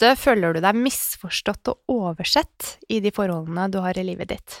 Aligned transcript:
Ofte 0.00 0.16
føler 0.16 0.54
du 0.54 0.62
deg 0.64 0.78
misforstått 0.80 1.68
og 1.68 1.92
oversett 1.92 2.78
i 2.88 3.02
de 3.04 3.10
forholdene 3.12 3.68
du 3.68 3.80
har 3.84 3.98
i 3.98 4.04
livet 4.04 4.30
ditt? 4.32 4.60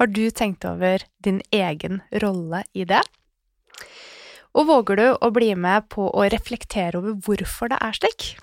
Har 0.00 0.06
du 0.08 0.30
tenkt 0.30 0.64
over 0.64 1.02
din 1.20 1.42
egen 1.52 2.00
rolle 2.22 2.62
i 2.72 2.86
det? 2.88 3.02
Og 4.56 4.64
våger 4.66 4.96
du 4.96 5.06
å 5.20 5.28
bli 5.30 5.52
med 5.54 5.90
på 5.92 6.06
å 6.08 6.24
reflektere 6.32 6.96
over 6.96 7.18
hvorfor 7.20 7.68
det 7.68 7.78
er 7.84 7.98
slik? 7.98 8.38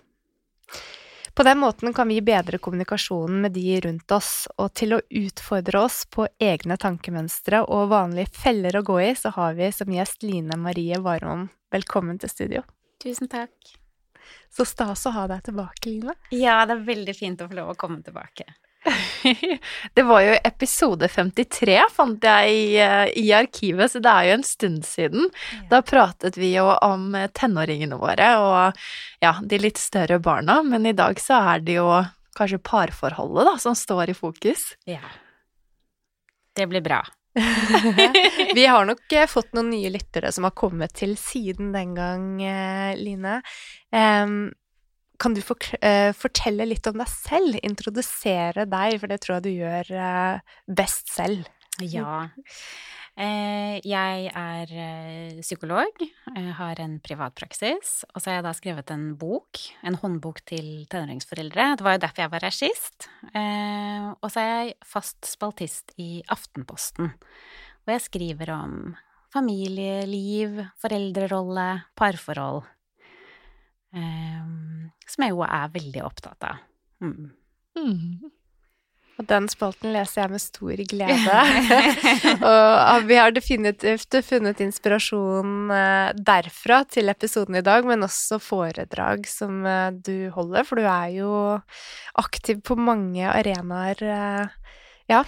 På 1.34 1.44
den 1.44 1.58
måten 1.60 1.92
kan 1.92 2.08
vi 2.08 2.22
bedre 2.22 2.60
kommunikasjonen 2.62 3.42
med 3.42 3.56
de 3.58 3.80
rundt 3.82 4.12
oss, 4.14 4.46
og 4.62 4.76
til 4.78 4.94
å 4.96 5.02
utfordre 5.10 5.82
oss 5.88 6.04
på 6.06 6.28
egne 6.40 6.78
tankemønstre 6.78 7.64
og 7.66 7.90
vanlige 7.92 8.32
feller 8.46 8.78
å 8.78 8.84
gå 8.86 9.00
i, 9.08 9.10
så 9.18 9.34
har 9.36 9.58
vi 9.58 9.72
som 9.74 9.90
gjest 9.92 10.24
Line 10.24 10.60
Marie 10.62 11.02
Warholm. 11.02 11.50
Velkommen 11.74 12.22
til 12.22 12.32
studio. 12.32 12.64
Tusen 13.04 13.28
takk. 13.32 13.76
Så 14.56 14.66
stas 14.68 15.04
å 15.06 15.12
ha 15.16 15.26
deg 15.28 15.44
tilbake, 15.50 15.90
Line. 15.92 16.16
Ja, 16.32 16.62
det 16.68 16.78
er 16.78 16.86
veldig 16.88 17.16
fint 17.18 17.42
å 17.44 17.50
få 17.50 17.58
lov 17.58 17.74
å 17.74 17.80
komme 17.80 18.00
tilbake. 18.06 18.48
det 19.98 20.04
var 20.06 20.22
jo 20.22 20.36
episode 20.46 21.10
53, 21.10 21.78
fant 21.92 22.24
jeg 22.24 22.52
i, 22.54 22.66
eh, 22.80 23.08
i, 23.18 23.26
arkivet, 23.36 23.92
så 23.92 24.02
det 24.04 24.12
er 24.12 24.30
jo 24.30 24.36
en 24.38 24.46
stund 24.46 24.86
siden. 24.88 25.30
Ja. 25.56 25.64
Da 25.74 25.82
pratet 25.86 26.38
vi 26.38 26.54
jo 26.54 26.68
om 26.76 27.10
tenåringene 27.34 27.98
våre 28.00 28.30
og 28.42 28.86
ja, 29.24 29.36
de 29.42 29.60
litt 29.62 29.82
større 29.82 30.22
barna, 30.24 30.62
men 30.64 30.86
i 30.86 30.96
dag 30.96 31.20
så 31.22 31.42
er 31.56 31.66
det 31.66 31.80
jo 31.80 31.90
kanskje 32.36 32.62
parforholdet 32.64 33.48
da 33.48 33.58
som 33.62 33.76
står 33.78 34.14
i 34.14 34.18
fokus. 34.18 34.74
Ja. 34.88 35.04
Det 36.56 36.68
blir 36.72 36.84
bra. 36.86 37.02
vi 38.58 38.66
har 38.66 38.86
nok 38.88 39.14
eh, 39.14 39.28
fått 39.28 39.52
noen 39.58 39.72
nye 39.74 39.92
lyttere 39.94 40.32
som 40.32 40.48
har 40.48 40.56
kommet 40.58 40.96
til 40.98 41.16
siden 41.20 41.74
den 41.76 41.96
gang, 41.98 42.30
Line. 42.40 42.96
Line. 43.00 43.40
kan 45.20 45.36
du 45.36 45.42
eh, 45.80 46.12
fortelle 46.16 46.68
litt 46.68 46.88
om 46.88 47.00
deg 47.00 47.12
selv? 47.12 47.60
Introdusere 47.64 48.66
deg, 48.68 49.00
for 49.02 49.12
det 49.12 49.22
tror 49.24 49.38
jeg 49.38 49.46
du 49.48 49.54
gjør 49.54 49.94
best 50.80 51.12
selv. 51.14 51.48
Ja. 51.84 52.30
Jeg 53.16 54.28
er 54.36 54.72
psykolog, 55.40 56.02
har 56.58 56.82
en 56.84 57.00
privatpraksis, 57.00 58.04
og 58.12 58.20
så 58.20 58.28
har 58.28 58.36
jeg 58.42 58.44
da 58.44 58.52
skrevet 58.58 58.92
en 58.92 59.06
bok, 59.16 59.62
en 59.88 59.96
håndbok 60.02 60.42
til 60.52 60.84
tenåringsforeldre. 60.92 61.70
Det 61.80 61.86
var 61.88 61.96
jo 61.96 62.02
derfor 62.04 62.26
jeg 62.26 62.34
var 62.34 62.44
regissist. 62.44 63.08
Og 63.32 64.28
så 64.28 64.44
er 64.44 64.50
jeg 64.52 64.76
fast 64.84 65.32
spaltist 65.32 65.96
i 65.96 66.20
Aftenposten, 66.28 67.14
hvor 67.86 67.96
jeg 67.96 68.04
skriver 68.04 68.52
om 68.52 68.76
familieliv, 69.32 70.60
foreldrerolle, 70.84 71.70
parforhold, 71.96 72.68
som 73.96 75.24
jeg 75.24 75.32
jo 75.32 75.40
er 75.48 75.72
veldig 75.72 76.04
opptatt 76.04 76.52
av. 76.52 76.60
Mm. 77.00 77.32
Mm. 77.80 78.32
Og 79.16 79.28
den 79.30 79.48
spalten 79.48 79.94
leser 79.96 80.26
jeg 80.26 80.34
med 80.34 80.44
stor 80.44 80.82
glede. 80.92 81.38
og 82.92 83.06
vi 83.08 83.20
har 83.20 83.32
definitivt 83.36 84.18
funnet 84.28 84.60
inspirasjon 84.66 85.72
eh, 85.72 86.10
derfra 86.20 86.82
til 86.92 87.12
episoden 87.14 87.60
i 87.62 87.64
dag, 87.66 87.88
men 87.88 88.04
også 88.08 88.42
foredrag 88.44 89.24
som 89.32 89.64
eh, 89.64 89.96
du 89.96 90.28
holder, 90.36 90.68
for 90.68 90.82
du 90.82 90.90
er 90.90 91.16
jo 91.16 91.32
aktiv 92.20 92.60
på 92.66 92.76
mange 92.76 93.24
arenaer. 93.32 94.04
Eh, 94.04 94.78
ja. 95.14 95.24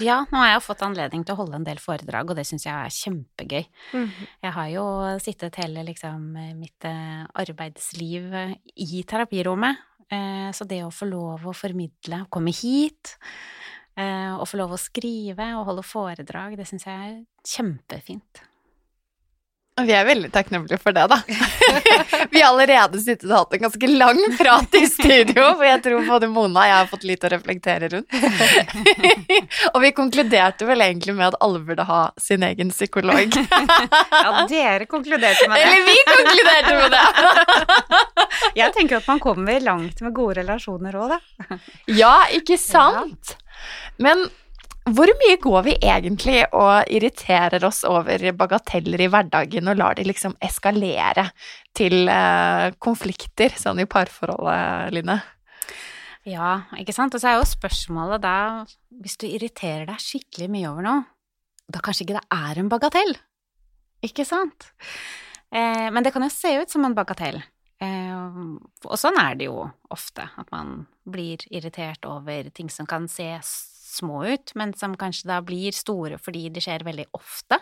Ja, 0.00 0.22
nå 0.32 0.40
har 0.40 0.54
jeg 0.54 0.64
fått 0.64 0.82
anledning 0.82 1.26
til 1.28 1.36
å 1.36 1.42
holde 1.42 1.58
en 1.60 1.66
del 1.66 1.78
foredrag, 1.82 2.30
og 2.32 2.38
det 2.38 2.46
syns 2.48 2.64
jeg 2.64 2.72
er 2.72 2.94
kjempegøy. 2.94 3.66
Mm 3.92 4.08
Jeg 4.40 4.52
har 4.56 4.68
jo 4.72 4.84
sittet 5.20 5.58
hele 5.60 5.84
liksom 5.84 6.32
mitt 6.56 6.88
arbeidsliv 6.88 8.32
i 8.80 9.04
terapirommet 9.04 9.84
så 10.54 10.66
det 10.68 10.82
å 10.84 10.92
få 10.94 11.08
lov 11.10 11.46
å 11.46 11.56
formidle, 11.56 12.24
komme 12.32 12.52
hit, 12.54 13.16
eh, 13.96 14.34
og 14.34 14.48
få 14.50 14.60
lov 14.60 14.74
å 14.74 14.80
skrive 14.80 15.52
og 15.58 15.68
holde 15.70 15.86
foredrag, 15.86 16.56
det 16.58 16.66
syns 16.68 16.88
jeg 16.88 17.10
er 17.10 17.18
kjempefint. 17.46 18.44
Vi 19.86 19.94
er 19.96 20.06
veldig 20.08 20.30
takknemlige 20.34 20.78
for 20.80 20.96
det, 20.96 21.06
da. 21.10 21.18
vi 22.32 22.42
har 22.42 22.50
allerede 22.50 23.00
sittet 23.02 23.28
og 23.30 23.36
hatt 23.36 23.56
en 23.56 23.64
ganske 23.66 23.90
lang 23.90 24.20
prat 24.38 24.76
i 24.78 24.82
studio, 24.90 25.44
for 25.56 25.66
jeg 25.66 25.82
tror 25.84 26.06
både 26.08 26.30
Mona 26.30 26.64
og 26.64 26.70
jeg 26.70 26.76
har 26.76 26.90
fått 26.90 27.06
litt 27.08 27.26
å 27.26 27.30
reflektere 27.32 27.90
rundt. 27.94 28.18
og 29.72 29.78
vi 29.84 29.92
konkluderte 29.96 30.68
vel 30.68 30.84
egentlig 30.84 31.16
med 31.18 31.30
at 31.30 31.38
alle 31.44 31.62
burde 31.66 31.86
ha 31.88 32.00
sin 32.20 32.44
egen 32.46 32.72
psykolog. 32.74 33.38
ja, 33.40 34.46
dere 34.50 34.88
konkluderte 34.90 35.48
med 35.50 35.56
det. 35.56 35.66
Eller 35.66 35.86
vi 35.88 35.96
konkluderte 36.10 36.76
med 36.80 36.96
det! 36.96 37.56
jeg 38.60 38.76
tenker 38.76 39.00
at 39.00 39.08
man 39.10 39.22
kommer 39.22 39.64
langt 39.64 40.04
med 40.04 40.16
gode 40.16 40.40
relasjoner 40.42 41.00
òg, 41.00 41.16
da. 41.16 41.60
ja, 41.90 42.14
ikke 42.36 42.58
sant? 42.60 43.36
Men 44.00 44.28
hvor 44.88 45.10
mye 45.20 45.36
går 45.40 45.64
vi 45.66 45.74
egentlig 45.76 46.38
og 46.56 46.88
irriterer 46.88 47.64
oss 47.68 47.82
over 47.84 48.22
bagateller 48.38 49.04
i 49.04 49.10
hverdagen 49.12 49.68
og 49.68 49.76
lar 49.76 49.98
de 49.98 50.06
liksom 50.08 50.36
eskalere 50.42 51.26
til 51.76 52.08
eh, 52.08 52.70
konflikter, 52.80 53.52
sånn 53.60 53.82
i 53.82 53.88
parforholdet, 53.90 54.94
Line? 54.96 55.18
Ja, 56.28 56.62
ikke 56.80 56.94
sant. 56.96 57.14
Og 57.14 57.22
så 57.22 57.30
er 57.30 57.38
jo 57.38 57.48
spørsmålet 57.48 58.24
da, 58.24 58.36
hvis 59.04 59.18
du 59.20 59.28
irriterer 59.28 59.86
deg 59.88 60.02
skikkelig 60.02 60.50
mye 60.52 60.72
over 60.72 60.86
noe, 60.86 61.06
da 61.70 61.82
kanskje 61.84 62.08
ikke 62.08 62.18
det 62.18 62.40
er 62.40 62.60
en 62.60 62.72
bagatell, 62.72 63.14
ikke 64.04 64.26
sant? 64.26 64.72
Eh, 65.52 65.88
men 65.92 66.04
det 66.04 66.12
kan 66.14 66.24
jo 66.24 66.32
se 66.32 66.56
ut 66.60 66.72
som 66.72 66.88
en 66.88 66.96
bagatell. 66.96 67.40
Eh, 67.80 68.16
og 68.88 68.96
sånn 69.00 69.20
er 69.20 69.36
det 69.38 69.48
jo 69.48 69.64
ofte, 69.92 70.26
at 70.40 70.50
man 70.52 70.86
blir 71.08 71.44
irritert 71.52 72.04
over 72.08 72.50
ting 72.56 72.72
som 72.72 72.88
kan 72.88 73.08
se 73.12 73.28
små 73.90 74.22
ut, 74.30 74.54
men 74.58 74.72
som 74.78 74.96
kanskje 74.98 75.30
da 75.30 75.40
blir 75.44 75.74
store 75.76 76.18
fordi 76.22 76.48
de 76.54 76.62
skjer 76.64 76.86
veldig 76.86 77.08
ofte. 77.16 77.60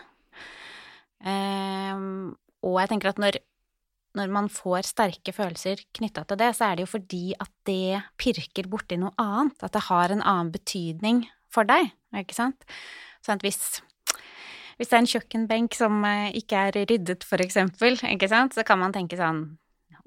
Um, 1.19 2.37
og 2.63 2.79
jeg 2.81 2.91
tenker 2.93 3.11
at 3.11 3.19
når, 3.21 3.39
når 4.19 4.31
man 4.33 4.47
får 4.51 4.87
sterke 4.87 5.33
følelser 5.35 5.83
knytta 5.95 6.23
til 6.27 6.39
det, 6.39 6.53
så 6.55 6.69
er 6.69 6.77
det 6.77 6.85
jo 6.85 6.93
fordi 6.93 7.25
at 7.39 7.51
det 7.67 7.99
pirker 8.21 8.69
borti 8.71 8.99
noe 8.99 9.13
annet, 9.19 9.59
at 9.63 9.75
det 9.75 9.85
har 9.89 10.13
en 10.13 10.23
annen 10.23 10.51
betydning 10.55 11.25
for 11.51 11.67
deg, 11.67 11.91
ikke 12.15 12.37
sant? 12.37 12.67
Sånn 13.25 13.39
at 13.39 13.45
hvis, 13.45 13.81
hvis 14.77 14.91
det 14.91 14.95
er 14.95 15.01
en 15.01 15.11
kjøkkenbenk 15.13 15.75
som 15.77 16.03
eh, 16.07 16.29
ikke 16.39 16.67
er 16.69 16.79
ryddet, 16.85 17.25
for 17.27 17.41
eksempel, 17.43 17.99
ikke 17.99 18.31
sant, 18.31 18.55
så 18.55 18.65
kan 18.67 18.79
man 18.81 18.95
tenke 18.95 19.19
sånn 19.19 19.45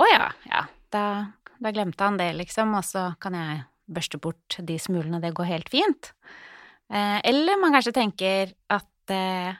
å 0.00 0.08
ja, 0.08 0.30
ja, 0.48 0.64
da, 0.94 1.04
da 1.60 1.72
glemte 1.74 2.06
han 2.06 2.16
det, 2.20 2.30
liksom, 2.38 2.72
og 2.78 2.86
så 2.86 3.10
kan 3.22 3.36
jeg 3.36 3.60
børste 3.90 4.20
bort 4.22 4.58
de 4.58 4.78
smulene, 4.80 5.20
det 5.22 5.34
går 5.36 5.50
helt 5.50 5.70
fint. 5.72 6.12
Eh, 6.92 7.18
eller 7.28 7.60
man 7.60 7.74
kanskje 7.74 7.94
tenker 7.96 8.52
at 8.72 9.12
eh, 9.14 9.54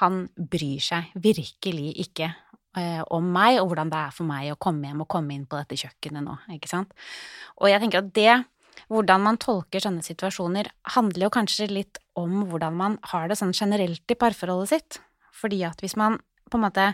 han 0.00 0.22
bryr 0.34 0.80
seg 0.84 1.10
virkelig 1.20 1.92
ikke 2.06 2.30
eh, 2.78 3.02
om 3.12 3.26
meg 3.34 3.60
og 3.60 3.70
hvordan 3.70 3.92
det 3.92 4.00
er 4.00 4.14
for 4.16 4.28
meg 4.28 4.52
å 4.52 4.60
komme 4.60 4.88
hjem 4.88 5.04
og 5.04 5.10
komme 5.12 5.36
inn 5.36 5.44
på 5.50 5.60
dette 5.60 5.78
kjøkkenet 5.80 6.24
nå, 6.24 6.38
ikke 6.56 6.70
sant. 6.70 6.94
Og 7.60 7.70
jeg 7.70 7.82
tenker 7.82 8.02
at 8.02 8.14
det, 8.16 8.38
hvordan 8.90 9.26
man 9.26 9.40
tolker 9.42 9.84
sånne 9.84 10.04
situasjoner, 10.06 10.70
handler 10.96 11.28
jo 11.28 11.34
kanskje 11.34 11.68
litt 11.70 12.00
om 12.18 12.46
hvordan 12.50 12.78
man 12.78 12.96
har 13.12 13.28
det 13.30 13.38
sånn 13.40 13.54
generelt 13.56 14.10
i 14.10 14.18
parforholdet 14.18 14.72
sitt. 14.72 15.00
Fordi 15.36 15.62
at 15.68 15.82
hvis 15.84 15.98
man 16.00 16.18
på 16.50 16.58
en 16.58 16.64
måte 16.66 16.88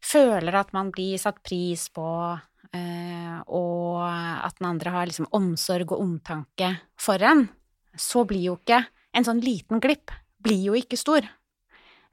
føler 0.00 0.54
at 0.56 0.72
man 0.76 0.92
blir 0.94 1.20
satt 1.20 1.42
pris 1.44 1.88
på, 1.92 2.06
og 2.70 3.96
at 4.06 4.54
den 4.60 4.68
andre 4.68 4.92
har 4.94 5.08
liksom 5.08 5.26
omsorg 5.34 5.90
og 5.90 6.04
omtanke 6.04 6.68
for 7.00 7.18
en, 7.26 7.48
så 7.98 8.22
blir 8.28 8.44
jo 8.44 8.58
ikke 8.60 8.84
en 9.16 9.26
sånn 9.26 9.40
liten 9.42 9.82
glipp 9.82 10.12
blir 10.42 10.62
jo 10.70 10.76
ikke 10.78 10.98
stor. 10.98 11.26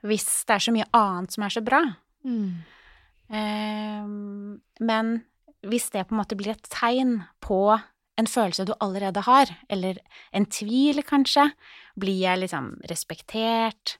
Hvis 0.05 0.27
det 0.47 0.57
er 0.57 0.63
så 0.63 0.73
mye 0.75 0.87
annet 0.95 1.33
som 1.33 1.45
er 1.45 1.53
så 1.53 1.63
bra. 1.65 1.81
Mm. 2.27 2.63
Eh, 3.27 4.09
men 4.89 5.13
hvis 5.67 5.89
det 5.93 6.07
på 6.07 6.15
en 6.15 6.21
måte 6.21 6.37
blir 6.39 6.53
et 6.53 6.69
tegn 6.71 7.21
på 7.43 7.61
en 8.17 8.29
følelse 8.29 8.65
du 8.65 8.73
allerede 8.81 9.23
har, 9.27 9.51
eller 9.69 9.99
en 10.33 10.45
tvil, 10.49 11.03
kanskje, 11.05 11.49
blir 11.99 12.21
jeg 12.23 12.43
liksom 12.43 12.75
respektert, 12.89 13.97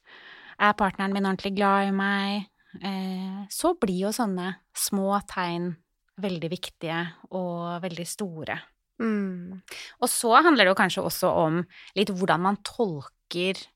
er 0.58 0.78
partneren 0.78 1.14
min 1.14 1.28
ordentlig 1.28 1.54
glad 1.58 1.90
i 1.90 1.94
meg, 1.94 2.48
eh, 2.82 3.44
så 3.54 3.76
blir 3.78 4.08
jo 4.08 4.16
sånne 4.16 4.56
små 4.78 5.20
tegn 5.30 5.76
veldig 6.22 6.50
viktige 6.52 7.00
og 7.38 7.82
veldig 7.84 8.06
store. 8.10 8.58
Mm. 9.02 9.60
Og 10.02 10.10
så 10.10 10.32
handler 10.42 10.66
det 10.66 10.72
jo 10.72 10.80
kanskje 10.80 11.04
også 11.06 11.30
om 11.46 11.60
litt 11.98 12.14
hvordan 12.14 12.48
man 12.50 12.62
tolker 12.66 13.68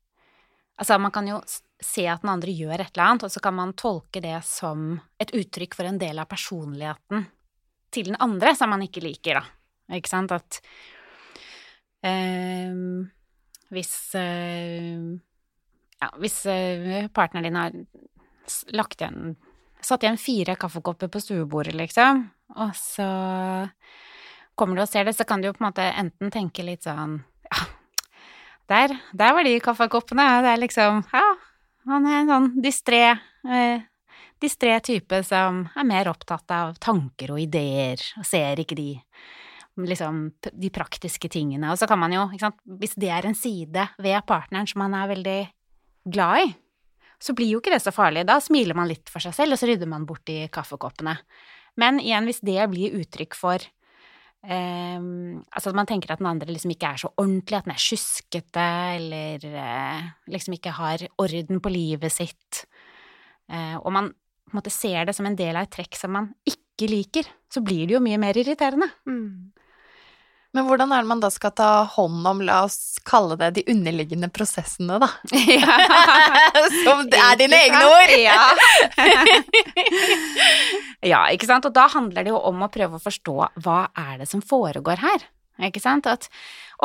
Altså, 0.82 0.96
man 0.98 1.12
kan 1.14 1.26
jo 1.28 1.36
se 1.84 2.06
at 2.08 2.22
den 2.24 2.30
andre 2.32 2.50
gjør 2.50 2.80
et 2.80 2.94
eller 2.94 3.04
annet, 3.04 3.24
og 3.26 3.30
så 3.30 3.42
kan 3.44 3.54
man 3.54 3.74
tolke 3.78 4.22
det 4.24 4.38
som 4.48 4.96
et 5.20 5.30
uttrykk 5.36 5.76
for 5.78 5.86
en 5.86 5.98
del 6.00 6.18
av 6.18 6.30
personligheten 6.30 7.26
til 7.92 8.08
den 8.08 8.16
andre 8.24 8.54
som 8.56 8.72
man 8.72 8.82
ikke 8.82 9.02
liker, 9.04 9.38
da. 9.38 9.44
Ikke 9.94 10.10
sant? 10.10 10.32
At 10.32 10.58
eh, 12.08 12.72
hvis 13.76 13.92
eh, 14.18 15.04
Ja, 16.02 16.08
hvis 16.18 16.40
eh, 16.50 17.06
partneren 17.14 17.46
din 17.46 17.60
har 17.60 17.76
lagt 18.74 19.04
igjen 19.04 19.36
Satt 19.82 20.04
igjen 20.04 20.20
fire 20.20 20.54
kaffekopper 20.56 21.10
på 21.10 21.20
stuebordet, 21.20 21.74
liksom, 21.74 22.26
og 22.54 22.74
så 22.78 23.06
kommer 24.54 24.78
du 24.78 24.84
og 24.84 24.90
ser 24.90 25.08
det, 25.08 25.16
så 25.18 25.26
kan 25.26 25.42
du 25.42 25.48
jo 25.48 25.54
på 25.56 25.64
en 25.64 25.70
måte 25.70 25.86
enten 25.90 26.30
tenke 26.30 26.64
litt 26.66 26.86
sånn 26.86 27.18
Ja, 27.50 27.64
der, 28.70 28.94
der 29.12 29.34
var 29.34 29.44
de 29.44 29.56
kaffekoppene. 29.60 30.26
Det 30.44 30.52
er 30.52 30.60
liksom 30.62 31.00
Ja, 31.10 31.24
han 31.90 32.06
er 32.06 32.20
en 32.20 32.30
sånn 32.30 32.50
distré 32.62 33.02
eh, 33.10 33.82
distré 34.42 34.78
type 34.82 35.22
som 35.26 35.64
er 35.76 35.86
mer 35.86 36.10
opptatt 36.10 36.50
av 36.54 36.76
tanker 36.82 37.34
og 37.34 37.42
ideer, 37.42 38.02
og 38.18 38.26
ser 38.26 38.62
ikke 38.62 38.78
de 38.78 38.90
liksom 39.78 40.24
de 40.42 40.70
praktiske 40.74 41.30
tingene. 41.32 41.70
Og 41.72 41.78
så 41.80 41.88
kan 41.88 42.00
man 42.00 42.12
jo, 42.12 42.26
sant, 42.40 42.58
hvis 42.66 42.96
det 43.00 43.12
er 43.14 43.28
en 43.28 43.38
side 43.38 43.86
ved 44.02 44.26
partneren 44.28 44.68
som 44.68 44.82
man 44.84 44.96
er 44.98 45.12
veldig 45.14 45.38
glad 46.12 46.42
i, 46.42 46.50
så 47.22 47.34
blir 47.38 47.52
jo 47.54 47.60
ikke 47.62 47.74
det 47.74 47.82
så 47.84 47.92
farlig. 47.94 48.26
Da 48.26 48.40
smiler 48.42 48.76
man 48.78 48.90
litt 48.90 49.12
for 49.12 49.22
seg 49.22 49.36
selv, 49.36 49.54
og 49.54 49.60
så 49.60 49.70
rydder 49.70 49.90
man 49.90 50.08
bort 50.08 50.24
de 50.28 50.42
kaffekoppene. 50.52 51.14
Men 51.80 52.02
igjen, 52.02 52.26
hvis 52.28 52.42
det 52.44 52.58
blir 52.72 52.98
uttrykk 53.02 53.38
for 53.38 53.70
Um, 54.42 55.44
Altså 55.54 55.70
at 55.70 55.76
man 55.78 55.86
tenker 55.86 56.10
at 56.10 56.18
den 56.18 56.26
andre 56.26 56.50
liksom 56.50 56.72
ikke 56.74 56.88
er 56.90 56.98
så 56.98 57.12
ordentlig, 57.14 57.60
at 57.60 57.68
den 57.68 57.76
er 57.76 57.78
sjuskete, 57.78 58.64
eller 58.96 59.44
uh, 59.54 60.08
liksom 60.34 60.56
ikke 60.56 60.72
har 60.74 61.04
orden 61.22 61.60
på 61.62 61.70
livet 61.70 62.10
sitt, 62.10 62.64
Uh, 63.52 63.76
og 63.82 63.90
man 63.92 64.10
på 64.12 64.54
en 64.54 64.60
måte 64.60 64.72
ser 64.72 65.06
det 65.08 65.14
som 65.16 65.26
en 65.28 65.36
del 65.36 65.56
av 65.56 65.66
et 65.66 65.72
trekk 65.74 65.96
som 65.98 66.12
man 66.16 66.30
ikke 66.48 66.88
liker, 66.88 67.28
så 67.52 67.62
blir 67.64 67.86
det 67.88 67.96
jo 67.96 68.02
mye 68.04 68.20
mer 68.20 68.38
irriterende. 68.40 68.88
Mm. 69.08 69.51
Men 70.52 70.66
hvordan 70.68 70.90
er 70.92 71.00
det 71.00 71.08
man 71.08 71.20
da 71.22 71.30
skal 71.32 71.54
ta 71.56 71.68
hånd 71.94 72.26
om, 72.28 72.42
la 72.44 72.58
oss 72.66 72.98
kalle 73.08 73.38
det 73.40 73.48
de 73.56 73.64
underliggende 73.72 74.28
prosessene, 74.32 74.98
da? 75.00 75.08
Ja. 75.48 75.78
Som 76.84 77.06
det 77.10 77.20
er 77.20 77.38
dine 77.40 77.56
egne 77.56 77.80
ord! 77.88 78.12
Ja. 78.20 78.42
ja, 81.12 81.22
ikke 81.32 81.48
sant. 81.48 81.68
Og 81.68 81.72
da 81.76 81.86
handler 81.94 82.26
det 82.26 82.34
jo 82.34 82.42
om 82.50 82.66
å 82.66 82.70
prøve 82.72 83.00
å 83.00 83.02
forstå 83.02 83.36
hva 83.64 83.78
er 83.96 84.20
det 84.20 84.28
som 84.28 84.44
foregår 84.44 85.00
her, 85.00 85.24
ikke 85.68 85.80
sant. 85.82 86.10
At 86.10 86.28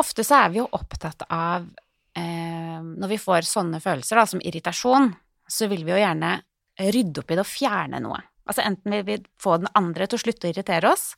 ofte 0.00 0.24
så 0.24 0.40
er 0.40 0.54
vi 0.54 0.62
jo 0.62 0.68
opptatt 0.72 1.26
av 1.28 1.68
eh, 2.16 2.80
Når 2.80 3.12
vi 3.12 3.20
får 3.20 3.48
sånne 3.48 3.82
følelser 3.84 4.20
da, 4.20 4.26
som 4.32 4.40
irritasjon, 4.40 5.12
så 5.48 5.68
vil 5.68 5.84
vi 5.84 5.92
jo 5.92 6.00
gjerne 6.00 6.38
rydde 6.78 7.20
opp 7.20 7.32
i 7.32 7.36
det 7.36 7.44
og 7.44 7.52
fjerne 7.52 8.00
noe. 8.00 8.20
Altså 8.48 8.64
enten 8.64 8.94
vil 8.96 9.04
vi 9.04 9.22
få 9.40 9.58
den 9.60 9.68
andre 9.76 10.08
til 10.08 10.16
å 10.16 10.24
slutte 10.24 10.48
å 10.48 10.52
irritere 10.54 10.92
oss, 10.92 11.10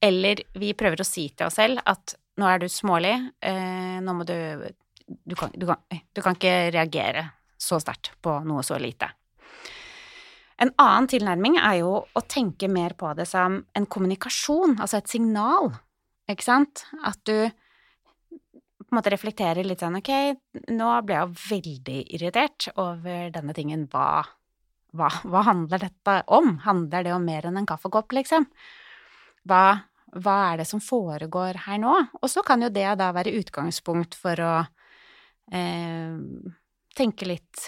eller 0.00 0.42
vi 0.58 0.74
prøver 0.78 1.02
å 1.02 1.06
si 1.06 1.28
til 1.34 1.48
oss 1.48 1.58
selv 1.58 1.82
at 1.86 2.14
nå 2.38 2.46
er 2.46 2.62
du 2.62 2.68
smålig, 2.70 3.14
eh, 3.42 3.98
nå 4.04 4.14
må 4.14 4.26
du 4.26 4.36
du 5.08 5.34
kan, 5.34 5.50
du, 5.54 5.66
kan, 5.66 5.80
du 5.88 6.20
kan, 6.20 6.36
ikke 6.36 6.70
reagere 6.74 7.24
så 7.58 7.78
sterkt 7.80 8.12
på 8.22 8.34
noe 8.44 8.62
så 8.66 8.76
lite. 8.80 9.08
En 10.60 10.72
annen 10.82 11.06
tilnærming 11.10 11.58
er 11.60 11.78
jo 11.80 11.92
å 12.02 12.22
tenke 12.26 12.68
mer 12.70 12.96
på 12.98 13.12
det 13.16 13.28
som 13.30 13.60
en 13.78 13.86
kommunikasjon, 13.86 14.76
altså 14.82 14.98
et 14.98 15.10
signal, 15.10 15.70
ikke 16.28 16.44
sant? 16.44 16.84
At 17.06 17.20
du 17.28 17.48
på 18.88 18.94
en 18.94 18.98
måte 18.98 19.12
reflekterer 19.12 19.66
litt 19.66 19.82
sånn 19.84 19.98
ok, 19.98 20.10
nå 20.72 20.90
ble 21.06 21.16
jeg 21.18 21.40
veldig 21.44 21.98
irritert 22.16 22.70
over 22.80 23.28
denne 23.34 23.54
tingen, 23.56 23.84
hva, 23.92 24.24
hva, 24.96 25.10
hva 25.28 25.44
handler 25.46 25.84
dette 25.84 26.14
om? 26.32 26.56
Handler 26.64 27.04
det 27.06 27.12
om 27.14 27.26
mer 27.28 27.48
enn 27.48 27.60
en 27.60 27.68
kaffekopp, 27.68 28.16
liksom? 28.16 28.48
Hva, 29.48 29.64
hva 30.18 30.36
er 30.52 30.60
det 30.62 30.68
som 30.68 30.82
foregår 30.82 31.62
her 31.66 31.80
nå? 31.82 31.94
Og 32.20 32.30
så 32.30 32.44
kan 32.46 32.62
jo 32.64 32.70
det 32.72 32.86
da 33.00 33.10
være 33.16 33.34
utgangspunkt 33.40 34.16
for 34.18 34.40
å 34.44 34.54
eh, 35.54 36.16
tenke 36.98 37.28
litt 37.28 37.66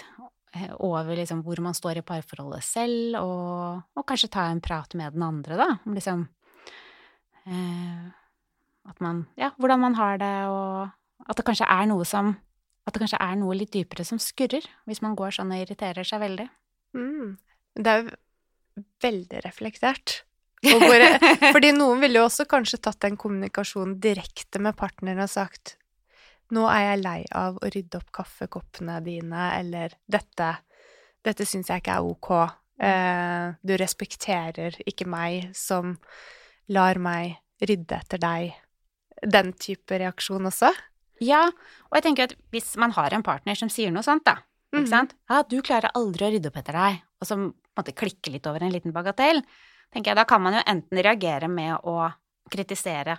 eh, 0.55 0.71
over 0.79 1.17
liksom 1.19 1.43
hvor 1.45 1.61
man 1.63 1.77
står 1.77 2.01
i 2.01 2.05
parforholdet 2.05 2.65
selv, 2.65 3.19
og, 3.21 3.83
og, 3.97 4.05
kanskje 4.07 4.31
ta 4.33 4.47
en 4.49 4.63
prat 4.63 4.95
med 4.99 5.17
den 5.17 5.27
andre, 5.27 5.59
da, 5.59 5.69
om 5.85 5.97
liksom 5.97 6.25
eh, 7.45 8.09
at 8.89 9.03
man 9.03 9.27
Ja, 9.37 9.51
hvordan 9.57 9.83
man 9.83 9.95
har 9.99 10.17
det, 10.21 10.35
og 10.49 11.29
at 11.29 11.37
det 11.37 11.45
kanskje 11.45 11.69
er 11.69 11.85
noe 11.89 12.05
som 12.07 12.33
At 12.81 12.95
det 12.95 13.03
kanskje 13.03 13.21
er 13.21 13.35
noe 13.37 13.53
litt 13.53 13.73
dypere 13.75 14.01
som 14.01 14.17
skurrer, 14.17 14.65
hvis 14.89 15.03
man 15.05 15.13
går 15.13 15.35
sånn 15.35 15.51
og 15.53 15.59
irriterer 15.61 16.01
seg 16.07 16.17
veldig. 16.23 16.47
Mm. 16.97 17.35
Det 17.77 17.91
er 17.91 17.99
jo 18.01 18.15
veldig 19.05 19.41
reflektert. 19.45 20.23
Hvor, 20.61 21.03
fordi 21.55 21.71
noen 21.73 22.01
ville 22.03 22.19
jo 22.21 22.27
også 22.27 22.45
kanskje 22.49 22.81
tatt 22.85 23.01
den 23.01 23.17
kommunikasjonen 23.19 23.95
direkte 24.03 24.61
med 24.61 24.77
partneren 24.77 25.23
og 25.23 25.31
sagt 25.31 25.77
nå 26.51 26.65
er 26.67 26.83
jeg 26.83 27.01
lei 27.01 27.19
av 27.37 27.57
å 27.57 27.69
rydde 27.71 28.01
opp 28.01 28.09
kaffekoppene 28.15 28.97
dine, 29.05 29.45
eller 29.55 29.95
dette, 30.03 30.49
dette 31.23 31.47
syns 31.47 31.71
jeg 31.71 31.83
ikke 31.83 31.95
er 31.95 32.07
ok. 32.07 32.31
Eh, 32.81 33.45
du 33.63 33.73
respekterer 33.79 34.75
ikke 34.89 35.07
meg 35.09 35.51
som 35.55 35.95
lar 36.71 36.99
meg 36.99 37.37
rydde 37.63 38.01
etter 38.03 38.21
deg. 38.21 38.51
Den 39.21 39.53
type 39.53 39.99
reaksjon 40.01 40.49
også. 40.49 40.73
Ja, 41.21 41.45
og 41.87 41.99
jeg 41.99 42.07
tenker 42.07 42.29
at 42.29 42.37
hvis 42.51 42.73
man 42.81 42.95
har 42.97 43.13
en 43.13 43.23
partner 43.23 43.57
som 43.57 43.69
sier 43.71 43.93
noe 43.93 44.03
sånt, 44.05 44.25
da, 44.25 44.39
ikke 44.71 44.87
mm. 44.87 44.91
sant 44.91 45.11
Ja, 45.29 45.43
du 45.45 45.59
klarer 45.61 45.93
aldri 45.97 46.25
å 46.25 46.31
rydde 46.33 46.49
opp 46.49 46.57
etter 46.57 46.77
deg, 46.79 47.03
og 47.21 47.29
som 47.29 47.51
på 47.51 47.77
en 47.77 47.83
måte 47.83 47.95
klikke 47.95 48.33
litt 48.33 48.47
over 48.49 48.65
en 48.65 48.73
liten 48.73 48.95
bagatell, 48.95 49.43
tenker 49.91 50.11
jeg 50.11 50.19
da 50.19 50.27
kan 50.27 50.43
man 50.43 50.57
jo 50.57 50.63
enten 50.65 51.03
reagere 51.03 51.49
med 51.51 51.85
å 51.87 52.09
kritisere 52.51 53.17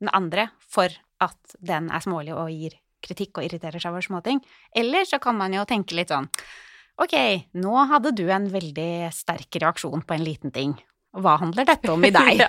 den 0.00 0.10
andre 0.12 0.48
for 0.58 0.92
at 1.24 1.56
den 1.60 1.90
er 1.92 2.04
smålig 2.04 2.34
og 2.36 2.52
gir 2.52 2.78
kritikk 3.04 3.38
og 3.38 3.46
irriterer 3.46 3.80
seg 3.80 3.92
over 3.92 4.04
småting, 4.04 4.40
eller 4.76 5.04
så 5.08 5.20
kan 5.22 5.36
man 5.36 5.52
jo 5.56 5.66
tenke 5.68 5.96
litt 5.96 6.12
sånn 6.12 6.30
Ok, 6.94 7.14
nå 7.58 7.72
hadde 7.90 8.12
du 8.14 8.28
en 8.30 8.44
veldig 8.46 9.08
sterk 9.10 9.56
reaksjon 9.58 10.04
på 10.06 10.14
en 10.14 10.22
liten 10.22 10.52
ting. 10.54 10.76
Hva 11.10 11.32
handler 11.40 11.66
dette 11.66 11.90
om 11.90 12.04
i 12.06 12.10
deg? 12.14 12.42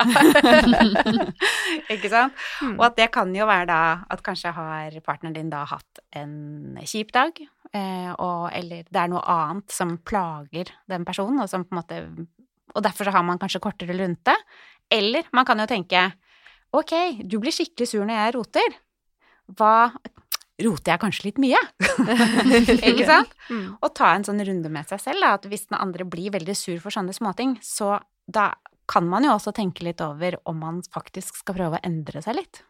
Ikke 1.95 2.11
sant? 2.11 2.37
Mm. 2.61 2.75
Og 2.75 2.83
at 2.85 2.99
det 2.99 3.07
kan 3.13 3.33
jo 3.33 3.47
være 3.49 3.65
da 3.71 3.79
at 4.05 4.21
kanskje 4.25 4.53
har 4.53 4.99
partneren 5.05 5.33
din 5.33 5.49
da 5.49 5.63
hatt 5.69 6.03
en 6.13 6.77
kjip 6.85 7.09
dag, 7.17 7.41
eh, 7.73 8.11
og, 8.13 8.51
eller 8.53 8.85
det 8.85 9.01
er 9.01 9.11
noe 9.15 9.25
annet 9.33 9.73
som 9.73 9.97
plager 10.05 10.69
den 10.93 11.09
personen, 11.09 11.41
og 11.41 11.49
som 11.49 11.65
på 11.65 11.73
en 11.73 11.81
måte 11.81 12.01
Og 12.73 12.83
derfor 12.83 13.07
så 13.07 13.13
har 13.15 13.25
man 13.27 13.39
kanskje 13.41 13.61
kortere 13.63 13.95
lunte. 13.97 14.33
Eller 14.91 15.27
man 15.35 15.45
kan 15.47 15.59
jo 15.61 15.67
tenke 15.69 16.09
ok, 16.75 17.23
du 17.23 17.37
blir 17.39 17.53
skikkelig 17.55 17.87
sur 17.87 18.03
når 18.03 18.19
jeg 18.19 18.35
roter. 18.35 18.77
Hva 19.55 19.75
Roter 20.55 20.93
jeg 20.93 21.01
kanskje 21.01 21.25
litt 21.27 21.39
mye? 21.43 21.59
Ikke 22.89 23.07
sant? 23.07 23.33
Mm. 23.51 23.75
Og 23.83 23.89
ta 23.97 24.13
en 24.15 24.23
sånn 24.23 24.39
runde 24.47 24.69
med 24.71 24.87
seg 24.87 25.01
selv, 25.03 25.19
da, 25.19 25.33
at 25.35 25.47
hvis 25.51 25.67
den 25.67 25.75
andre 25.81 26.05
blir 26.07 26.31
veldig 26.31 26.55
sur 26.55 26.77
for 26.79 26.95
sånne 26.95 27.15
småting, 27.15 27.57
så 27.59 27.97
da 28.23 28.53
kan 28.87 29.07
man 29.09 29.25
jo 29.27 29.33
også 29.35 29.51
tenke 29.57 29.83
litt 29.83 29.99
over 30.05 30.37
om 30.47 30.61
man 30.63 30.79
faktisk 30.93 31.41
skal 31.41 31.57
prøve 31.57 31.79
å 31.79 31.83
endre 31.83 32.23
seg 32.23 32.39
litt. 32.39 32.61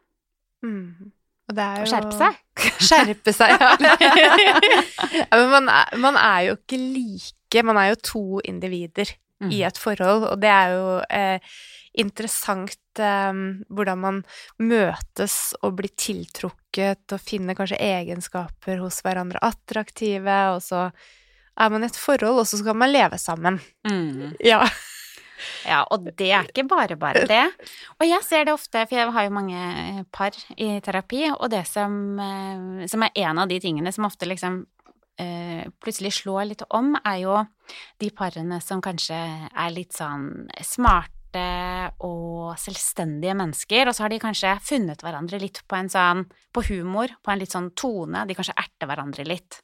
Mm. 0.65 1.11
Og 1.45 1.57
det 1.59 1.65
er 1.65 1.83
jo 1.83 1.91
skjerpe 1.91 2.17
seg. 2.17 2.39
Skjerpe 2.87 3.35
seg, 3.35 3.53
ja. 3.53 3.75
ja 5.19 5.37
men 5.37 5.51
man 5.51 5.69
er, 5.69 5.91
man 6.01 6.17
er 6.17 6.39
jo 6.47 6.55
ikke 6.57 6.79
like 6.81 7.61
Man 7.63 7.77
er 7.77 7.91
jo 7.91 7.97
to 8.03 8.23
individer 8.43 9.11
Mm. 9.43 9.51
i 9.51 9.63
et 9.67 9.77
forhold, 9.77 10.29
og 10.29 10.39
det 10.39 10.51
er 10.51 10.69
jo 10.71 10.91
eh, 11.11 11.55
interessant 11.99 13.01
eh, 13.03 13.41
hvordan 13.67 13.99
man 13.99 14.21
møtes 14.63 15.35
og 15.61 15.75
blir 15.81 15.91
tiltrukket 15.99 17.15
og 17.15 17.23
finner 17.23 17.57
kanskje 17.57 17.81
egenskaper 17.83 18.79
hos 18.83 19.01
hverandre 19.03 19.43
attraktive, 19.43 20.39
og 20.55 20.63
så 20.63 20.87
er 21.55 21.71
man 21.71 21.83
i 21.83 21.89
et 21.89 21.99
forhold, 21.99 22.41
og 22.41 22.47
så 22.47 22.59
skal 22.59 22.79
man 22.79 22.91
leve 22.95 23.19
sammen. 23.21 23.61
Mm. 23.87 24.35
Ja. 24.43 24.63
Ja, 25.65 25.81
og 25.91 26.05
det 26.17 26.29
er 26.31 26.47
ikke 26.47 26.63
bare 26.69 26.95
bare 26.99 27.25
det. 27.27 27.43
Og 27.99 28.05
jeg 28.07 28.23
ser 28.23 28.45
det 28.47 28.53
ofte, 28.55 28.85
for 28.87 28.97
jeg 28.97 29.11
har 29.11 29.25
jo 29.25 29.33
mange 29.35 30.05
par 30.15 30.35
i 30.55 30.69
terapi, 30.83 31.25
og 31.33 31.49
det 31.51 31.65
som, 31.67 32.19
eh, 32.19 32.85
som 32.87 33.03
er 33.03 33.11
en 33.25 33.41
av 33.43 33.49
de 33.51 33.59
tingene 33.59 33.91
som 33.93 34.07
ofte 34.07 34.29
liksom 34.29 34.61
eh, 34.63 34.74
plutselig 35.79 36.11
slår 36.17 36.49
litt 36.49 36.63
om, 36.75 36.93
er 36.99 37.19
jo 37.21 37.35
de 38.01 38.09
parene 38.11 38.57
som 38.63 38.81
kanskje 38.83 39.15
er 39.15 39.71
litt 39.71 39.95
sånn 39.95 40.49
smarte 40.59 41.45
og 42.03 42.55
selvstendige 42.59 43.35
mennesker, 43.35 43.87
og 43.87 43.95
så 43.95 44.05
har 44.05 44.13
de 44.13 44.19
kanskje 44.23 44.53
funnet 44.63 45.03
hverandre 45.03 45.39
litt 45.41 45.61
på 45.67 45.77
en 45.79 45.91
sånn 45.91 46.25
på 46.55 46.65
humor, 46.69 47.11
på 47.23 47.31
en 47.31 47.41
litt 47.41 47.55
sånn 47.55 47.71
tone, 47.79 48.25
de 48.27 48.37
kanskje 48.37 48.55
erter 48.59 48.91
hverandre 48.91 49.27
litt. 49.27 49.61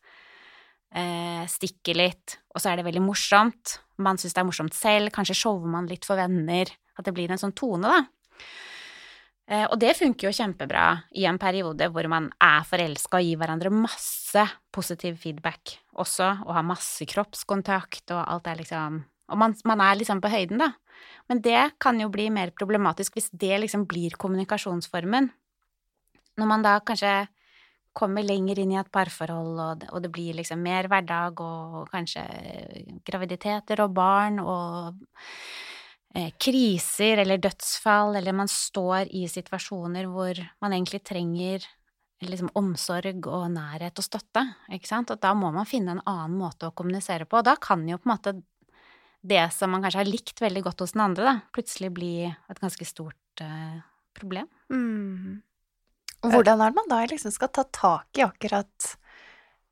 Eh, 0.91 1.43
stikker 1.47 1.95
litt, 1.95 2.39
og 2.51 2.59
så 2.59 2.71
er 2.71 2.79
det 2.79 2.87
veldig 2.89 3.03
morsomt. 3.05 3.77
Man 4.03 4.19
syns 4.19 4.35
det 4.35 4.41
er 4.43 4.49
morsomt 4.49 4.75
selv, 4.75 5.13
kanskje 5.15 5.37
shower 5.39 5.71
man 5.71 5.87
litt 5.87 6.07
for 6.07 6.19
venner. 6.19 6.67
At 6.99 7.07
det 7.07 7.13
blir 7.15 7.31
en 7.31 7.39
sånn 7.39 7.55
tone, 7.55 7.87
da. 7.87 8.01
Eh, 9.51 9.65
og 9.67 9.77
det 9.81 9.97
funker 9.99 10.29
jo 10.29 10.35
kjempebra 10.35 10.85
i 11.19 11.25
en 11.27 11.39
periode 11.41 11.89
hvor 11.91 12.07
man 12.11 12.29
er 12.43 12.63
forelska 12.67 13.19
og 13.19 13.25
gir 13.27 13.39
hverandre 13.41 13.71
masse 13.73 14.45
positiv 14.71 15.17
feedback 15.19 15.75
også, 15.99 16.29
og 16.45 16.53
har 16.55 16.67
masse 16.67 17.07
kroppskontakt 17.09 18.13
og 18.15 18.21
alt 18.23 18.47
er 18.47 18.61
liksom 18.63 19.01
Og 19.31 19.37
man, 19.39 19.53
man 19.63 19.79
er 19.79 19.95
liksom 19.95 20.19
på 20.19 20.27
høyden, 20.27 20.59
da. 20.59 20.73
Men 21.29 21.39
det 21.39 21.77
kan 21.79 21.95
jo 22.01 22.09
bli 22.11 22.25
mer 22.29 22.49
problematisk 22.51 23.15
hvis 23.15 23.29
det 23.31 23.61
liksom 23.61 23.85
blir 23.87 24.17
kommunikasjonsformen. 24.19 25.29
Når 26.35 26.49
man 26.49 26.65
da 26.65 26.73
kanskje 26.83 27.29
kommer 27.95 28.27
lenger 28.27 28.59
inn 28.59 28.73
i 28.73 28.79
et 28.81 28.91
parforhold, 28.91 29.55
og 29.55 29.79
det, 29.79 29.87
og 29.95 30.03
det 30.03 30.11
blir 30.11 30.35
liksom 30.35 30.59
mer 30.59 30.89
hverdag 30.91 31.39
og 31.39 31.87
kanskje 31.93 32.25
graviditeter 33.07 33.85
og 33.85 33.95
barn 33.95 34.43
og 34.43 34.99
kriser 36.41 37.21
eller 37.23 37.39
dødsfall, 37.39 38.17
eller 38.19 38.35
man 38.35 38.49
står 38.51 39.11
i 39.15 39.27
situasjoner 39.31 40.09
hvor 40.11 40.39
man 40.59 40.73
egentlig 40.75 40.99
trenger 41.07 41.63
liksom 42.21 42.51
omsorg 42.59 43.25
og 43.31 43.45
nærhet 43.53 43.97
og 43.97 44.05
støtte, 44.05 44.43
ikke 44.75 44.89
sant, 44.89 45.13
og 45.13 45.21
da 45.23 45.33
må 45.37 45.49
man 45.55 45.65
finne 45.65 45.95
en 45.95 46.03
annen 46.05 46.37
måte 46.37 46.69
å 46.69 46.75
kommunisere 46.75 47.25
på, 47.25 47.39
og 47.39 47.47
da 47.47 47.55
kan 47.57 47.87
jo 47.89 47.97
på 47.97 48.09
en 48.09 48.13
måte 48.13 48.35
det 49.21 49.43
som 49.53 49.71
man 49.73 49.85
kanskje 49.85 50.01
har 50.01 50.09
likt 50.09 50.41
veldig 50.41 50.63
godt 50.65 50.83
hos 50.83 50.95
den 50.95 51.05
andre, 51.05 51.25
da, 51.27 51.35
plutselig 51.53 51.91
bli 51.93 52.13
et 52.27 52.61
ganske 52.61 52.87
stort 52.89 53.43
uh, 53.45 53.81
problem. 54.17 54.49
Mm. 54.73 55.41
Og 56.21 56.33
Hvordan 56.35 56.61
er 56.61 56.73
det 56.73 56.77
man 56.77 56.89
da 56.89 57.01
liksom 57.09 57.33
skal 57.33 57.51
ta 57.53 57.65
tak 57.73 58.17
i 58.17 58.25
akkurat, 58.25 58.89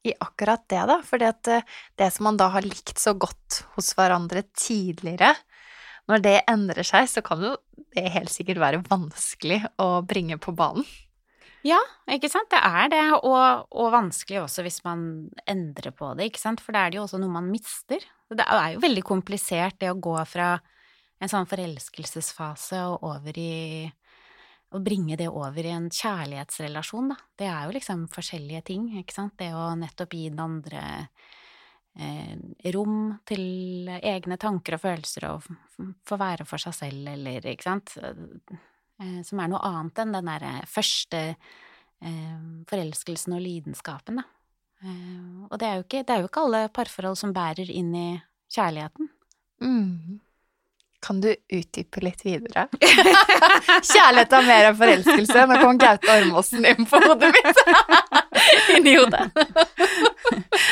i 0.05 0.13
akkurat 0.17 0.65
det, 0.69 0.84
da? 0.89 1.00
For 1.05 1.22
eh, 1.22 1.65
det 1.98 2.10
som 2.13 2.29
man 2.29 2.39
da 2.41 2.50
har 2.53 2.65
likt 2.65 2.98
så 3.01 3.13
godt 3.17 3.63
hos 3.75 3.91
hverandre 3.98 4.46
tidligere, 4.58 5.36
når 6.10 6.24
det 6.25 6.38
endrer 6.50 6.88
seg, 6.88 7.06
så 7.12 7.24
kan 7.25 7.44
jo 7.46 7.54
det 7.96 8.10
helt 8.13 8.32
sikkert 8.34 8.62
være 8.62 8.82
vanskelig 8.89 9.62
å 9.82 10.01
bringe 10.06 10.39
på 10.42 10.54
banen. 10.58 10.88
Ja, 11.66 11.80
ikke 12.08 12.30
sant, 12.32 12.48
det 12.54 12.60
er 12.63 12.88
det, 12.92 13.04
og, 13.18 13.66
og 13.75 13.92
vanskelig 13.92 14.46
også 14.46 14.63
hvis 14.63 14.80
man 14.86 15.01
endrer 15.50 15.92
på 15.92 16.13
det, 16.16 16.30
ikke 16.30 16.39
sant, 16.42 16.63
for 16.63 16.75
da 16.75 16.86
er 16.86 16.94
det 16.94 17.00
jo 17.01 17.04
også 17.04 17.20
noe 17.20 17.34
man 17.34 17.50
mister. 17.51 18.04
Det 18.32 18.46
er 18.46 18.75
jo 18.75 18.84
veldig 18.84 19.04
komplisert 19.04 19.80
det 19.82 19.92
å 19.92 20.00
gå 20.00 20.16
fra 20.30 20.54
en 21.20 21.32
sånn 21.32 21.50
forelskelsesfase 21.50 22.80
og 22.88 23.04
over 23.10 23.39
i 23.42 23.89
å 24.70 24.80
bringe 24.86 25.18
det 25.20 25.28
over 25.28 25.66
i 25.66 25.74
en 25.74 25.89
kjærlighetsrelasjon, 25.92 27.12
da. 27.12 27.18
Det 27.42 27.50
er 27.50 27.66
jo 27.66 27.75
liksom 27.75 28.06
forskjellige 28.13 28.63
ting, 28.70 28.86
ikke 29.01 29.16
sant. 29.18 29.36
Det 29.42 29.50
å 29.58 29.74
nettopp 29.75 30.13
gi 30.16 30.30
den 30.30 30.44
andre 30.46 30.84
rom 32.75 33.13
til 33.28 33.88
egne 33.88 34.38
tanker 34.39 34.75
og 34.75 34.84
følelser 34.84 35.30
og 35.30 35.46
få 36.08 36.18
være 36.20 36.48
for 36.48 36.62
seg 36.62 36.75
selv, 36.75 37.08
eller 37.13 37.46
ikke 37.48 37.68
sant. 37.68 37.96
Eh, 39.00 39.20
som 39.24 39.39
er 39.39 39.51
noe 39.51 39.62
annet 39.63 40.01
enn 40.04 40.16
den 40.18 40.28
derre 40.28 40.56
første 40.68 41.22
eh, 41.30 42.39
forelskelsen 42.70 43.38
og 43.38 43.44
lidenskapen, 43.46 44.20
da. 44.20 44.28
Eh, 44.84 45.46
og 45.50 45.60
det 45.60 45.68
er, 45.68 45.78
jo 45.80 45.86
ikke, 45.88 46.04
det 46.04 46.16
er 46.16 46.24
jo 46.24 46.32
ikke 46.32 46.48
alle 46.48 46.66
parforhold 46.75 47.20
som 47.20 47.36
bærer 47.36 47.72
inn 47.72 47.94
i 47.96 48.10
kjærligheten. 48.51 49.08
Mm. 49.63 50.20
Kan 51.00 51.22
du 51.24 51.30
utdype 51.32 52.01
litt 52.04 52.25
videre? 52.25 52.66
Kjærlighet 53.92 54.34
er 54.36 54.48
mer 54.48 54.68
enn 54.68 54.80
forelskelse. 54.80 55.46
Nå 55.48 55.60
kom 55.62 55.80
Gaute 55.80 56.12
Ormåsen 56.12 56.68
inn 56.68 56.88
på 56.89 57.00
hodet 57.06 57.32
mitt. 57.38 57.62
Inni 58.75 58.98
hodet. 58.98 59.30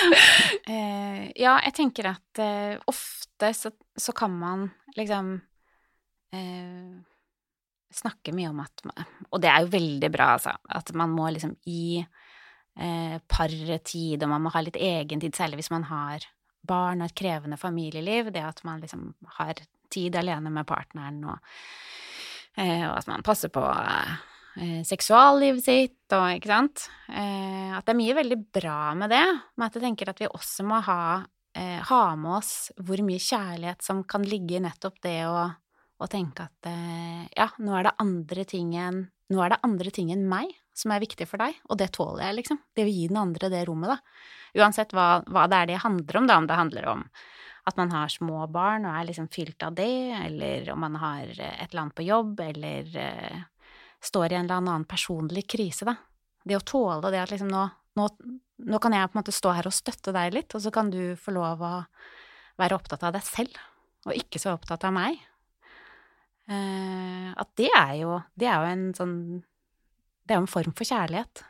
Eh, 0.67 1.29
ja, 1.39 1.53
jeg 1.63 1.73
tenker 1.77 2.09
at 2.09 2.39
eh, 2.43 2.75
ofte 2.91 3.53
så, 3.55 3.69
så 3.95 4.11
kan 4.11 4.33
man 4.35 4.65
liksom 4.97 5.29
eh, 6.35 6.97
snakke 7.93 8.33
mye 8.35 8.49
om 8.51 8.59
at 8.65 8.83
Og 9.31 9.39
det 9.41 9.47
er 9.47 9.63
jo 9.63 9.71
veldig 9.71 10.09
bra, 10.11 10.33
altså. 10.35 10.57
At 10.75 10.91
man 10.97 11.13
må 11.15 11.29
liksom 11.31 11.55
gi 11.63 12.01
eh, 12.01 13.17
paret 13.31 13.85
tid, 13.87 14.23
og 14.23 14.33
man 14.33 14.43
må 14.45 14.53
ha 14.53 14.63
litt 14.65 14.79
egentid, 14.79 15.35
særlig 15.37 15.61
hvis 15.61 15.73
man 15.73 15.87
har 15.91 16.27
barn 16.67 17.01
og 17.01 17.09
et 17.09 17.17
krevende 17.17 17.59
familieliv. 17.59 18.31
Det 18.35 18.43
at 18.43 18.63
man 18.67 18.81
liksom 18.83 19.13
har 19.39 19.61
tid 19.93 20.19
alene 20.19 20.51
med 20.53 20.67
partneren, 20.67 21.23
og, 21.31 21.53
eh, 22.57 22.83
og 22.89 22.97
at 22.97 23.07
man 23.07 23.25
passer 23.25 23.53
på 23.53 23.63
eh, 24.59 24.81
seksuallivet 24.87 25.63
sitt, 25.63 26.01
og 26.15 26.27
ikke 26.35 26.51
sant. 26.51 26.87
Eh, 27.09 27.71
at 27.77 27.85
det 27.85 27.93
er 27.93 28.01
mye 28.01 28.17
veldig 28.17 28.39
bra 28.59 28.81
med 28.99 29.13
det, 29.13 29.25
men 29.55 29.67
at 29.67 29.77
jeg 29.77 29.85
tenker 29.85 30.11
at 30.11 30.19
vi 30.23 30.29
også 30.29 30.65
må 30.67 30.81
ha, 30.87 31.23
eh, 31.57 31.79
ha 31.91 32.03
med 32.19 32.39
oss 32.39 32.71
hvor 32.81 33.01
mye 33.05 33.21
kjærlighet 33.21 33.85
som 33.85 34.03
kan 34.03 34.25
ligge 34.27 34.57
i 34.57 34.63
nettopp 34.63 35.01
det 35.05 35.21
å 35.29 35.47
å 35.97 36.07
tenke 36.09 36.45
at 36.45 36.69
eh, 36.69 37.25
ja, 37.33 37.49
nå 37.63 37.73
er 37.77 37.89
enn 37.97 39.05
nå 39.27 39.41
er 39.43 39.51
det 39.51 39.63
andre 39.65 39.91
ting 39.91 40.11
enn 40.13 40.27
meg 40.29 40.53
som 40.77 40.93
er 40.93 41.01
viktig 41.01 41.25
for 41.27 41.41
deg, 41.41 41.57
og 41.67 41.79
det 41.81 41.89
tåler 41.95 42.29
jeg, 42.29 42.37
liksom. 42.37 42.59
Det 42.77 42.85
vil 42.85 42.95
gi 42.95 43.07
den 43.09 43.17
andre 43.19 43.49
det 43.51 43.63
rommet, 43.67 43.95
da. 43.95 44.61
Uansett 44.61 44.93
hva, 44.95 45.23
hva 45.25 45.47
det 45.49 45.57
er 45.57 45.71
det 45.71 45.81
handler 45.81 46.19
om, 46.19 46.29
da, 46.29 46.37
om 46.37 46.47
det 46.47 46.59
handler 46.59 46.87
om 46.93 47.03
at 47.67 47.75
man 47.75 47.91
har 47.91 48.13
små 48.13 48.45
barn 48.47 48.85
og 48.87 48.93
er 48.95 49.09
liksom 49.09 49.27
fylt 49.33 49.65
av 49.67 49.75
det, 49.75 49.89
eller 50.21 50.69
om 50.71 50.79
man 50.85 50.95
har 51.01 51.25
et 51.27 51.65
eller 51.65 51.81
annet 51.81 51.97
på 51.97 52.05
jobb, 52.07 52.39
eller 52.45 52.93
står 54.03 54.31
i 54.31 54.35
en 54.37 54.45
eller 54.45 54.61
annen 54.61 54.85
personlig 54.89 55.47
krise, 55.49 55.87
da. 55.87 55.95
Det 56.47 56.57
å 56.57 56.65
tåle 56.65 57.11
det 57.11 57.21
at 57.21 57.33
liksom 57.33 57.49
nå, 57.51 57.63
nå, 57.99 58.07
nå 58.71 58.79
kan 58.83 58.95
jeg 58.95 59.09
på 59.09 59.17
en 59.17 59.21
måte 59.21 59.35
stå 59.35 59.55
her 59.57 59.67
og 59.67 59.75
støtte 59.75 60.13
deg 60.15 60.35
litt, 60.35 60.55
og 60.55 60.63
så 60.63 60.71
kan 60.73 60.91
du 60.93 61.01
få 61.19 61.33
lov 61.35 61.63
å 61.65 61.73
være 62.57 62.77
opptatt 62.77 63.03
av 63.07 63.17
deg 63.17 63.25
selv, 63.25 63.57
og 64.07 64.15
ikke 64.15 64.41
så 64.41 64.55
opptatt 64.55 64.85
av 64.87 64.95
meg. 64.95 65.19
Uh, 66.47 67.33
at 67.35 67.49
det 67.59 67.67
er 67.75 67.89
jo 67.99 68.13
Det 68.39 68.47
er 68.47 68.61
jo 68.63 68.67
en 68.71 68.83
sånn 68.95 69.15
Det 70.23 70.31
er 70.31 70.37
jo 70.37 70.45
en 70.45 70.47
form 70.47 70.71
for 70.79 70.87
kjærlighet. 70.87 71.41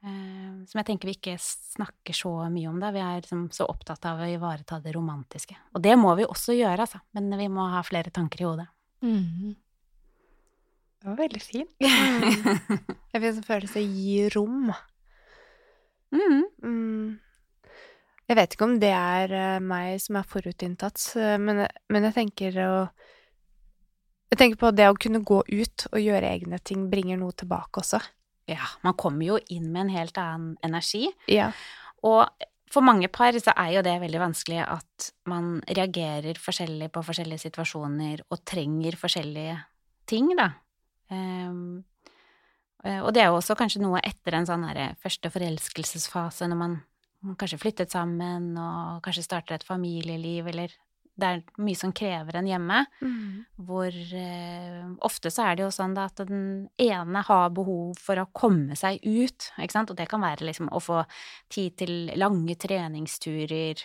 Uh, 0.00 0.64
som 0.64 0.80
jeg 0.80 0.86
tenker 0.88 1.10
vi 1.10 1.14
ikke 1.18 1.34
snakker 1.36 2.16
så 2.16 2.32
mye 2.48 2.70
om, 2.70 2.78
da. 2.80 2.88
Vi 2.94 3.02
er 3.04 3.20
liksom 3.20 3.50
så 3.52 3.68
opptatt 3.68 4.06
av 4.08 4.22
å 4.22 4.28
ivareta 4.32 4.80
det 4.80 4.94
romantiske. 4.96 5.58
Og 5.76 5.84
det 5.84 5.92
må 6.00 6.14
vi 6.16 6.24
også 6.24 6.56
gjøre, 6.56 6.86
altså. 6.86 7.02
Men 7.16 7.28
vi 7.36 7.50
må 7.52 7.68
ha 7.74 7.84
flere 7.84 8.12
tanker 8.14 8.40
i 8.40 8.48
hodet. 8.48 8.66
Mm. 9.04 9.52
Det 11.00 11.08
var 11.08 11.18
veldig 11.22 11.40
fint. 11.42 11.72
Jeg 11.80 13.22
fikk 13.22 13.26
en 13.30 13.46
følelse 13.46 13.80
av 13.80 13.84
å 13.84 14.00
gi 14.04 14.28
rom. 14.34 14.70
Mm. 16.12 16.42
Mm. 16.64 17.18
Jeg 18.30 18.38
vet 18.38 18.54
ikke 18.54 18.68
om 18.68 18.76
det 18.82 18.92
er 18.94 19.32
uh, 19.34 19.62
meg 19.64 19.96
som 20.02 20.20
er 20.20 20.28
forutinntatt, 20.28 21.02
men, 21.42 21.64
men 21.90 22.06
jeg 22.06 22.14
tenker 22.14 22.58
å 22.62 22.74
jeg 24.30 24.38
tenker 24.38 24.60
på 24.60 24.70
det 24.70 24.86
å 24.86 24.94
kunne 24.94 25.24
gå 25.26 25.40
ut 25.42 25.86
og 25.90 25.98
gjøre 25.98 26.28
egne 26.36 26.60
ting 26.62 26.84
bringer 26.92 27.18
noe 27.18 27.34
tilbake 27.34 27.82
også. 27.82 27.98
Ja, 28.50 28.62
man 28.86 28.94
kommer 28.98 29.26
jo 29.26 29.40
inn 29.50 29.72
med 29.72 29.88
en 29.88 29.92
helt 29.96 30.20
annen 30.22 30.52
energi. 30.66 31.08
Ja. 31.30 31.48
Og 32.06 32.22
for 32.70 32.86
mange 32.86 33.10
par 33.10 33.34
så 33.42 33.54
er 33.58 33.74
jo 33.74 33.82
det 33.82 33.96
veldig 34.02 34.22
vanskelig 34.22 34.62
at 34.62 35.10
man 35.30 35.58
reagerer 35.66 36.38
forskjellig 36.38 36.92
på 36.94 37.02
forskjellige 37.08 37.48
situasjoner 37.48 38.22
og 38.30 38.44
trenger 38.46 38.98
forskjellige 39.00 39.56
ting, 40.10 40.30
da. 40.38 40.52
Um, 41.10 41.82
og 42.80 43.10
det 43.12 43.20
er 43.20 43.28
jo 43.28 43.36
også 43.36 43.58
kanskje 43.58 43.82
noe 43.82 44.00
etter 44.00 44.38
en 44.38 44.46
sånn 44.48 44.62
her 44.64 44.94
første 45.02 45.28
forelskelsesfase, 45.34 46.46
når 46.48 46.56
man 46.56 46.78
kanskje 47.36 47.58
flyttet 47.60 47.92
sammen 47.92 48.54
og 48.56 49.02
kanskje 49.04 49.26
starter 49.26 49.58
et 49.58 49.66
familieliv, 49.66 50.48
eller 50.48 50.72
det 51.20 51.28
er 51.28 51.42
mye 51.60 51.76
som 51.76 51.92
krever 51.96 52.38
en 52.38 52.48
hjemme. 52.48 52.78
Mm. 53.04 53.42
Hvor 53.68 53.96
eh, 54.16 54.86
ofte 55.06 55.32
så 55.32 55.48
er 55.48 55.58
det 55.58 55.66
jo 55.66 55.72
sånn 55.74 55.94
da 55.96 56.06
at 56.08 56.22
den 56.28 56.68
ene 56.80 57.24
har 57.26 57.52
behov 57.56 58.00
for 58.00 58.20
å 58.22 58.28
komme 58.32 58.78
seg 58.78 59.02
ut, 59.04 59.50
ikke 59.58 59.76
sant, 59.76 59.92
og 59.92 59.98
det 60.00 60.08
kan 60.10 60.22
være 60.24 60.48
liksom 60.48 60.70
å 60.72 60.80
få 60.82 61.02
tid 61.52 61.76
til 61.82 61.94
lange 62.20 62.56
treningsturer. 62.60 63.84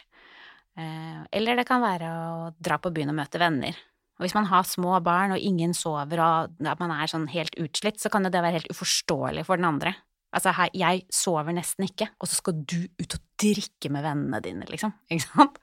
Eh, 0.79 1.19
eller 1.35 1.59
det 1.59 1.67
kan 1.67 1.83
være 1.83 2.13
å 2.15 2.39
dra 2.55 2.79
på 2.79 2.93
byen 2.95 3.11
og 3.11 3.19
møte 3.19 3.41
venner. 3.41 3.83
Og 4.15 4.23
hvis 4.23 4.35
man 4.37 4.47
har 4.47 4.67
små 4.67 4.95
barn 5.03 5.35
og 5.35 5.43
ingen 5.43 5.73
sover 5.75 6.21
og 6.23 6.67
at 6.71 6.81
man 6.81 6.93
er 6.95 7.11
sånn 7.11 7.27
helt 7.33 7.55
utslitt, 7.59 7.99
så 7.99 8.11
kan 8.11 8.23
jo 8.23 8.31
det 8.31 8.43
være 8.43 8.61
helt 8.61 8.71
uforståelig 8.71 9.43
for 9.47 9.59
den 9.59 9.67
andre. 9.67 9.95
Altså, 10.35 10.51
her, 10.55 10.71
jeg 10.75 11.03
sover 11.13 11.55
nesten 11.55 11.87
ikke, 11.87 12.09
og 12.19 12.27
så 12.27 12.39
skal 12.39 12.57
du 12.67 12.79
ut 12.99 13.15
og 13.15 13.21
drikke 13.39 13.91
med 13.91 14.03
vennene 14.03 14.41
dine, 14.43 14.67
liksom. 14.71 14.91
Ikke 15.11 15.27
sant? 15.27 15.59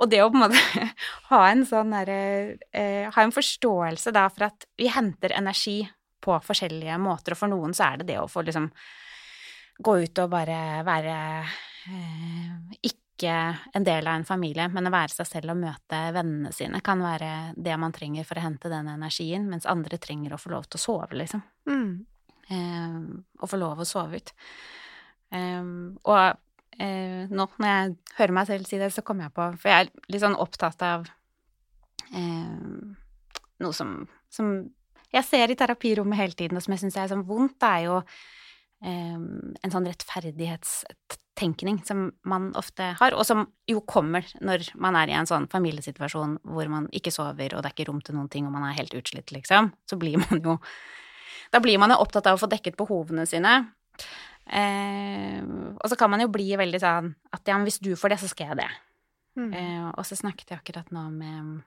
Og 0.00 0.08
det 0.08 0.22
å 0.24 0.30
på 0.32 0.38
en 0.38 0.46
måte 0.46 0.60
ha 1.30 1.40
en 1.50 1.66
sånn 1.68 1.92
derre 1.92 2.20
eh, 2.72 3.08
Ha 3.12 3.24
en 3.24 3.34
forståelse 3.36 4.14
da 4.16 4.22
for 4.32 4.46
at 4.48 4.64
vi 4.80 4.88
henter 4.88 5.34
energi 5.36 5.82
på 6.20 6.36
forskjellige 6.44 6.96
måter, 7.00 7.36
og 7.36 7.40
for 7.40 7.52
noen 7.52 7.76
så 7.76 7.90
er 7.90 8.00
det 8.00 8.12
det 8.12 8.18
å 8.20 8.28
få 8.28 8.44
liksom 8.46 8.68
gå 9.80 9.96
ut 10.04 10.20
og 10.20 10.32
bare 10.32 10.56
være 10.84 11.18
eh, 11.88 12.80
ikke 12.84 12.98
en 13.28 13.84
del 13.84 14.06
av 14.06 14.14
en 14.14 14.24
familie, 14.24 14.68
men 14.72 14.88
å 14.88 14.92
være 14.94 15.12
seg 15.12 15.28
selv 15.28 15.52
og 15.52 15.60
møte 15.60 15.98
vennene 16.16 16.52
sine 16.56 16.80
kan 16.84 17.02
være 17.04 17.52
det 17.56 17.76
man 17.80 17.92
trenger 17.92 18.24
for 18.28 18.40
å 18.40 18.44
hente 18.44 18.72
den 18.72 18.88
energien, 18.88 19.48
mens 19.50 19.68
andre 19.68 19.98
trenger 20.00 20.34
å 20.34 20.40
få 20.40 20.54
lov 20.54 20.68
til 20.68 20.80
å 20.80 20.84
sove, 20.84 21.18
liksom. 21.20 21.42
Mm. 21.68 22.06
Eh, 22.50 22.96
og 23.40 23.50
få 23.50 23.60
lov 23.60 23.82
å 23.82 23.88
sove 23.88 24.20
ut. 24.20 24.32
Eh, 25.36 25.68
og 26.08 26.80
eh, 26.80 27.28
nå 27.30 27.48
når 27.50 27.70
jeg 27.70 27.94
hører 28.18 28.36
meg 28.40 28.50
selv 28.50 28.70
si 28.70 28.80
det, 28.80 28.90
så 28.94 29.04
kommer 29.06 29.28
jeg 29.28 29.36
på 29.36 29.46
For 29.60 29.70
jeg 29.70 29.86
er 29.86 30.10
litt 30.10 30.24
sånn 30.24 30.38
opptatt 30.40 30.82
av 30.86 31.06
eh, 32.10 32.58
noe 33.60 33.76
som, 33.76 33.96
som 34.32 34.52
jeg 35.10 35.26
ser 35.26 35.50
i 35.50 35.58
terapirommet 35.58 36.18
hele 36.18 36.38
tiden, 36.38 36.58
og 36.58 36.64
som 36.64 36.74
jeg 36.74 36.84
syns 36.84 36.98
er 36.98 37.10
sånn 37.10 37.26
vondt, 37.28 37.58
det 37.60 37.70
er 37.70 37.88
jo 37.88 38.02
en 38.80 39.72
sånn 39.72 39.84
rettferdighetstenkning 39.84 41.82
som 41.84 42.06
man 42.24 42.46
ofte 42.56 42.94
har, 42.96 43.12
og 43.12 43.26
som 43.28 43.42
jo 43.68 43.82
kommer 43.84 44.24
når 44.40 44.70
man 44.80 44.96
er 44.96 45.12
i 45.12 45.16
en 45.18 45.28
sånn 45.28 45.48
familiesituasjon 45.52 46.38
hvor 46.48 46.70
man 46.72 46.88
ikke 46.96 47.12
sover, 47.12 47.52
og 47.52 47.60
det 47.60 47.68
er 47.68 47.76
ikke 47.76 47.88
rom 47.90 48.00
til 48.04 48.16
noen 48.16 48.30
ting, 48.32 48.48
og 48.48 48.54
man 48.54 48.64
er 48.70 48.78
helt 48.78 48.96
utslitt, 48.96 49.28
liksom. 49.36 49.68
Så 49.84 50.00
blir 50.00 50.16
man 50.22 50.40
jo 50.44 50.58
Da 51.50 51.58
blir 51.58 51.80
man 51.82 51.90
jo 51.90 51.98
opptatt 51.98 52.28
av 52.30 52.36
å 52.36 52.40
få 52.40 52.46
dekket 52.46 52.76
behovene 52.78 53.24
sine. 53.26 53.52
Eh, 54.46 55.42
og 55.42 55.86
så 55.90 55.96
kan 55.98 56.10
man 56.12 56.22
jo 56.22 56.28
bli 56.30 56.46
veldig 56.54 56.78
sånn 56.78 57.10
at 57.34 57.42
ja, 57.42 57.56
men 57.56 57.66
hvis 57.66 57.80
du 57.82 57.96
får 57.98 58.14
det, 58.14 58.20
så 58.22 58.30
skal 58.30 58.52
jeg 58.52 58.60
det. 58.60 58.70
Mm. 59.38 59.50
Eh, 59.50 59.88
og 59.90 60.06
så 60.06 60.18
snakket 60.18 60.50
jeg 60.52 60.60
akkurat 60.60 60.90
nå 60.94 61.08
med 61.10 61.60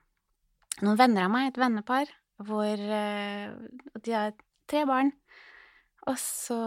noen 0.82 0.98
venner 0.98 1.26
av 1.26 1.34
meg, 1.34 1.50
et 1.50 1.60
vennepar, 1.60 2.10
hvor 2.44 2.80
eh, 2.98 3.52
de 4.00 4.16
har 4.16 4.34
tre 4.70 4.84
barn. 4.88 5.12
Og 6.10 6.18
så 6.20 6.58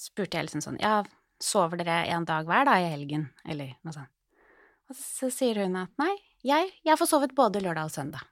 spurte 0.00 0.38
jeg 0.38 0.46
liksom 0.46 0.64
sånn 0.64 0.78
Ja, 0.80 1.02
sover 1.42 1.82
dere 1.82 2.04
en 2.14 2.24
dag 2.28 2.48
hver 2.48 2.68
da 2.68 2.78
i 2.80 2.88
helgen? 2.88 3.28
Eller 3.44 3.76
noe 3.84 3.96
sånt. 3.96 4.12
Og 4.86 4.96
så 4.98 5.28
sier 5.34 5.64
hun 5.64 5.76
at 5.80 5.92
nei, 5.98 6.14
jeg, 6.46 6.70
jeg 6.86 6.98
får 6.98 7.10
sovet 7.10 7.34
både 7.36 7.60
lørdag 7.64 7.88
og 7.88 7.94
søndag. 7.94 8.22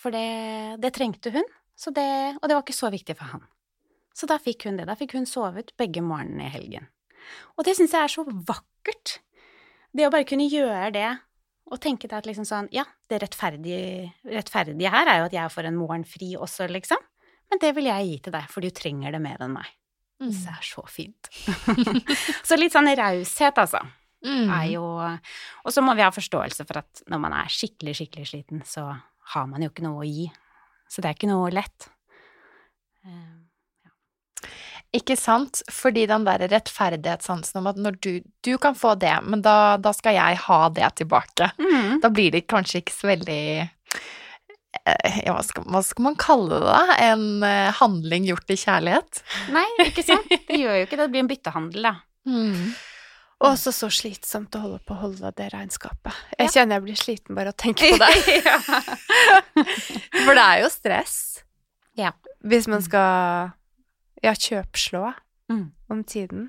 For 0.00 0.14
det, 0.14 0.80
det 0.80 0.94
trengte 0.96 1.32
hun, 1.34 1.44
det, 1.92 2.10
og 2.40 2.46
det 2.48 2.56
var 2.56 2.62
ikke 2.64 2.76
så 2.76 2.88
viktig 2.92 3.16
for 3.18 3.34
han. 3.34 3.44
Så 4.16 4.28
da 4.28 4.38
fikk 4.40 4.66
hun 4.68 4.80
det. 4.80 4.86
Da 4.88 4.96
fikk 4.98 5.14
hun 5.16 5.28
sovet 5.28 5.74
begge 5.80 6.02
morgenene 6.04 6.48
i 6.48 6.52
helgen. 6.52 6.88
Og 7.56 7.66
det 7.68 7.76
syns 7.76 7.94
jeg 7.94 8.04
er 8.04 8.12
så 8.12 8.24
vakkert. 8.24 9.18
Det 9.92 10.06
å 10.06 10.12
bare 10.12 10.28
kunne 10.28 10.48
gjøre 10.48 10.88
det 10.96 11.08
og 11.70 11.78
tenke 11.82 12.08
deg 12.08 12.18
at 12.18 12.26
liksom 12.26 12.46
sånn 12.48 12.68
Ja, 12.74 12.84
det 13.10 13.20
rettferdige, 13.22 14.10
rettferdige 14.26 14.92
her 14.92 15.08
er 15.08 15.20
jo 15.20 15.28
at 15.28 15.36
jeg 15.36 15.52
får 15.54 15.68
en 15.68 15.78
morgen 15.78 16.06
fri 16.08 16.32
også, 16.36 16.66
liksom. 16.70 17.00
Men 17.50 17.60
det 17.62 17.74
vil 17.76 17.88
jeg 17.90 18.08
gi 18.08 18.18
til 18.24 18.34
deg, 18.36 18.48
for 18.50 18.64
du 18.64 18.70
trenger 18.74 19.14
det 19.14 19.22
mer 19.22 19.40
enn 19.42 19.56
meg. 19.56 19.70
Mm. 20.20 20.30
Det 20.36 20.52
er 20.52 20.66
så 20.66 20.84
fint. 20.90 21.30
så 22.48 22.58
litt 22.58 22.74
sånn 22.74 22.90
raushet, 22.98 23.58
altså. 23.58 23.80
Mm. 24.20 24.50
Er 24.52 24.66
jo 24.68 24.84
Og 25.64 25.72
så 25.72 25.80
må 25.80 25.94
vi 25.96 26.04
ha 26.04 26.10
forståelse 26.12 26.66
for 26.68 26.82
at 26.82 27.00
når 27.08 27.22
man 27.22 27.32
er 27.38 27.48
skikkelig, 27.48 27.94
skikkelig 27.96 28.26
sliten, 28.28 28.60
så 28.68 28.90
har 29.32 29.46
man 29.48 29.64
jo 29.64 29.70
ikke 29.70 29.86
noe 29.86 30.02
å 30.02 30.08
gi. 30.08 30.26
Så 30.90 31.00
det 31.00 31.10
er 31.10 31.16
ikke 31.16 31.30
noe 31.30 31.52
lett. 31.54 31.88
Eh, 33.06 34.50
Ikke 34.98 35.14
sant? 35.16 35.62
Fordi 35.70 36.02
den 36.10 36.24
der 36.26 36.42
rettferdighetssansen 36.50 37.60
om 37.60 37.68
at 37.70 37.78
når 37.78 37.98
du, 38.02 38.12
du 38.42 38.56
kan 38.58 38.74
få 38.74 38.96
det, 38.98 39.14
men 39.22 39.42
da, 39.46 39.76
da 39.78 39.92
skal 39.96 40.18
jeg 40.18 40.40
ha 40.48 40.60
det 40.74 40.88
tilbake. 41.00 41.52
Mm. 41.62 42.00
Da 42.02 42.10
blir 42.10 42.34
det 42.34 42.48
kanskje 42.50 42.82
ikke 42.82 42.96
så 42.96 43.12
veldig 43.12 43.42
ja, 44.86 45.32
hva, 45.34 45.42
skal, 45.46 45.64
hva 45.68 45.82
skal 45.86 46.06
man 46.08 46.16
kalle 46.20 46.52
det? 46.56 46.60
da? 46.66 46.96
En 47.10 47.24
eh, 47.46 47.70
handling 47.80 48.28
gjort 48.28 48.52
i 48.52 48.58
kjærlighet? 48.60 49.20
Nei, 49.54 49.66
ikke 49.86 50.04
sant? 50.06 50.30
Det 50.30 50.60
gjør 50.60 50.78
jo 50.80 50.86
ikke 50.86 50.96
det. 50.98 51.04
Det 51.06 51.12
blir 51.14 51.24
en 51.24 51.30
byttehandel, 51.30 51.88
da. 51.90 51.94
Mm. 52.30 52.72
Og 53.40 53.46
også 53.54 53.72
så 53.72 53.88
slitsomt 53.92 54.56
å 54.58 54.60
holde 54.66 54.80
på 54.84 54.92
å 54.96 55.00
holde 55.00 55.30
det 55.38 55.46
regnskapet. 55.54 56.12
Jeg 56.36 56.52
kjenner 56.52 56.76
jeg 56.76 56.86
blir 56.88 56.98
sliten 57.00 57.38
bare 57.38 57.52
av 57.52 57.56
å 57.56 57.60
tenke 57.62 57.88
på 57.88 58.00
det. 58.02 58.10
For 60.26 60.36
det 60.36 60.44
er 60.44 60.60
jo 60.64 60.70
stress. 60.72 61.16
Ja. 61.96 62.12
Hvis 62.44 62.68
man 62.70 62.84
skal 62.84 63.50
ja, 64.24 64.34
kjøpslå 64.36 65.10
Mm. 65.50 65.72
om 65.90 66.04
tiden. 66.06 66.44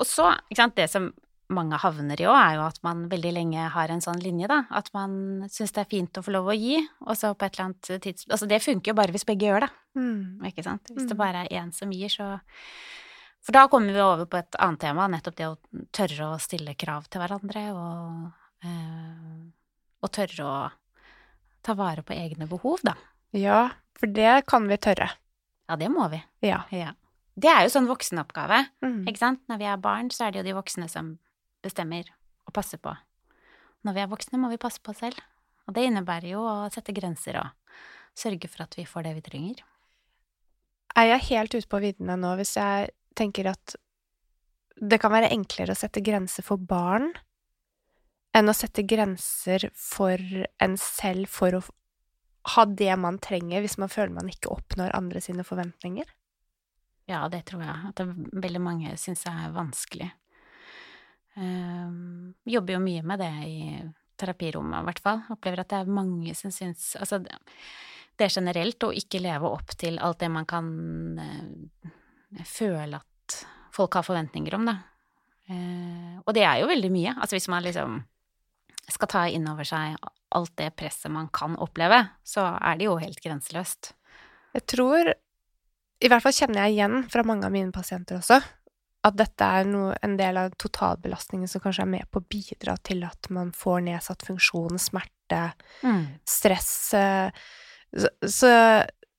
Og 0.00 0.06
så, 0.08 0.30
ikke 0.48 0.56
sant, 0.62 0.76
det 0.78 0.86
som 0.88 1.10
mange 1.48 1.78
havner 1.78 2.18
i 2.20 2.24
òg, 2.26 2.34
er 2.36 2.54
jo 2.56 2.62
at 2.66 2.78
man 2.82 3.08
veldig 3.08 3.32
lenge 3.32 3.68
har 3.70 3.88
en 3.94 4.00
sånn 4.02 4.18
linje, 4.22 4.48
da. 4.50 4.64
At 4.70 4.90
man 4.94 5.46
syns 5.48 5.72
det 5.72 5.84
er 5.84 5.90
fint 5.90 6.18
å 6.18 6.22
få 6.26 6.32
lov 6.34 6.46
å 6.50 6.56
gi, 6.58 6.80
og 7.06 7.14
så 7.16 7.34
på 7.38 7.46
et 7.46 7.54
eller 7.54 7.64
annet 7.70 8.02
tidspunkt 8.02 8.32
Altså, 8.34 8.48
det 8.48 8.62
funker 8.64 8.90
jo 8.90 8.94
bare 8.98 9.12
hvis 9.14 9.24
begge 9.28 9.46
gjør 9.46 9.60
det, 9.66 9.70
Mm. 9.96 10.42
ikke 10.44 10.64
sant? 10.64 10.82
Hvis 10.90 11.06
det 11.08 11.16
Mm. 11.16 11.22
bare 11.22 11.44
er 11.46 11.48
én 11.62 11.72
som 11.74 11.90
gir, 11.90 12.08
så 12.08 12.40
For 13.46 13.52
da 13.52 13.68
kommer 13.68 13.92
vi 13.94 14.00
over 14.00 14.26
på 14.26 14.38
et 14.38 14.56
annet 14.58 14.80
tema, 14.80 15.06
nettopp 15.06 15.36
det 15.36 15.46
å 15.46 15.56
tørre 15.92 16.34
å 16.34 16.40
stille 16.40 16.74
krav 16.74 17.06
til 17.08 17.20
hverandre, 17.20 17.72
og 17.74 18.32
øh, 18.64 19.52
Og 20.02 20.10
tørre 20.12 20.44
å 20.44 20.70
ta 21.62 21.74
vare 21.74 22.02
på 22.02 22.12
egne 22.14 22.46
behov, 22.48 22.80
da. 22.82 22.94
Ja, 23.32 23.70
for 23.98 24.06
det 24.06 24.46
kan 24.46 24.66
vi 24.68 24.76
tørre. 24.76 25.10
Ja, 25.68 25.76
det 25.76 25.88
må 25.90 26.08
vi. 26.10 26.22
Ja. 26.42 26.64
Ja. 26.70 26.92
Det 27.38 27.48
er 27.50 27.62
jo 27.66 27.68
sånn 27.74 27.86
voksenoppgave. 27.88 28.68
Mm. 28.82 29.04
Ikke 29.06 29.18
sant? 29.18 29.40
Når 29.48 29.58
vi 29.58 29.64
er 29.64 29.76
barn, 29.76 30.08
så 30.10 30.26
er 30.26 30.30
det 30.32 30.38
jo 30.44 30.52
de 30.52 30.60
voksne 30.60 30.88
som 30.88 31.18
bestemmer 31.64 32.08
og 32.46 32.54
passer 32.54 32.78
på. 32.78 32.94
når 33.86 33.94
vi 33.94 34.00
er 34.02 34.10
voksne, 34.10 34.38
må 34.38 34.48
vi 34.50 34.58
passe 34.58 34.80
på 34.82 34.90
oss 34.90 34.98
selv. 34.98 35.18
Og 35.66 35.74
det 35.74 35.84
innebærer 35.86 36.32
jo 36.32 36.42
å 36.42 36.68
sette 36.74 36.94
grenser 36.94 37.38
og 37.38 37.78
sørge 38.18 38.48
for 38.50 38.64
at 38.64 38.74
vi 38.78 38.86
får 38.86 39.06
det 39.06 39.14
vi 39.14 39.24
trenger. 39.28 39.62
Er 40.96 41.10
jeg 41.12 41.26
helt 41.30 41.54
ute 41.54 41.68
på 41.68 41.82
viddene 41.82 42.16
nå 42.18 42.32
hvis 42.38 42.56
jeg 42.56 42.90
tenker 43.18 43.50
at 43.52 43.76
det 44.76 44.98
kan 45.00 45.12
være 45.12 45.30
enklere 45.32 45.72
å 45.72 45.78
sette 45.78 46.02
grenser 46.04 46.44
for 46.44 46.60
barn 46.60 47.10
enn 48.36 48.50
å 48.50 48.56
sette 48.56 48.84
grenser 48.84 49.70
for 49.72 50.20
en 50.62 50.76
selv 50.80 51.30
for 51.32 51.56
å 51.56 51.62
ha 52.56 52.64
det 52.68 52.92
man 53.00 53.18
trenger 53.22 53.64
hvis 53.64 53.78
man 53.80 53.90
føler 53.92 54.14
man 54.18 54.28
ikke 54.30 54.52
oppnår 54.52 54.94
andre 54.96 55.22
sine 55.24 55.44
forventninger? 55.46 56.06
Ja, 57.10 57.26
det 57.30 57.44
tror 57.50 57.62
jeg. 57.62 57.90
At 57.90 58.02
veldig 58.02 58.62
mange 58.62 58.94
syns 59.00 59.24
er 59.30 59.54
vanskelig. 59.54 60.10
Um, 61.36 62.32
jobber 62.48 62.76
jo 62.76 62.80
mye 62.80 63.02
med 63.04 63.20
det 63.20 63.32
i 63.44 63.58
terapirommet, 64.16 64.80
i 64.80 64.88
hvert 64.88 65.02
fall. 65.04 65.22
Opplever 65.34 65.62
at 65.62 65.72
det 65.72 65.82
er 65.82 65.96
mange 65.98 66.34
som 66.38 66.52
syns 66.54 66.94
Altså, 66.96 67.20
det 67.20 68.24
er 68.24 68.32
generelt 68.32 68.86
å 68.86 68.94
ikke 68.96 69.20
leve 69.20 69.50
opp 69.52 69.74
til 69.76 70.00
alt 70.00 70.22
det 70.22 70.30
man 70.32 70.48
kan 70.48 70.68
uh, 71.20 71.90
føle 72.48 73.02
at 73.02 73.40
folk 73.76 73.98
har 73.98 74.06
forventninger 74.06 74.56
om, 74.56 74.70
da. 74.70 74.78
Uh, 75.46 76.16
og 76.24 76.32
det 76.34 76.46
er 76.48 76.62
jo 76.62 76.70
veldig 76.72 76.92
mye. 76.94 77.16
Altså 77.20 77.36
hvis 77.36 77.50
man 77.52 77.66
liksom 77.66 78.00
skal 78.86 79.10
ta 79.10 79.26
inn 79.28 79.46
over 79.50 79.66
seg 79.66 79.96
alt 80.36 80.52
det 80.58 80.72
presset 80.78 81.12
man 81.12 81.28
kan 81.34 81.56
oppleve, 81.60 82.00
så 82.26 82.48
er 82.56 82.78
det 82.78 82.88
jo 82.88 82.98
helt 83.02 83.20
grenseløst. 83.22 83.92
Jeg 84.56 84.64
tror, 84.72 85.10
i 86.00 86.10
hvert 86.10 86.24
fall 86.24 86.34
kjenner 86.34 86.64
jeg 86.64 86.76
igjen 86.76 87.02
fra 87.12 87.24
mange 87.26 87.46
av 87.48 87.54
mine 87.54 87.74
pasienter 87.74 88.20
også, 88.20 88.40
at 89.06 89.16
dette 89.18 89.46
er 89.58 89.68
noe, 89.68 89.94
en 90.02 90.16
del 90.18 90.38
av 90.40 90.54
totalbelastningen 90.58 91.50
som 91.50 91.62
kanskje 91.62 91.84
er 91.84 91.92
med 91.92 92.08
på 92.10 92.22
å 92.22 92.26
bidra 92.30 92.76
til 92.86 93.04
at 93.06 93.30
man 93.34 93.52
får 93.54 93.84
nedsatt 93.86 94.26
funksjon, 94.26 94.80
smerte, 94.82 95.42
mm. 95.86 96.02
stress 96.26 96.72
så, 96.90 97.04
så, 98.26 98.50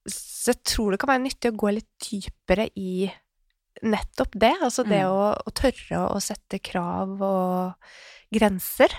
så, 0.07 0.51
jeg 0.51 0.59
tror 0.67 0.93
det 0.93 0.99
kan 1.01 1.11
være 1.13 1.25
nyttig 1.25 1.51
å 1.51 1.59
gå 1.59 1.73
litt 1.75 1.89
dypere 2.03 2.69
i 2.79 3.07
nettopp 3.87 4.37
det. 4.39 4.53
Altså 4.63 4.85
det 4.87 5.03
mm. 5.03 5.11
å, 5.11 5.25
å, 5.37 5.55
tørre 5.55 6.03
å 6.09 6.21
sette 6.23 6.61
krav 6.63 7.19
og 7.23 7.91
grenser. 8.33 8.93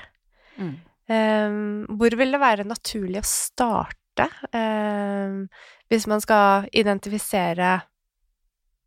Mm. 0.59 0.75
Um, 1.09 1.87
hvor 1.97 2.13
vil 2.21 2.35
det 2.35 2.43
være 2.43 2.69
naturlig 2.69 3.23
å 3.23 3.29
starte 3.29 4.27
um, 4.53 5.47
hvis 5.89 6.05
man 6.11 6.21
skal 6.21 6.67
identifisere 6.77 7.79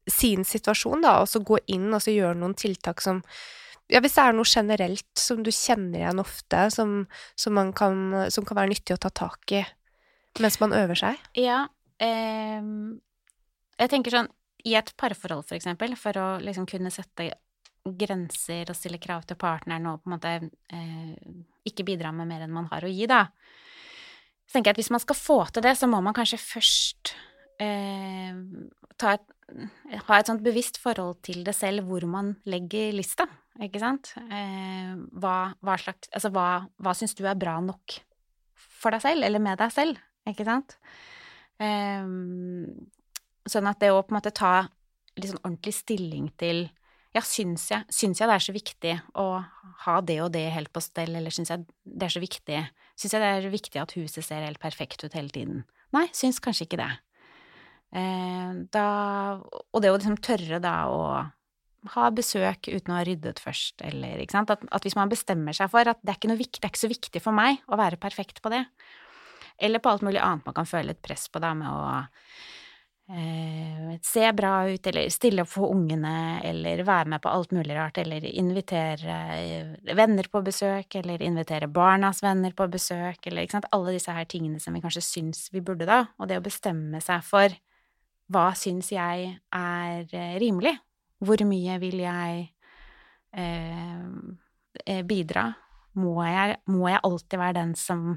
sin 0.10 0.46
situasjon, 0.48 1.04
da, 1.06 1.20
og 1.22 1.30
så 1.30 1.42
gå 1.46 1.60
inn 1.72 1.92
og 1.94 2.02
så 2.02 2.14
gjøre 2.14 2.40
noen 2.40 2.56
tiltak 2.58 3.04
som 3.04 3.22
ja, 3.92 4.00
hvis 4.00 4.16
det 4.16 4.24
er 4.24 4.36
noe 4.38 4.48
generelt 4.48 5.20
som 5.20 5.42
du 5.44 5.50
kjenner 5.52 6.00
igjen 6.00 6.22
ofte, 6.22 6.64
som, 6.72 7.02
som, 7.36 7.58
kan, 7.76 7.98
som 8.32 8.46
kan, 8.48 8.58
være 8.62 8.72
nyttig 8.72 8.96
å 8.96 9.02
ta 9.04 9.12
tak 9.12 9.52
i 9.58 9.66
mens 10.40 10.62
man 10.62 10.72
øver 10.72 10.96
seg? 10.96 11.20
Ja. 11.36 11.66
Eh, 12.00 12.62
jeg 13.82 13.92
tenker 13.92 14.16
sånn 14.16 14.32
i 14.64 14.78
et 14.80 14.94
parforhold, 14.96 15.44
for 15.50 15.58
eksempel, 15.58 15.98
for 16.00 16.18
å 16.22 16.28
liksom 16.40 16.70
kunne 16.70 16.94
sette 16.94 17.34
grenser 17.82 18.70
og 18.70 18.78
stille 18.78 19.02
krav 19.02 19.26
til 19.28 19.40
partneren 19.42 19.90
og 19.90 20.04
på 20.04 20.10
en 20.10 20.16
måte 20.16 20.34
eh, 20.38 21.34
ikke 21.68 21.86
bidra 21.88 22.14
med 22.16 22.30
mer 22.30 22.46
enn 22.46 22.54
man 22.54 22.70
har 22.72 22.86
å 22.86 22.92
gi, 22.92 23.10
da. 23.10 23.26
Så 24.46 24.56
tenker 24.56 24.72
jeg 24.72 24.78
at 24.78 24.82
hvis 24.84 24.94
man 24.94 25.04
skal 25.04 25.18
få 25.18 25.40
til 25.50 25.66
det, 25.66 25.76
så 25.80 25.90
må 25.90 26.00
man 26.04 26.16
kanskje 26.16 26.40
først 26.42 27.14
eh, 27.62 28.34
et, 29.02 29.28
ha 30.08 30.20
et 30.20 30.30
sånt 30.30 30.44
bevisst 30.46 30.80
forhold 30.82 31.22
til 31.26 31.44
det 31.48 31.56
selv, 31.58 31.86
hvor 31.88 32.06
man 32.10 32.36
legger 32.50 32.94
lista, 32.96 33.28
ikke 33.62 33.82
sant? 33.82 34.14
Eh, 34.28 34.94
hva, 35.22 35.36
hva, 35.60 35.78
slags 35.82 36.12
Altså, 36.14 36.32
hva, 36.34 36.64
hva 36.82 36.96
syns 36.98 37.16
du 37.18 37.26
er 37.28 37.40
bra 37.40 37.60
nok 37.64 38.00
for 38.56 38.94
deg 38.96 39.04
selv, 39.04 39.26
eller 39.28 39.44
med 39.44 39.60
deg 39.62 39.74
selv, 39.74 40.02
ikke 40.30 40.48
sant? 40.48 40.78
Eh, 41.62 42.06
sånn 43.52 43.70
at 43.70 43.82
det 43.82 43.92
å 43.94 44.04
på 44.04 44.14
en 44.14 44.20
måte 44.20 44.34
ta 44.36 44.54
litt 45.18 45.32
sånn 45.32 45.44
ordentlig 45.44 45.76
stilling 45.76 46.30
til 46.40 46.70
ja, 47.12 47.24
syns 47.28 47.66
jeg, 47.68 47.84
syns 47.92 48.22
jeg 48.22 48.30
det 48.30 48.36
er 48.38 48.44
så 48.46 48.54
viktig 48.56 48.94
å 49.20 49.26
ha 49.84 49.96
det 50.08 50.18
og 50.24 50.32
det 50.32 50.46
helt 50.56 50.72
på 50.72 50.84
stell, 50.84 51.12
eller 51.20 51.34
syns 51.36 51.52
jeg 51.52 51.66
det 51.84 52.08
er 52.08 52.14
så 52.14 52.24
viktig 52.24 52.62
Syns 53.02 53.16
jeg 53.16 53.24
det 53.24 53.30
er 53.34 53.48
viktig 53.50 53.80
at 53.82 53.94
huset 53.98 54.24
ser 54.24 54.44
helt 54.46 54.62
perfekt 54.62 55.02
ut 55.02 55.16
hele 55.18 55.34
tiden? 55.34 55.64
Nei, 55.96 56.04
syns 56.14 56.38
kanskje 56.44 56.68
ikke 56.68 56.78
det. 56.78 56.92
Eh, 57.92 58.52
da 58.72 58.88
Og 59.42 59.82
det 59.84 59.92
å 59.92 59.98
liksom 59.98 60.20
tørre 60.24 60.62
da 60.64 60.76
å 60.88 61.02
ha 61.96 62.08
besøk 62.14 62.70
uten 62.70 62.94
å 62.94 63.00
ha 63.00 63.06
ryddet 63.08 63.42
først, 63.42 63.82
eller 63.82 64.22
ikke 64.22 64.38
sant, 64.38 64.52
at, 64.54 64.62
at 64.70 64.86
hvis 64.86 64.96
man 64.98 65.10
bestemmer 65.10 65.56
seg 65.58 65.72
for 65.74 65.90
at 65.90 65.98
det 66.06 66.14
er, 66.14 66.20
ikke 66.20 66.30
noe, 66.30 66.38
det 66.38 66.62
er 66.62 66.70
ikke 66.70 66.84
så 66.84 66.92
viktig 66.92 67.22
for 67.24 67.34
meg 67.34 67.64
å 67.66 67.80
være 67.80 67.98
perfekt 68.02 68.42
på 68.44 68.52
det, 68.54 68.62
eller 69.58 69.82
på 69.82 69.90
alt 69.90 70.06
mulig 70.06 70.22
annet 70.22 70.46
man 70.46 70.58
kan 70.60 70.70
føle 70.70 70.94
et 70.94 71.02
press 71.02 71.26
på 71.34 71.42
da 71.42 71.56
med 71.58 71.72
å 71.74 71.80
eh, 73.18 73.96
se 74.06 74.28
bra 74.38 74.54
ut, 74.70 74.92
eller 74.92 75.10
stille 75.10 75.42
opp 75.42 75.50
for 75.56 75.74
ungene, 75.74 76.14
eller 76.46 76.86
være 76.86 77.16
med 77.16 77.24
på 77.26 77.34
alt 77.34 77.58
mulig 77.58 77.74
rart, 77.80 77.98
eller 78.02 78.30
invitere 78.30 79.18
eh, 79.40 79.74
venner 79.98 80.30
på 80.30 80.44
besøk, 80.46 81.00
eller 81.02 81.26
invitere 81.26 81.72
barnas 81.82 82.22
venner 82.22 82.54
på 82.54 82.70
besøk, 82.70 83.26
eller 83.26 83.50
ikke 83.50 83.58
sant, 83.58 83.70
alle 83.74 83.98
disse 83.98 84.14
her 84.14 84.30
tingene 84.30 84.62
som 84.62 84.78
vi 84.78 84.86
kanskje 84.86 85.06
syns 85.08 85.48
vi 85.50 85.66
burde 85.66 85.90
da, 85.90 86.04
og 86.22 86.30
det 86.30 86.38
å 86.38 86.46
bestemme 86.46 87.02
seg 87.02 87.26
for 87.26 87.58
hva 88.32 88.52
syns 88.58 88.92
jeg 88.94 89.30
er 89.36 90.16
eh, 90.18 90.36
rimelig, 90.42 90.74
hvor 91.22 91.44
mye 91.48 91.78
vil 91.82 92.02
jeg 92.02 92.48
eh, 93.38 94.08
eh, 94.86 95.04
bidra, 95.08 95.50
må 96.00 96.16
jeg, 96.24 96.58
må 96.72 96.88
jeg 96.90 97.04
alltid 97.04 97.42
være 97.42 97.60
den 97.62 97.74
som 97.80 98.12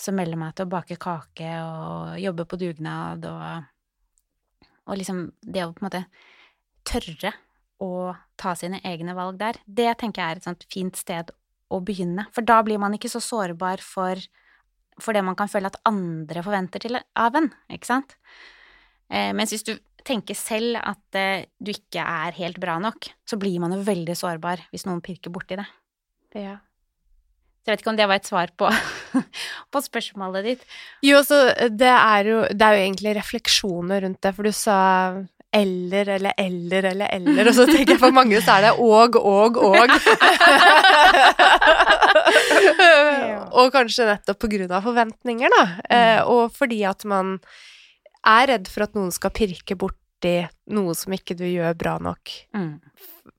som 0.00 0.14
melder 0.16 0.38
meg 0.40 0.54
til 0.56 0.64
å 0.64 0.70
bake 0.70 0.96
kake 0.96 1.48
og 1.60 2.14
jobbe 2.22 2.46
på 2.48 2.56
dugnad 2.56 3.24
og 3.28 3.66
og 4.90 4.98
liksom 4.98 5.26
det 5.40 5.64
å 5.64 5.72
på 5.74 5.82
en 5.82 5.86
måte 5.86 6.04
tørre 6.88 7.32
å 7.80 8.12
ta 8.40 8.54
sine 8.58 8.80
egne 8.86 9.14
valg 9.16 9.38
der, 9.40 9.60
det 9.64 9.92
tenker 10.00 10.22
jeg 10.22 10.34
er 10.34 10.40
et 10.40 10.48
sånt 10.48 10.66
fint 10.72 10.98
sted 10.98 11.30
å 11.70 11.80
begynne. 11.84 12.26
For 12.34 12.44
da 12.44 12.58
blir 12.66 12.80
man 12.82 12.96
ikke 12.96 13.10
så 13.12 13.22
sårbar 13.22 13.82
for, 13.84 14.20
for 15.00 15.16
det 15.16 15.22
man 15.24 15.38
kan 15.38 15.50
føle 15.52 15.70
at 15.70 15.78
andre 15.88 16.42
forventer 16.44 16.82
til, 16.82 16.98
av 16.98 17.38
en, 17.38 17.48
ikke 17.72 17.88
sant? 17.88 18.16
Eh, 19.10 19.30
mens 19.36 19.54
hvis 19.54 19.66
du 19.66 19.74
tenker 20.06 20.38
selv 20.38 20.78
at 20.80 21.18
eh, 21.18 21.46
du 21.58 21.72
ikke 21.74 22.02
er 22.02 22.36
helt 22.38 22.60
bra 22.62 22.78
nok, 22.82 23.10
så 23.28 23.38
blir 23.40 23.60
man 23.62 23.74
jo 23.74 23.82
veldig 23.86 24.16
sårbar 24.16 24.62
hvis 24.70 24.86
noen 24.88 25.02
pirker 25.04 25.32
borti 25.34 25.58
det. 25.60 25.68
Ja. 26.38 26.60
Så 27.60 27.68
jeg 27.68 27.74
vet 27.74 27.82
ikke 27.82 27.92
om 27.92 27.98
det 27.98 28.06
var 28.08 28.22
et 28.22 28.30
svar 28.30 28.52
på, 28.56 28.70
på 29.72 29.82
spørsmålet 29.84 30.46
ditt. 30.46 30.62
Jo, 31.04 31.20
så 31.26 31.42
det 31.68 31.92
er 31.92 32.30
jo, 32.30 32.38
det 32.48 32.64
er 32.64 32.78
jo 32.78 32.86
egentlig 32.86 33.12
refleksjoner 33.18 34.06
rundt 34.06 34.22
det, 34.24 34.32
for 34.36 34.48
du 34.48 34.54
sa 34.56 34.78
eller 35.50 36.06
eller 36.14 36.30
eller 36.38 36.86
eller 36.92 37.08
eller, 37.10 37.48
og 37.50 37.54
så 37.56 37.64
tenker 37.66 37.96
jeg 37.96 37.98
for 37.98 38.14
mange 38.14 38.38
så 38.38 38.60
er 38.60 38.68
det 38.68 38.78
og, 38.78 39.16
og, 39.18 39.58
og. 39.58 39.90
og 43.58 43.74
kanskje 43.74 44.06
nettopp 44.12 44.38
på 44.38 44.46
grunn 44.54 44.70
av 44.70 44.86
forventninger, 44.86 45.50
da. 45.56 45.64
Eh, 45.90 46.20
mm. 46.20 46.30
og 46.30 46.54
fordi 46.54 46.86
at 46.86 47.02
man 47.10 47.42
er 48.26 48.50
redd 48.52 48.68
for 48.70 48.86
at 48.86 48.96
noen 48.98 49.12
skal 49.14 49.32
pirke 49.34 49.76
borti 49.78 50.34
noe 50.74 50.94
som 50.96 51.14
ikke 51.16 51.36
du 51.38 51.46
gjør 51.48 51.76
bra 51.78 51.96
nok. 52.02 52.34
Mm. 52.56 52.76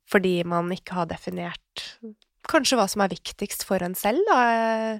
Fordi 0.09 0.39
man 0.47 0.71
ikke 0.73 0.97
har 0.97 1.11
definert 1.11 1.85
kanskje 2.49 2.79
hva 2.79 2.87
som 2.89 3.03
er 3.03 3.13
viktigst 3.13 3.63
for 3.67 3.83
en 3.85 3.95
selv, 3.97 4.25
da. 4.27 4.97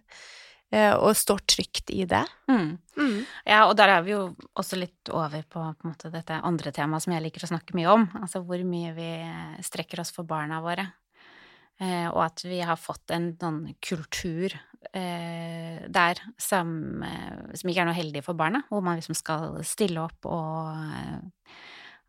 Eh, 0.72 0.94
og 0.96 1.18
står 1.20 1.42
trygt 1.52 1.92
i 1.92 2.06
det. 2.08 2.24
Mm. 2.48 2.78
Mm. 2.96 3.18
Ja, 3.44 3.66
og 3.66 3.76
der 3.76 3.92
er 3.92 4.06
vi 4.06 4.14
jo 4.14 4.22
også 4.56 4.80
litt 4.80 5.12
over 5.12 5.44
på, 5.44 5.60
på 5.60 5.90
måte, 5.90 6.12
dette 6.14 6.38
andre 6.48 6.72
temaet 6.72 7.04
som 7.04 7.12
jeg 7.12 7.26
liker 7.26 7.44
å 7.44 7.52
snakke 7.52 7.76
mye 7.76 7.92
om. 7.92 8.06
Altså 8.22 8.40
hvor 8.46 8.64
mye 8.64 8.94
vi 8.96 9.10
strekker 9.68 10.00
oss 10.04 10.14
for 10.16 10.28
barna 10.30 10.62
våre. 10.64 10.88
Eh, 11.82 12.08
og 12.08 12.22
at 12.24 12.46
vi 12.48 12.62
har 12.64 12.80
fått 12.80 13.12
en 13.12 13.34
sånn 13.42 13.66
kultur 13.84 14.56
eh, 14.94 15.82
der 15.92 16.22
som, 16.42 17.04
eh, 17.04 17.54
som, 17.56 17.70
ikke 17.70 17.84
er 17.84 17.90
noe 17.90 17.98
heldig 17.98 18.24
for 18.26 18.38
barna, 18.38 18.64
hvor 18.70 18.84
man 18.86 19.00
liksom 19.00 19.18
skal 19.18 19.62
stille 19.68 20.02
opp 20.04 20.30
og 20.30 20.74
eh, 20.76 21.20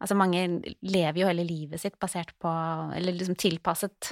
Altså 0.03 0.17
mange 0.19 0.41
lever 0.83 1.21
jo 1.21 1.29
hele 1.29 1.45
livet 1.47 1.79
sitt 1.79 1.95
basert 2.03 2.33
på 2.43 2.51
Eller 2.97 3.15
liksom 3.15 3.37
tilpasset 3.39 4.09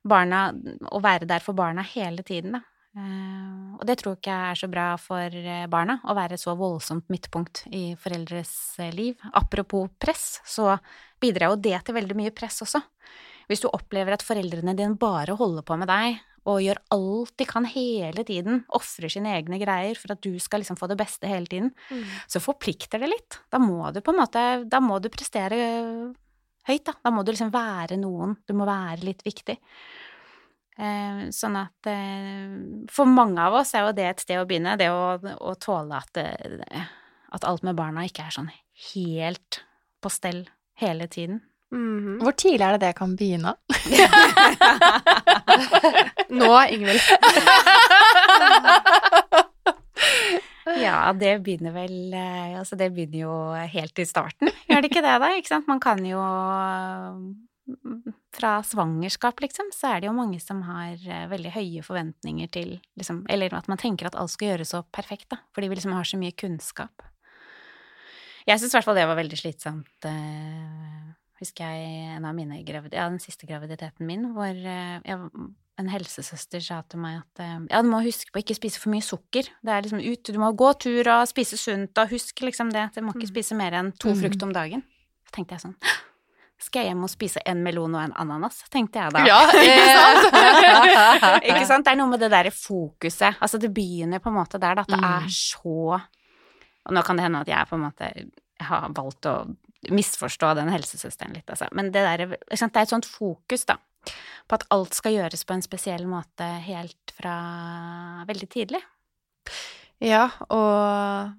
barna 0.00 0.46
Å 0.88 1.00
være 1.04 1.28
der 1.28 1.44
for 1.44 1.52
barna 1.52 1.84
hele 1.84 2.24
tiden, 2.24 2.56
da. 2.56 2.62
Uh, 2.96 3.76
og 3.76 3.84
det 3.84 3.98
tror 4.00 4.16
ikke 4.16 4.32
jeg 4.32 4.54
er 4.54 4.58
så 4.62 4.68
bra 4.72 4.86
for 4.98 5.36
barna, 5.70 5.98
å 6.08 6.16
være 6.16 6.38
så 6.40 6.56
voldsomt 6.58 7.04
midtpunkt 7.12 7.66
i 7.68 7.92
foreldres 8.00 8.54
liv. 8.96 9.20
Apropos 9.36 9.92
press, 10.00 10.40
så 10.48 10.72
bidrar 11.20 11.52
jo 11.52 11.60
det 11.68 11.76
til 11.84 11.98
veldig 12.00 12.16
mye 12.18 12.32
press 12.34 12.62
også. 12.64 12.80
Hvis 13.46 13.62
du 13.62 13.68
opplever 13.70 14.16
at 14.16 14.24
foreldrene 14.24 14.72
dine 14.78 14.98
bare 14.98 15.36
holder 15.38 15.68
på 15.68 15.76
med 15.78 15.92
deg 15.92 16.18
og 16.48 16.62
gjør 16.64 16.80
alt 16.96 17.34
de 17.40 17.46
kan 17.48 17.66
hele 17.68 18.24
tiden, 18.26 18.62
ofrer 18.76 19.12
sine 19.12 19.34
egne 19.36 19.58
greier 19.60 19.98
for 20.00 20.14
at 20.14 20.22
du 20.24 20.38
skal 20.40 20.62
liksom 20.62 20.78
få 20.80 20.88
det 20.90 20.96
beste 21.00 21.28
hele 21.28 21.48
tiden, 21.50 21.72
mm. 21.90 22.04
så 22.32 22.40
forplikter 22.42 23.02
det 23.02 23.10
litt. 23.12 23.40
Da 23.52 23.60
må 23.62 23.90
du 23.92 24.00
på 24.04 24.14
en 24.14 24.22
måte 24.22 24.44
Da 24.70 24.80
må 24.80 24.98
du 25.02 25.10
prestere 25.12 25.58
høyt, 26.68 26.84
da. 26.86 26.94
Da 27.04 27.12
må 27.12 27.24
du 27.24 27.32
liksom 27.32 27.52
være 27.52 27.98
noen. 28.00 28.38
Du 28.48 28.54
må 28.56 28.68
være 28.68 29.04
litt 29.04 29.24
viktig. 29.26 29.56
Eh, 30.80 31.22
sånn 31.34 31.58
at 31.60 31.90
eh, 31.90 32.86
for 32.92 33.10
mange 33.10 33.42
av 33.44 33.58
oss 33.60 33.74
er 33.76 33.84
jo 33.84 33.96
det 33.96 34.06
et 34.08 34.24
sted 34.24 34.40
å 34.40 34.46
begynne, 34.48 34.78
det 34.80 34.88
å, 34.92 35.18
å 35.20 35.54
tåle 35.60 35.98
at, 35.98 36.20
at 36.20 37.46
alt 37.48 37.66
med 37.66 37.76
barna 37.76 38.06
ikke 38.08 38.24
er 38.24 38.36
sånn 38.38 38.48
helt 38.94 39.60
på 40.00 40.12
stell 40.12 40.46
hele 40.80 41.08
tiden. 41.12 41.42
Mhm. 41.70 42.16
Hvor 42.24 42.34
tidlig 42.34 42.64
er 42.66 42.72
det 42.74 42.80
det 42.82 42.96
kan 42.98 43.12
begynne? 43.16 43.52
Nå, 46.40 46.50
Ingvild. 46.74 47.00
Ja, 50.80 51.10
det 51.16 51.40
begynner 51.44 51.72
vel 51.74 52.12
eh, 52.14 52.56
Altså, 52.60 52.76
det 52.78 52.90
begynner 52.94 53.22
jo 53.24 53.34
helt 53.72 53.98
i 53.98 54.04
starten, 54.06 54.50
gjør 54.70 54.82
det 54.84 54.90
ikke 54.90 55.02
det, 55.04 55.14
da? 55.22 55.30
Ikke 55.36 55.50
sant? 55.50 55.68
Man 55.70 55.80
kan 55.82 56.02
jo 56.06 56.20
Fra 58.36 58.52
svangerskap, 58.66 59.40
liksom, 59.42 59.70
så 59.74 59.94
er 59.94 60.02
det 60.02 60.08
jo 60.10 60.14
mange 60.16 60.38
som 60.42 60.60
har 60.68 60.94
eh, 61.00 61.24
veldig 61.30 61.52
høye 61.56 61.82
forventninger 61.86 62.50
til 62.54 62.76
liksom 63.00 63.24
Eller 63.32 63.54
at 63.56 63.68
man 63.72 63.80
tenker 63.80 64.10
at 64.10 64.18
alt 64.20 64.32
skal 64.34 64.52
gjøres 64.52 64.72
så 64.76 64.82
perfekt, 64.94 65.28
da, 65.34 65.40
fordi 65.56 65.70
vi 65.72 65.80
liksom 65.80 65.96
har 65.96 66.06
så 66.06 66.20
mye 66.20 66.36
kunnskap. 66.38 66.94
Jeg 68.48 68.56
syns 68.60 68.72
i 68.72 68.76
hvert 68.78 68.86
fall 68.88 68.98
det 69.00 69.08
var 69.10 69.18
veldig 69.18 69.38
slitsomt. 69.38 70.06
Husker 71.40 71.64
jeg 71.64 72.14
en 72.16 72.24
av 72.28 72.34
mine 72.36 72.60
gravid... 72.66 72.92
Ja, 72.94 73.08
den 73.08 73.18
siste 73.22 73.46
graviditeten 73.48 74.06
min, 74.06 74.28
hvor 74.36 74.48
eh, 74.50 75.00
jeg, 75.06 75.18
en 75.80 75.88
helsesøster 75.88 76.60
sa 76.60 76.82
til 76.84 77.00
meg 77.00 77.22
at 77.22 77.40
eh, 77.44 77.58
ja, 77.70 77.80
du 77.82 77.88
må 77.88 78.02
huske 78.04 78.28
på 78.32 78.40
å 78.40 78.44
ikke 78.44 78.58
spise 78.58 78.80
for 78.82 78.92
mye 78.92 79.04
sukker. 79.06 79.48
Det 79.64 79.72
er 79.72 79.82
liksom 79.86 80.02
ut, 80.04 80.22
du 80.28 80.38
må 80.42 80.50
gå 80.58 80.72
tur 80.84 81.08
og 81.14 81.24
spise 81.30 81.56
sunt 81.60 81.96
og 82.02 82.12
husk 82.12 82.42
liksom 82.44 82.70
det. 82.74 82.90
Du 82.94 83.00
må 83.06 83.14
ikke 83.16 83.30
spise 83.32 83.56
mer 83.56 83.72
enn 83.80 83.92
to 83.96 84.12
Mm. 84.12 84.20
frukt 84.24 84.42
om 84.44 84.52
dagen. 84.52 84.82
Så 85.28 85.36
tenkte 85.38 85.56
jeg 85.56 85.62
sånn 85.64 85.76
Skal 86.60 86.82
jeg 86.84 86.90
hjem 86.90 87.04
og 87.06 87.08
spise 87.08 87.40
en 87.48 87.62
melon 87.64 87.94
og 87.96 88.02
en 88.02 88.12
ananas? 88.20 88.58
tenkte 88.68 89.00
jeg 89.00 89.14
da. 89.14 89.22
Ja, 89.24 89.38
ikke 91.48 91.64
sant? 91.68 91.86
Det 91.86 91.94
er 91.94 91.98
noe 92.00 92.10
med 92.10 92.20
det 92.20 92.28
derre 92.32 92.52
fokuset. 92.52 93.38
Altså, 93.40 93.56
det 93.62 93.70
begynner 93.72 94.20
på 94.20 94.28
en 94.28 94.36
måte 94.36 94.60
der, 94.60 94.76
da. 94.76 94.84
At 94.84 94.92
det 94.92 95.00
Mm. 95.00 95.08
er 95.24 95.28
så 95.32 96.00
Og 96.86 96.94
nå 96.96 97.02
kan 97.04 97.16
det 97.16 97.24
hende 97.24 97.40
at 97.40 97.48
jeg 97.48 97.66
på 97.68 97.76
en 97.76 97.82
måte 97.84 98.06
har 98.60 98.88
valgt 98.96 99.26
å 99.28 99.34
misforstå 99.88 100.52
den 100.58 100.68
helsesøsteren 100.68 101.32
litt, 101.36 101.48
altså. 101.48 101.70
Men 101.72 101.88
det 101.94 102.02
der, 102.04 102.36
det 102.36 102.60
er 102.60 102.82
et 102.82 102.92
sånt 102.92 103.08
fokus, 103.08 103.64
da. 103.64 103.78
På 104.48 104.58
at 104.58 104.66
alt 104.72 104.96
skal 104.96 105.14
gjøres 105.16 105.44
på 105.46 105.56
en 105.56 105.64
spesiell 105.64 106.06
måte 106.08 106.46
helt 106.66 107.14
fra 107.16 107.34
veldig 108.28 108.48
tidlig. 108.52 108.80
Ja, 110.00 110.30
og 110.48 111.34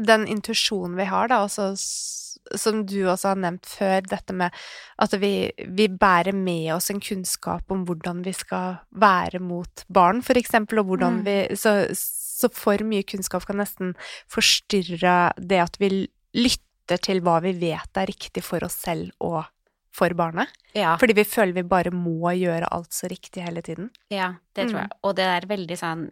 den 0.00 0.26
intuisjonen 0.30 0.96
vi 0.98 1.06
har, 1.10 1.28
da, 1.30 1.42
også, 1.44 1.72
som 2.56 2.84
du 2.88 3.02
også 3.10 3.32
har 3.34 3.40
nevnt 3.42 3.66
før, 3.68 4.06
dette 4.06 4.34
med 4.34 4.54
at 5.02 5.16
vi, 5.20 5.50
vi 5.66 5.88
bærer 5.90 6.32
med 6.34 6.70
oss 6.76 6.90
en 6.90 7.02
kunnskap 7.02 7.70
om 7.74 7.84
hvordan 7.88 8.22
vi 8.24 8.32
skal 8.38 8.78
være 8.90 9.42
mot 9.42 9.84
barn, 9.92 10.22
for 10.22 10.38
eksempel, 10.40 10.80
og 10.80 10.92
hvordan 10.92 11.20
Mm. 11.20 11.26
vi 11.26 11.36
så, 11.58 11.74
så 11.92 12.48
for 12.54 12.80
mye 12.86 13.02
kunnskap 13.04 13.44
kan 13.46 13.58
nesten 13.60 13.94
forstyrre 14.30 15.32
det 15.36 15.60
at 15.60 15.76
vi 15.82 16.08
lytter 16.34 16.64
til 16.98 17.20
hva 17.20 17.40
vi 17.42 17.52
vet 17.52 17.96
er 17.96 18.06
riktig 18.06 18.42
for 18.42 18.64
oss 18.64 18.74
selv 18.82 19.10
og 19.20 19.44
for 19.92 20.08
barnet. 20.14 20.48
Ja, 20.74 20.96
Fordi 20.96 21.12
vi 21.14 21.24
føler 21.24 21.52
vi 21.52 21.62
bare 21.62 21.90
må 21.90 22.30
gjøre 22.38 22.68
alt 22.70 22.90
så 22.92 23.08
riktig 23.10 23.42
hele 23.42 23.60
tiden. 23.62 23.90
ja 24.10 24.34
det 24.54 24.68
tror 24.70 24.80
Mm. 24.80 24.88
jeg. 24.88 24.90
Og 25.04 25.14
det 25.16 25.24
er 25.24 25.40
veldig 25.46 25.76
sånn 25.78 26.10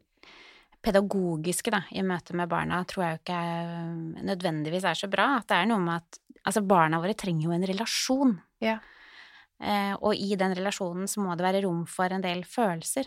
pedagogiske, 0.83 1.71
da, 1.71 1.83
i 1.91 2.03
møte 2.03 2.35
med 2.38 2.49
barna, 2.49 2.85
tror 2.85 3.05
jeg 3.05 3.17
jo 3.17 3.23
ikke 3.23 4.23
nødvendigvis 4.29 4.85
er 4.85 4.95
så 4.95 5.09
bra. 5.11 5.38
At 5.38 5.49
det 5.49 5.57
er 5.57 5.67
noe 5.67 5.79
med 5.81 5.97
at 6.03 6.19
Altså, 6.47 6.62
barna 6.64 7.01
våre 7.03 7.14
trenger 7.19 7.43
jo 7.45 7.51
en 7.53 7.64
relasjon. 7.67 8.41
Ja. 8.62 8.79
Eh, 9.61 9.93
og 10.01 10.14
i 10.14 10.35
den 10.38 10.55
relasjonen 10.55 11.05
så 11.11 11.21
må 11.21 11.35
det 11.37 11.45
være 11.45 11.62
rom 11.67 11.85
for 11.85 12.09
en 12.14 12.23
del 12.23 12.43
følelser. 12.45 13.05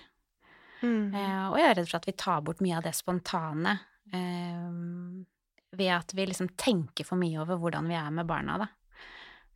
Mm. 0.84 1.16
Eh, 1.16 1.50
og 1.50 1.58
jeg 1.58 1.70
er 1.72 1.76
redd 1.80 1.90
for 1.90 1.98
at 1.98 2.06
vi 2.06 2.12
tar 2.12 2.42
bort 2.42 2.60
mye 2.62 2.78
av 2.78 2.84
det 2.84 2.94
spontane 2.94 3.80
eh, 4.14 4.68
ved 5.78 5.92
at 5.96 6.14
vi 6.16 6.28
liksom 6.28 6.52
tenker 6.60 7.08
for 7.08 7.20
mye 7.20 7.40
over 7.42 7.60
hvordan 7.62 7.88
vi 7.90 7.98
er 8.00 8.10
med 8.14 8.28
barna, 8.30 8.58
da. 8.62 8.70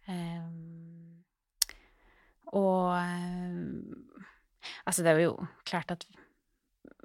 Um, 0.06 1.24
og 2.56 2.94
um, 2.94 4.14
altså, 4.86 5.02
det 5.04 5.12
er 5.12 5.24
jo 5.26 5.34
klart 5.68 5.92
at 5.96 6.06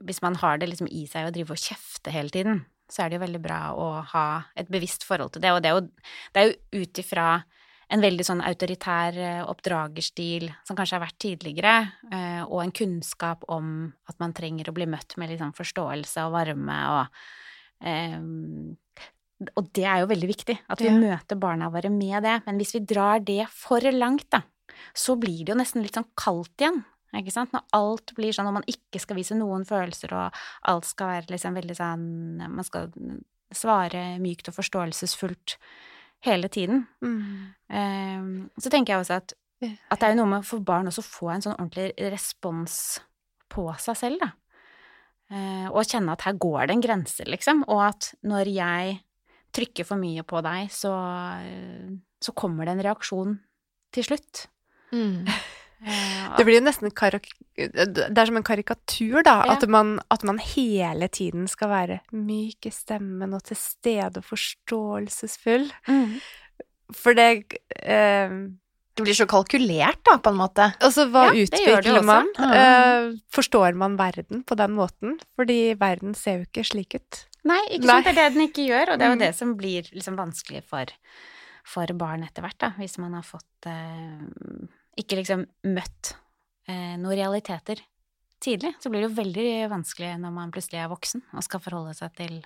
hvis 0.04 0.20
man 0.24 0.36
har 0.40 0.60
det 0.60 0.68
liksom 0.70 0.88
i 0.88 1.06
seg 1.10 1.28
å 1.28 1.32
drive 1.34 1.56
og 1.56 1.60
kjefte 1.60 2.12
hele 2.14 2.32
tiden, 2.32 2.62
så 2.90 3.04
er 3.04 3.10
det 3.10 3.18
jo 3.18 3.24
veldig 3.24 3.40
bra 3.42 3.60
å 3.76 3.88
ha 4.12 4.26
et 4.58 4.70
bevisst 4.72 5.04
forhold 5.06 5.34
til 5.34 5.44
det. 5.44 5.52
Og 5.54 5.62
det 5.62 5.70
er 5.70 5.76
jo, 5.76 5.82
det 6.34 6.44
jo 6.46 6.84
ut 6.84 7.02
ifra 7.02 7.26
en 7.90 8.02
veldig 8.02 8.24
sånn 8.26 8.42
autoritær 8.46 9.16
eh, 9.18 9.42
oppdragerstil 9.50 10.46
som 10.66 10.78
kanskje 10.78 10.96
har 10.96 11.04
vært 11.04 11.18
tidligere, 11.22 11.74
eh, 12.14 12.42
og 12.44 12.62
en 12.62 12.74
kunnskap 12.74 13.46
om 13.50 13.90
at 14.10 14.18
man 14.22 14.34
trenger 14.36 14.70
å 14.70 14.76
bli 14.76 14.86
møtt 14.90 15.16
med 15.18 15.32
litt 15.32 15.42
sånn 15.42 15.56
forståelse 15.56 16.26
og 16.28 16.36
varme 16.36 16.78
og 16.94 17.22
eh, 17.82 18.18
Og 19.56 19.70
det 19.72 19.84
er 19.88 20.02
jo 20.02 20.10
veldig 20.10 20.28
viktig, 20.28 20.58
at 20.68 20.80
vi 20.82 20.88
Ja. 20.90 20.96
møter 20.98 21.38
barna 21.40 21.70
våre 21.70 21.90
med 21.90 22.22
det. 22.22 22.42
Men 22.46 22.58
hvis 22.58 22.74
vi 22.74 22.80
drar 22.84 23.24
det 23.24 23.48
for 23.48 23.80
langt, 23.80 24.28
da, 24.30 24.42
så 24.94 25.18
blir 25.18 25.44
det 25.44 25.54
jo 25.54 25.60
nesten 25.60 25.82
litt 25.82 25.94
sånn 25.94 26.10
kaldt 26.16 26.56
igjen. 26.58 26.84
Ikke 27.14 27.32
sant? 27.32 27.50
Når 27.52 27.62
alt 27.72 28.14
blir 28.14 28.30
sånn, 28.32 28.46
og 28.46 28.54
man 28.54 28.68
ikke 28.68 29.00
skal 29.00 29.16
vise 29.16 29.34
noen 29.34 29.64
følelser, 29.66 30.12
og 30.12 30.32
alt 30.70 30.84
skal 30.84 31.06
være 31.08 31.26
liksom 31.32 31.54
veldig 31.54 31.76
sånn 31.76 32.48
Man 32.48 32.64
skal 32.64 32.92
svare 33.52 34.18
mykt 34.20 34.48
og 34.48 34.54
forståelsesfullt 34.54 35.56
hele 36.22 36.48
tiden. 36.48 36.86
Mm. 37.02 37.54
Eh, 37.68 38.50
så 38.60 38.70
tenker 38.70 38.94
jeg 38.94 39.00
også 39.00 39.16
at, 39.16 39.32
at 39.90 39.98
det 39.98 40.06
er 40.06 40.14
jo 40.14 40.20
noe 40.22 40.38
med 40.38 40.44
for 40.46 40.60
barn 40.60 40.86
også 40.86 41.02
å 41.02 41.10
få 41.10 41.32
en 41.34 41.42
sånn 41.42 41.56
ordentlig 41.58 41.94
respons 42.12 43.00
på 43.50 43.66
seg 43.80 43.96
selv, 43.96 44.20
da. 44.20 44.30
Eh, 45.30 45.68
og 45.70 45.86
kjenne 45.86 46.12
at 46.12 46.22
her 46.26 46.34
går 46.34 46.66
det 46.68 46.76
en 46.76 46.82
grense, 46.82 47.24
liksom. 47.26 47.64
Og 47.68 47.82
at 47.88 48.14
når 48.26 48.50
jeg 48.54 49.00
trykker 49.52 49.86
for 49.88 50.00
mye 50.00 50.22
på 50.26 50.40
deg, 50.46 50.68
så, 50.74 50.92
eh, 51.42 51.90
så 52.22 52.34
kommer 52.36 52.64
det 52.68 52.76
en 52.78 52.84
reaksjon 52.90 53.38
til 53.92 54.04
slutt. 54.10 54.46
Mm. 54.92 55.24
Eh, 55.80 56.36
Det 56.36 56.44
blir 56.44 56.58
jo 56.58 56.64
nesten 56.66 56.90
karak 56.92 57.24
Det 57.56 58.12
er 58.12 58.26
som 58.28 58.36
en 58.36 58.44
karikatur, 58.44 59.22
da. 59.24 59.38
Ja. 59.48 59.54
At, 59.54 59.62
man, 59.72 59.94
at 60.12 60.20
man 60.28 60.36
hele 60.36 61.08
tiden 61.08 61.46
skal 61.48 61.70
være 61.70 61.96
myk 62.12 62.66
i 62.68 62.72
stemmen 62.74 63.32
og 63.32 63.46
til 63.48 63.56
stede 63.56 64.20
og 64.20 64.26
forståelsesfull. 64.28 65.70
mm. 65.88 66.18
For 66.92 67.16
det 67.16 67.56
eh, 67.80 68.28
Det 68.92 69.06
blir 69.06 69.16
så 69.16 69.24
kalkulert, 69.30 70.02
da, 70.04 70.18
på 70.20 70.34
en 70.34 70.40
måte. 70.42 70.68
Altså, 70.84 71.06
hva 71.08 71.30
Ja, 71.32 71.46
utvikler 71.46 72.04
man? 72.04 72.28
Mm. 72.36 72.52
Eh, 72.60 73.16
forstår 73.32 73.72
man 73.80 73.96
verden 73.96 74.44
på 74.44 74.58
den 74.60 74.76
måten? 74.76 75.16
Fordi 75.40 75.72
verden 75.80 76.12
ser 76.14 76.42
jo 76.42 76.48
ikke 76.50 76.66
slik 76.74 76.98
ut. 77.00 77.22
Nei, 77.48 77.60
ikke 77.72 77.86
Nei. 77.88 77.94
sant. 78.02 78.04
Det 78.04 78.12
er 78.12 78.18
det 78.30 78.34
den 78.36 78.46
ikke 78.48 78.66
gjør, 78.68 78.92
og 78.92 78.98
det 79.00 79.06
er 79.06 79.10
jo 79.14 79.16
Mm. 79.16 79.22
det 79.24 79.34
som 79.36 79.54
blir 79.56 79.82
liksom 79.94 80.16
vanskelig 80.18 80.62
for, 80.68 80.86
for 81.64 81.86
barn 81.96 82.22
etter 82.26 82.42
hvert, 82.44 82.58
da. 82.58 82.70
Hvis 82.76 82.98
man 83.00 83.14
har 83.16 83.22
fått 83.24 83.66
eh, 83.66 84.66
ikke 85.00 85.16
liksom 85.22 85.46
møtt 85.64 86.14
eh, 86.68 86.96
noen 87.00 87.16
realiteter 87.16 87.80
tidlig, 88.40 88.74
så 88.80 88.90
blir 88.92 89.02
det 89.04 89.10
jo 89.10 89.22
veldig 89.22 89.48
vanskelig 89.72 90.14
når 90.20 90.32
man 90.32 90.52
plutselig 90.52 90.80
er 90.82 90.88
voksen 90.92 91.22
og 91.32 91.42
skal 91.44 91.60
forholde 91.60 91.94
seg 91.96 92.14
til 92.16 92.40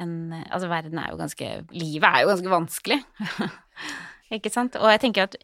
en 0.00 0.32
Altså, 0.50 0.68
verden 0.70 0.96
er 0.98 1.10
jo 1.12 1.18
ganske 1.20 1.48
Livet 1.76 2.06
er 2.08 2.22
jo 2.22 2.30
ganske 2.32 2.48
vanskelig. 2.48 3.00
ikke 4.36 4.50
sant? 4.50 4.76
Og 4.80 4.88
jeg 4.88 5.00
tenker 5.02 5.26
at 5.28 5.36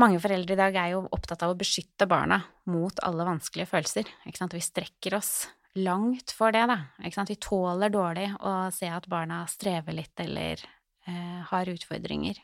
mange 0.00 0.16
foreldre 0.24 0.54
i 0.56 0.56
dag 0.56 0.74
er 0.80 0.94
jo 0.94 1.02
opptatt 1.12 1.42
av 1.44 1.52
å 1.52 1.58
beskytte 1.58 2.06
barna 2.08 2.38
mot 2.72 2.96
alle 3.04 3.26
vanskelige 3.28 3.68
følelser. 3.68 4.08
Ikke 4.24 4.40
sant? 4.40 4.54
Vi 4.56 4.62
strekker 4.64 5.18
oss 5.18 5.48
langt 5.78 6.32
for 6.36 6.52
det, 6.52 6.64
da. 6.68 6.78
Ikke 7.02 7.16
sant? 7.16 7.30
Vi 7.32 7.38
tåler 7.40 7.92
dårlig 7.92 8.28
å 8.40 8.70
se 8.74 8.90
at 8.92 9.06
barna 9.10 9.42
strever 9.50 9.96
litt 9.96 10.20
eller 10.20 10.60
eh, 11.08 11.38
har 11.48 11.70
utfordringer. 11.72 12.40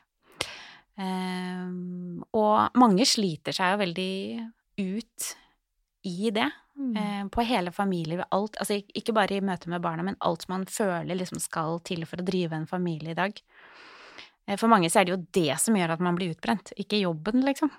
Eh, 0.99 1.67
og 2.35 2.79
mange 2.79 3.05
sliter 3.07 3.55
seg 3.55 3.75
jo 3.75 3.83
veldig 3.83 4.13
ut 4.79 5.29
i 6.09 6.31
det. 6.35 6.49
Eh, 6.79 7.25
på 7.27 7.43
hele 7.43 7.71
familier, 7.75 8.23
Alt, 8.31 8.55
altså 8.57 8.77
ikke 8.79 9.13
bare 9.15 9.35
i 9.35 9.43
møte 9.43 9.67
med 9.71 9.81
barna, 9.83 10.03
men 10.07 10.15
alt 10.23 10.45
man 10.47 10.63
føler 10.65 11.17
liksom 11.19 11.41
skal 11.43 11.81
til 11.83 12.05
for 12.07 12.21
å 12.21 12.25
drive 12.25 12.55
en 12.55 12.69
familie 12.69 13.11
i 13.11 13.17
dag. 13.19 13.35
Eh, 14.47 14.55
For 14.55 14.71
mange 14.71 14.89
så 14.89 15.01
er 15.01 15.09
det 15.09 15.13
jo 15.13 15.25
det 15.35 15.59
som 15.59 15.75
gjør 15.75 15.97
at 15.97 16.03
man 16.03 16.15
blir 16.15 16.31
utbrent, 16.31 16.71
ikke 16.79 17.01
jobben, 17.01 17.43
liksom. 17.43 17.71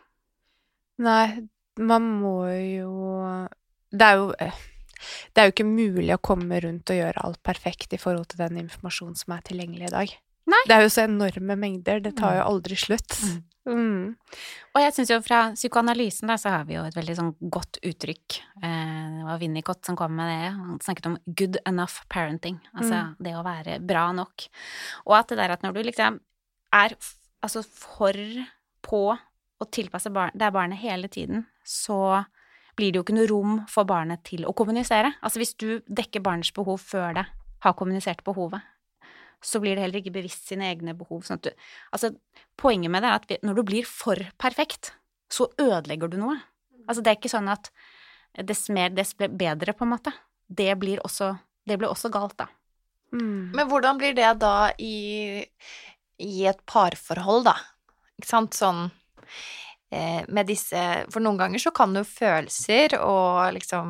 Nei, 1.00 1.48
man 1.80 2.10
må 2.20 2.44
jo 2.52 2.90
Det 3.90 4.04
er 4.04 4.18
jo 4.20 4.26
eh, 4.36 4.58
det 5.34 5.42
er 5.42 5.48
jo 5.48 5.54
ikke 5.54 5.68
mulig 5.68 6.12
å 6.14 6.22
komme 6.22 6.60
rundt 6.64 6.92
og 6.92 7.00
gjøre 7.00 7.24
alt 7.26 7.42
perfekt 7.46 7.94
i 7.96 8.00
forhold 8.00 8.32
til 8.32 8.42
den 8.42 8.60
informasjonen 8.64 9.18
som 9.18 9.36
er 9.36 9.46
tilgjengelig 9.46 9.90
i 9.90 9.94
dag. 9.94 10.18
Nei. 10.50 10.60
Det 10.66 10.76
er 10.76 10.84
jo 10.84 10.92
så 10.92 11.04
enorme 11.06 11.56
mengder. 11.58 12.00
Det 12.02 12.14
tar 12.18 12.38
jo 12.38 12.46
aldri 12.48 12.78
slutt. 12.78 13.18
Mm. 13.68 14.16
Og 14.72 14.78
jeg 14.80 14.94
syns 14.96 15.10
jo 15.12 15.18
fra 15.22 15.40
psykoanalysen 15.52 16.30
da, 16.30 16.36
så 16.40 16.54
har 16.54 16.64
vi 16.66 16.74
jo 16.78 16.84
et 16.88 16.96
veldig 16.96 17.16
sånn 17.18 17.32
godt 17.52 17.78
uttrykk. 17.86 18.38
Eh, 18.64 19.04
det 19.18 19.26
var 19.26 19.40
Winnicott 19.42 19.84
som 19.86 19.98
kom 20.00 20.16
med 20.16 20.30
det. 20.32 20.48
Han 20.56 20.80
snakket 20.82 21.10
om 21.10 21.18
'good 21.26 21.60
enough 21.68 22.02
parenting'. 22.08 22.58
Altså 22.74 23.14
det 23.20 23.36
å 23.36 23.44
være 23.46 23.78
bra 23.84 24.10
nok. 24.16 24.48
Og 25.06 25.16
at 25.18 25.28
det 25.28 25.38
der 25.38 25.54
at 25.54 25.62
når 25.62 25.76
du 25.76 25.82
liksom 25.82 26.20
er 26.72 26.96
altså 27.42 27.62
for 27.62 28.16
på 28.82 29.04
å 29.60 29.68
tilpasse 29.70 30.10
bar 30.10 30.32
det 30.34 30.46
er 30.46 30.56
barnet 30.56 30.80
hele 30.80 31.08
tiden, 31.08 31.46
så 31.64 32.24
blir 32.80 32.92
det 32.92 33.00
jo 33.00 33.04
ikke 33.04 33.16
noe 33.18 33.28
rom 33.28 33.56
for 33.68 33.88
barnet 33.88 34.24
til 34.24 34.46
å 34.48 34.56
kommunisere. 34.56 35.12
Altså 35.20 35.42
hvis 35.42 35.52
du 35.60 35.82
dekker 35.86 36.24
barnets 36.24 36.54
behov 36.56 36.80
før 36.80 37.18
det 37.18 37.26
har 37.60 37.76
kommunisert 37.76 38.24
behovet, 38.24 38.64
så 39.44 39.60
blir 39.60 39.76
det 39.76 39.84
heller 39.84 40.00
ikke 40.00 40.14
bevisst 40.14 40.48
sine 40.48 40.68
egne 40.68 40.94
behov. 40.96 41.22
Sånn 41.26 41.40
du, 41.44 41.50
altså, 41.92 42.12
poenget 42.60 42.92
med 42.92 43.04
det 43.04 43.10
er 43.10 43.20
at 43.20 43.46
når 43.46 43.60
du 43.60 43.64
blir 43.72 43.88
for 43.88 44.20
perfekt, 44.40 44.94
så 45.32 45.48
ødelegger 45.60 46.10
du 46.12 46.18
noe. 46.20 46.38
Altså 46.86 47.04
det 47.04 47.12
er 47.12 47.20
ikke 47.20 47.32
sånn 47.32 47.50
at 47.52 47.70
dess 48.46 48.68
mer, 48.72 48.92
dess 48.94 49.14
bedre, 49.16 49.74
på 49.76 49.86
en 49.86 49.92
måte. 49.94 50.12
Det 50.46 50.72
blir 50.80 51.02
også, 51.06 51.32
det 51.68 51.78
blir 51.80 51.90
også 51.90 52.10
galt, 52.12 52.36
da. 52.40 52.48
Mm. 53.14 53.52
Men 53.56 53.68
hvordan 53.70 53.98
blir 54.00 54.14
det 54.16 54.28
da 54.42 54.70
i, 54.78 55.42
i 56.22 56.46
et 56.48 56.60
parforhold, 56.70 57.48
da? 57.48 57.56
Ikke 58.20 58.30
sant? 58.30 58.56
Sånn 58.58 58.88
med 59.90 60.46
disse 60.46 60.80
For 61.10 61.18
noen 61.18 61.38
ganger 61.40 61.58
så 61.58 61.72
kan 61.74 61.96
jo 61.98 62.04
følelser 62.06 62.92
og 63.02 63.56
liksom 63.56 63.88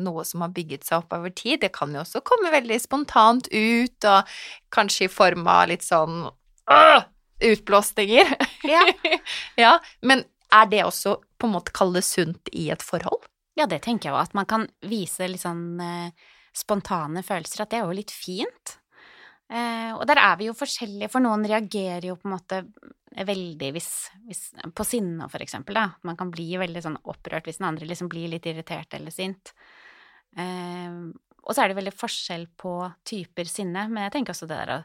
noe 0.00 0.24
som 0.24 0.40
har 0.46 0.54
bygget 0.56 0.86
seg 0.88 1.02
opp 1.02 1.12
over 1.12 1.28
tid, 1.36 1.60
det 1.60 1.74
kan 1.76 1.92
jo 1.92 2.00
også 2.00 2.22
komme 2.24 2.48
veldig 2.54 2.78
spontant 2.80 3.50
ut, 3.52 4.06
og 4.08 4.32
kanskje 4.72 5.10
i 5.10 5.12
form 5.12 5.44
av 5.52 5.66
litt 5.68 5.84
sånn 5.84 6.22
øh, 6.24 7.04
utblåsninger. 7.52 8.32
Ja. 8.64 8.86
ja. 9.64 9.74
Men 10.00 10.24
er 10.52 10.68
det 10.72 10.84
også 10.86 11.18
på 11.36 11.48
en 11.48 11.56
måte 11.56 11.74
kalle 11.74 12.00
det 12.00 12.06
sunt 12.06 12.52
i 12.52 12.68
et 12.72 12.84
forhold? 12.84 13.26
Ja, 13.58 13.66
det 13.68 13.82
tenker 13.84 14.08
jeg 14.08 14.14
jo. 14.14 14.22
At 14.22 14.36
man 14.36 14.48
kan 14.48 14.68
vise 14.88 15.28
litt 15.28 15.44
sånn 15.44 15.80
eh, 15.82 16.30
spontane 16.56 17.24
følelser. 17.26 17.64
At 17.64 17.72
det 17.72 17.80
er 17.80 17.88
jo 17.88 17.98
litt 17.98 18.14
fint. 18.14 18.76
Eh, 19.52 19.92
og 19.92 20.06
der 20.08 20.20
er 20.22 20.38
vi 20.40 20.48
jo 20.48 20.56
forskjellige, 20.56 21.10
for 21.12 21.24
noen 21.24 21.44
reagerer 21.48 22.08
jo 22.08 22.16
på 22.20 22.28
en 22.28 22.36
måte 22.36 22.62
veldig 23.12 23.68
hvis, 23.74 23.90
hvis 24.24 24.40
På 24.72 24.86
sinne, 24.88 25.26
for 25.28 25.44
eksempel, 25.44 25.76
da. 25.76 25.90
Man 26.08 26.16
kan 26.16 26.30
bli 26.32 26.48
veldig 26.60 26.84
sånn 26.84 26.96
opprørt 27.12 27.48
hvis 27.48 27.60
den 27.60 27.68
andre 27.68 27.88
liksom 27.90 28.08
blir 28.12 28.30
litt 28.32 28.48
irritert 28.48 28.96
eller 28.96 29.12
sint. 29.12 29.52
Eh, 30.40 30.96
og 31.42 31.52
så 31.52 31.64
er 31.64 31.72
det 31.72 31.78
veldig 31.80 31.94
forskjell 31.98 32.48
på 32.56 32.74
typer 33.04 33.50
sinne, 33.50 33.88
men 33.90 34.06
jeg 34.06 34.16
tenker 34.16 34.32
også 34.34 34.48
det 34.48 34.60
der 34.62 34.74
å 34.78 34.82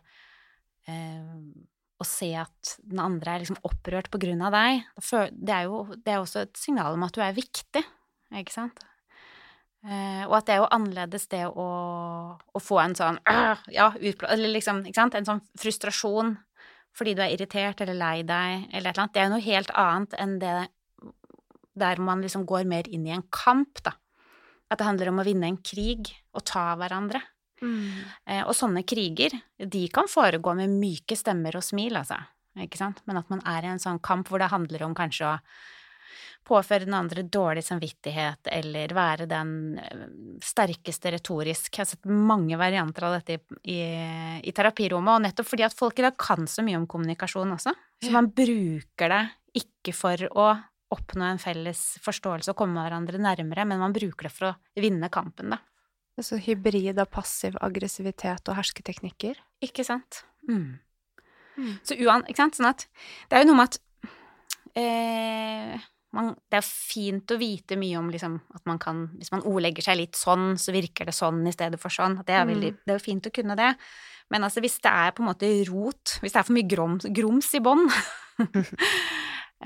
eh, 0.91 1.65
å 1.97 2.05
se 2.05 2.29
at 2.37 2.75
den 2.85 2.99
andre 3.01 3.33
er 3.33 3.43
liksom 3.43 3.59
opprørt 3.65 4.11
på 4.13 4.19
grunn 4.21 4.43
av 4.45 4.53
deg, 4.53 4.83
det 5.33 5.53
er 5.53 5.65
jo 5.65 5.81
det 5.95 6.13
er 6.13 6.21
også 6.21 6.45
et 6.45 6.59
signal 6.59 6.97
om 6.97 7.05
at 7.07 7.15
du 7.15 7.23
er 7.25 7.37
viktig, 7.37 7.83
ikke 8.37 8.53
sant? 8.53 8.83
Eh, 9.85 10.23
og 10.25 10.33
at 10.39 10.47
det 10.47 10.55
er 10.55 10.63
jo 10.63 10.71
annerledes 10.73 11.27
det 11.31 11.43
å, 11.47 11.67
å 12.35 12.59
få 12.59 12.79
en 12.81 12.95
sånn 12.97 13.19
ja, 13.77 13.91
eller 14.01 14.49
liksom, 14.49 14.81
ikke 14.89 14.99
sant, 14.99 15.15
en 15.15 15.27
sånn 15.27 15.43
frustrasjon 15.59 16.33
fordi 16.97 17.13
du 17.13 17.21
er 17.21 17.35
irritert 17.35 17.83
eller 17.85 17.97
lei 17.97 18.23
deg 18.25 18.71
eller 18.73 18.89
et 18.89 18.97
eller 18.97 19.03
annet. 19.03 19.13
Det 19.13 19.21
er 19.21 19.27
jo 19.27 19.33
noe 19.35 19.45
helt 19.45 19.73
annet 19.77 20.15
enn 20.17 20.35
det 20.41 20.55
der 21.77 22.01
man 22.01 22.23
liksom 22.25 22.47
går 22.49 22.65
mer 22.65 22.89
inn 22.89 23.05
i 23.05 23.13
en 23.13 23.25
kamp, 23.29 23.83
da. 23.85 23.93
At 24.67 24.81
det 24.81 24.87
handler 24.87 25.11
om 25.11 25.21
å 25.21 25.25
vinne 25.27 25.51
en 25.51 25.59
krig 25.61 26.09
og 26.33 26.41
ta 26.49 26.71
hverandre. 26.79 27.21
Mm. 27.61 28.01
Eh, 28.25 28.41
og 28.41 28.55
sånne 28.57 28.81
kriger, 28.87 29.35
de 29.57 29.83
kan 29.93 30.09
foregå 30.09 30.55
med 30.57 30.73
myke 30.73 31.15
stemmer 31.17 31.57
og 31.59 31.65
smil, 31.65 31.99
altså. 32.01 32.17
Ikke 32.57 32.79
sant? 32.79 33.03
Men 33.05 33.21
at 33.21 33.29
man 33.29 33.43
er 33.45 33.65
i 33.65 33.71
en 33.71 33.81
sånn 33.81 34.01
kamp 34.03 34.29
hvor 34.31 34.41
det 34.41 34.49
handler 34.49 34.87
om 34.87 34.97
kanskje 34.97 35.29
å 35.29 35.37
påføre 36.47 36.87
den 36.87 36.95
andre 36.97 37.25
dårlig 37.27 37.63
samvittighet, 37.67 38.49
eller 38.55 38.93
være 38.95 39.27
den 39.29 39.51
eh, 39.81 40.05
sterkeste 40.43 41.11
retorisk. 41.17 41.71
Jeg 41.73 41.83
har 41.83 41.89
sett 41.91 42.07
mange 42.07 42.57
varianter 42.59 43.07
av 43.07 43.17
dette 43.17 43.37
i, 43.37 43.75
i, 43.75 43.81
i 44.47 44.55
terapirommet, 44.55 45.17
og 45.17 45.25
nettopp 45.27 45.51
fordi 45.51 45.67
at 45.67 45.77
folk 45.77 45.99
i 45.99 46.07
dag 46.07 46.17
kan 46.21 46.47
så 46.49 46.65
mye 46.65 46.79
om 46.79 46.87
kommunikasjon 46.89 47.53
også. 47.57 47.75
Så 48.03 48.13
man 48.13 48.31
bruker 48.31 49.13
det 49.13 49.23
ikke 49.57 49.93
for 49.97 50.27
å 50.37 50.49
oppnå 50.93 51.25
en 51.27 51.41
felles 51.41 51.81
forståelse 52.03 52.53
og 52.53 52.59
komme 52.61 52.83
hverandre 52.83 53.19
nærmere, 53.19 53.65
men 53.67 53.81
man 53.81 53.95
bruker 53.95 54.29
det 54.29 54.33
for 54.35 54.51
å 54.51 54.55
vinne 54.79 55.09
kampen, 55.11 55.51
da. 55.55 55.59
Altså 56.17 56.39
hybrid 56.41 56.97
av 56.97 57.11
passiv 57.13 57.57
aggressivitet 57.61 58.49
og 58.49 58.57
hersketeknikker? 58.57 59.37
Ikke 59.65 59.85
sant. 59.85 60.23
Mm. 60.49 60.79
Mm. 61.57 61.75
Så 61.85 61.97
uan, 62.01 62.23
ikke 62.25 62.41
sant, 62.41 62.57
sånn 62.57 62.69
at 62.69 62.83
Det 63.27 63.37
er 63.37 63.41
jo 63.43 63.49
noe 63.49 63.57
med 63.57 63.71
at 63.71 63.77
eh, 64.77 65.85
man, 66.15 66.33
Det 66.49 66.59
er 66.59 66.65
fint 66.65 67.33
å 67.33 67.39
vite 67.39 67.77
mye 67.79 67.97
om 67.99 68.11
liksom 68.13 68.37
at 68.55 68.63
man 68.69 68.79
kan 68.79 69.07
Hvis 69.17 69.31
man 69.33 69.43
ordlegger 69.47 69.89
seg 69.89 69.99
litt 69.99 70.19
sånn, 70.19 70.55
så 70.59 70.75
virker 70.75 71.09
det 71.09 71.15
sånn 71.15 71.41
i 71.47 71.55
stedet 71.55 71.79
for 71.81 71.93
sånn. 71.93 72.19
Det 72.27 72.35
er, 72.35 72.45
veldig, 72.47 72.71
mm. 72.75 72.79
det 72.85 72.93
er 72.93 72.99
jo 72.99 73.07
fint 73.09 73.27
å 73.27 73.33
kunne 73.33 73.57
det. 73.59 73.73
Men 74.33 74.47
altså, 74.47 74.63
hvis 74.63 74.79
det 74.83 74.91
er 74.91 75.13
på 75.15 75.23
en 75.23 75.29
måte 75.29 75.51
rot, 75.69 76.17
hvis 76.21 76.35
det 76.35 76.41
er 76.41 76.47
for 76.47 76.57
mye 76.57 76.67
grums, 76.67 77.07
grums 77.15 77.51
i 77.55 77.61
bånn 77.63 77.85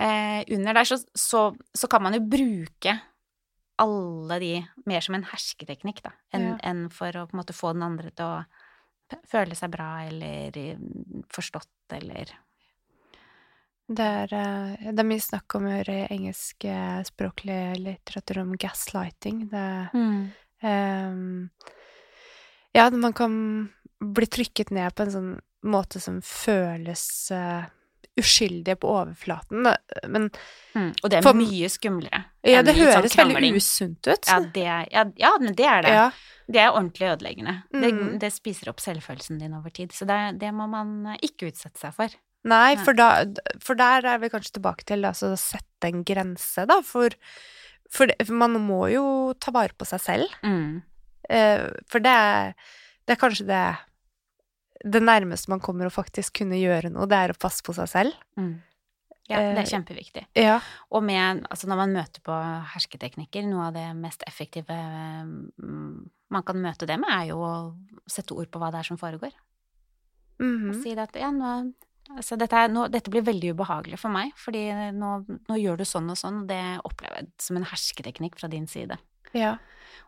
eh, 0.06 0.42
under 0.54 0.78
der, 0.78 0.86
så, 0.86 1.00
så, 1.18 1.48
så 1.74 1.90
kan 1.90 2.06
man 2.06 2.18
jo 2.18 2.22
bruke 2.30 2.98
alle 3.82 4.38
de 4.44 4.52
mer 4.86 5.02
som 5.02 5.18
en 5.18 5.26
hersketeknikk, 5.26 6.04
da, 6.06 6.14
enn 6.36 6.52
ja. 6.52 6.58
en 6.70 6.86
for 6.94 7.16
å 7.18 7.26
på 7.26 7.34
en 7.34 7.42
måte 7.42 7.58
få 7.58 7.74
den 7.74 7.88
andre 7.88 8.14
til 8.14 8.28
å 8.28 9.18
føle 9.28 9.58
seg 9.58 9.74
bra 9.74 9.90
eller 10.06 10.56
mm, 10.56 11.26
forstått 11.34 11.98
eller 11.98 12.32
det 13.92 14.08
er, 14.08 14.34
eh, 14.34 14.88
det 14.92 15.04
er, 15.04 15.08
mye 15.08 15.24
snakk 15.24 15.58
om 15.60 15.68
i 15.68 15.82
engelskspråklig 15.84 17.60
litteratur 17.82 18.42
om 18.46 18.56
gaslighting. 18.60 19.46
Det 19.52 19.68
mm. 19.94 20.22
um, 20.64 21.50
Ja, 22.72 22.90
man 22.90 23.14
kan 23.14 23.34
bli 24.00 24.28
trykket 24.32 24.72
ned 24.72 24.96
på 24.96 25.06
en 25.06 25.14
sånn 25.14 25.32
måte 25.68 26.00
som 26.02 26.22
føles 26.26 27.04
uh, 27.36 27.68
uskyldige 28.18 28.80
på 28.82 28.90
overflaten, 28.90 29.68
men 30.08 30.30
mm, 30.74 30.90
Og 31.04 31.12
det 31.12 31.20
er 31.20 31.26
for, 31.26 31.38
mye 31.38 31.70
skumlere. 31.72 32.24
Ja, 32.44 32.64
det 32.66 32.76
sånn 32.76 32.88
høres 32.88 33.16
sånn 33.16 33.36
veldig 33.36 33.54
usunt 33.60 34.08
ut. 34.08 34.28
Ja, 34.28 34.40
det, 34.56 34.66
ja, 34.92 35.06
ja, 35.20 35.36
men 35.40 35.56
det 35.58 35.68
er 35.68 35.86
det. 35.86 35.94
Ja. 36.00 36.10
Det 36.52 36.60
er 36.60 36.74
ordentlig 36.74 37.08
ødeleggende. 37.14 37.62
Mm. 37.72 37.84
Det, 37.84 37.92
det, 38.26 38.34
spiser 38.36 38.72
opp 38.74 38.82
selvfølelsen 38.84 39.40
din 39.40 39.56
over 39.56 39.72
tid. 39.72 39.94
Så 39.96 40.08
det, 40.10 40.20
det, 40.42 40.52
må 40.56 40.68
man 40.72 41.14
ikke 41.22 41.52
utsette 41.52 41.80
seg 41.80 41.96
for. 41.96 42.18
Nei, 42.50 42.74
for, 42.82 42.98
da, 42.98 43.26
for 43.62 43.78
der 43.78 44.08
er 44.10 44.22
vi 44.22 44.32
kanskje 44.34 44.56
tilbake 44.58 44.86
til 44.90 45.06
altså, 45.06 45.34
å 45.36 45.40
sette 45.40 45.92
en 45.92 46.02
grense, 46.08 46.66
da, 46.70 46.80
for, 46.86 47.14
for, 47.86 48.10
for, 48.18 48.34
man 48.34 48.58
må 48.66 48.88
jo 48.90 49.06
ta 49.38 49.54
vare 49.54 49.78
på 49.78 49.86
seg 49.86 50.02
selv. 50.02 50.40
Mm. 50.42 50.82
Eh, 51.30 51.68
for 51.92 52.02
det 52.02 52.16
er, 52.18 52.56
det 53.06 53.16
er 53.16 53.22
kanskje 53.22 53.48
det 53.50 53.64
det 54.82 55.02
nærmeste 55.04 55.52
man 55.52 55.62
kommer 55.62 55.88
å 55.88 55.94
faktisk 55.94 56.40
kunne 56.42 56.60
gjøre 56.60 56.90
noe, 56.94 57.08
det 57.10 57.18
er 57.18 57.34
å 57.34 57.40
passe 57.40 57.62
på 57.66 57.74
seg 57.78 57.90
selv. 57.92 58.22
Mm. 58.40 58.56
Ja, 59.30 59.40
det 59.40 59.52
er 59.52 59.62
eh, 59.62 59.70
kjempeviktig. 59.70 60.24
Ja. 60.36 60.58
Og 60.92 61.06
med, 61.06 61.44
altså 61.52 61.70
når 61.70 61.80
man 61.84 61.94
møter 61.96 62.24
på 62.26 62.36
hersketeknikker, 62.74 63.46
noe 63.48 63.70
av 63.70 63.78
det 63.78 63.86
mest 64.00 64.26
effektive 64.28 64.76
mm, 64.76 65.94
man 66.34 66.48
kan 66.48 66.60
møte 66.64 66.90
det 66.90 66.98
med, 67.00 67.12
er 67.14 67.30
jo 67.32 67.40
å 67.46 67.54
sette 68.10 68.36
ord 68.36 68.50
på 68.52 68.62
hva 68.62 68.72
det 68.74 68.82
er 68.82 68.90
som 68.90 69.00
foregår. 69.00 69.32
Mm 70.42 70.58
-hmm. 70.58 70.70
Og 70.70 70.84
si 70.84 70.98
at 70.98 71.16
ja, 71.16 71.32
nå, 71.32 71.74
altså 72.18 72.38
dette, 72.40 72.58
er, 72.58 72.72
nå, 72.72 72.88
dette, 72.92 73.12
blir 73.14 73.26
veldig 73.26 73.54
ubehagelig 73.56 74.00
for 74.02 74.14
meg, 74.14 74.34
fordi 74.40 74.66
nå, 74.98 75.12
nå, 75.48 75.60
gjør 75.60 75.82
du 75.82 75.86
sånn 75.88 76.10
og 76.12 76.20
sånn, 76.20 76.44
og 76.44 76.50
det 76.52 76.62
opplever 76.88 77.22
jeg 77.22 77.32
som 77.44 77.60
en 77.60 77.68
hersketeknikk 77.70 78.40
fra 78.40 78.50
din 78.52 78.68
side. 78.72 78.98
Ja. 79.38 79.56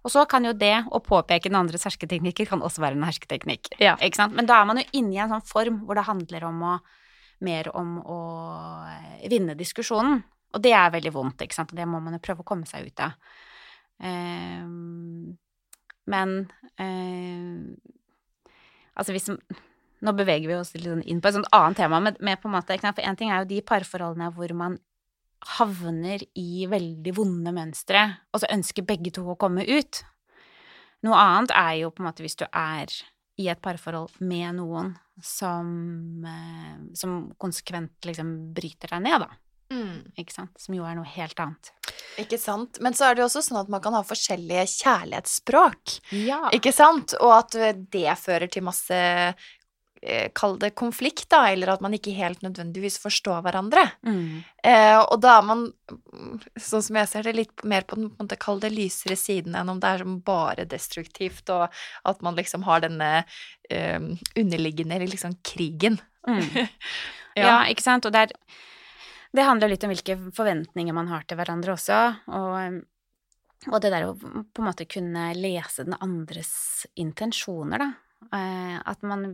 Og 0.03 0.11
så 0.11 0.25
kan 0.29 0.43
jo 0.43 0.51
det 0.57 0.75
å 0.91 0.99
påpeke 1.03 1.47
den 1.47 1.59
andres 1.59 1.85
hersketeknikker 1.87 2.49
kan 2.49 2.63
også 2.65 2.83
være 2.83 2.97
en 2.97 3.07
hersketeknikk. 3.07 3.71
Ja. 3.79 3.95
Ikke 4.03 4.19
sant? 4.19 4.35
Men 4.35 4.49
da 4.49 4.59
er 4.59 4.67
man 4.67 4.81
jo 4.81 4.87
inne 4.99 5.15
i 5.15 5.21
en 5.23 5.31
sånn 5.31 5.47
form 5.47 5.83
hvor 5.87 5.99
det 5.99 6.07
handler 6.09 6.47
om 6.49 6.59
å, 6.67 6.75
mer 7.47 7.69
om 7.77 7.95
å 8.03 8.19
vinne 9.31 9.55
diskusjonen. 9.59 10.21
Og 10.53 10.61
det 10.61 10.75
er 10.77 10.91
veldig 10.93 11.13
vondt, 11.15 11.41
ikke 11.41 11.55
sant, 11.55 11.71
og 11.73 11.79
det 11.79 11.87
må 11.89 12.01
man 12.03 12.17
jo 12.17 12.21
prøve 12.23 12.43
å 12.43 12.47
komme 12.47 12.67
seg 12.69 12.91
ut 12.91 13.01
av. 13.01 13.15
Um, 14.03 15.33
men 16.11 16.33
um, 16.77 17.73
altså 18.99 19.15
hvis 19.15 19.29
Nå 20.03 20.13
beveger 20.17 20.49
vi 20.49 20.55
oss 20.57 20.73
litt 20.75 20.89
sånn 20.89 21.05
inn 21.07 21.21
på 21.23 21.29
et 21.29 21.37
sånt 21.37 21.51
annet 21.55 21.79
tema, 21.79 22.01
med, 22.03 22.17
med 22.19 22.41
på 22.41 22.49
en 22.49 22.57
måte, 22.57 22.75
for 22.83 23.03
én 23.03 23.19
ting 23.19 23.31
er 23.31 23.43
jo 23.43 23.51
de 23.53 23.61
parforholdene 23.63 24.31
hvor 24.35 24.51
man 24.57 24.77
havner 25.57 26.23
i 26.39 26.65
veldig 26.71 27.13
vonde 27.15 27.53
mønstre, 27.55 28.03
og 28.31 28.43
så 28.43 28.51
ønsker 28.51 28.87
begge 28.87 29.11
to 29.15 29.25
å 29.31 29.39
komme 29.39 29.65
ut. 29.67 30.03
Noe 31.03 31.19
annet 31.19 31.55
er 31.55 31.73
jo 31.81 31.91
på 31.91 32.03
en 32.03 32.09
måte 32.09 32.23
hvis 32.23 32.39
du 32.39 32.45
er 32.47 32.91
i 33.39 33.49
et 33.51 33.61
parforhold 33.63 34.19
med 34.23 34.59
noen 34.59 34.93
som, 35.23 35.67
eh, 36.27 36.75
som 36.95 37.31
konsekvent 37.41 38.07
liksom 38.07 38.35
bryter 38.55 38.93
deg 38.95 39.03
ned, 39.07 39.25
da. 39.25 39.39
Mm. 39.73 40.03
Ikke 40.19 40.35
sant? 40.35 40.53
Som 40.61 40.75
jo 40.77 40.85
er 40.85 40.95
noe 40.95 41.07
helt 41.15 41.39
annet. 41.41 41.71
Ikke 42.21 42.37
sant. 42.37 42.77
Men 42.83 42.93
så 42.93 43.07
er 43.07 43.15
det 43.15 43.23
jo 43.23 43.29
også 43.29 43.41
sånn 43.41 43.63
at 43.63 43.71
man 43.73 43.81
kan 43.81 43.95
ha 43.97 44.03
forskjellige 44.05 44.67
kjærlighetsspråk. 44.69 45.95
Ja. 46.27 46.43
Ikke 46.53 46.75
sant? 46.75 47.15
Og 47.23 47.33
at 47.39 47.57
det 47.89 48.19
fører 48.21 48.51
til 48.53 48.67
masse 48.67 48.99
Eh, 49.33 49.62
kall 50.35 50.57
det 50.59 50.73
konflikt, 50.79 51.29
da, 51.31 51.45
eller 51.51 51.73
at 51.73 51.83
man 51.83 51.93
ikke 51.95 52.13
helt 52.17 52.41
nødvendigvis 52.43 52.97
forstår 53.01 53.43
hverandre. 53.45 53.85
Mm. 54.05 54.43
Eh, 54.63 54.99
og 54.99 55.15
da 55.23 55.37
er 55.37 55.47
man, 55.47 55.65
sånn 56.59 56.83
som 56.83 56.99
jeg 56.99 57.11
ser 57.11 57.27
det, 57.27 57.35
litt 57.37 57.65
mer 57.67 57.87
på 57.87 57.99
den 57.99 58.09
på 58.11 58.25
måte, 58.25 58.39
kall 58.41 58.59
det 58.63 58.73
lysere 58.73 59.17
siden 59.19 59.55
enn 59.59 59.71
om 59.71 59.79
det 59.83 59.93
er 59.93 60.03
som 60.03 60.19
bare 60.25 60.67
destruktivt, 60.69 61.47
og 61.53 61.67
at 62.09 62.23
man 62.25 62.37
liksom 62.39 62.67
har 62.67 62.83
denne 62.83 63.11
eh, 63.69 63.99
underliggende 64.35 65.01
liksom 65.05 65.39
krigen. 65.45 65.99
Mm. 66.27 66.43
ja. 67.39 67.45
ja. 67.47 67.57
ikke 67.71 67.85
sant. 67.85 68.07
Og 68.09 68.15
det, 68.15 68.27
er, 68.27 68.57
det 69.33 69.47
handler 69.47 69.71
litt 69.71 69.87
om 69.87 69.93
hvilke 69.93 70.19
forventninger 70.35 70.95
man 70.95 71.11
har 71.13 71.27
til 71.27 71.39
hverandre 71.39 71.77
også, 71.77 72.01
og 72.33 72.81
og 73.71 73.79
det 73.79 73.93
der 73.93 74.09
å 74.09 74.15
på 74.17 74.59
en 74.59 74.65
måte 74.67 74.83
kunne 74.91 75.29
lese 75.37 75.85
den 75.87 75.95
andres 76.03 76.83
intensjoner, 76.99 77.79
da. 77.79 77.85
Eh, 78.31 78.77
at 78.79 79.03
man 79.05 79.31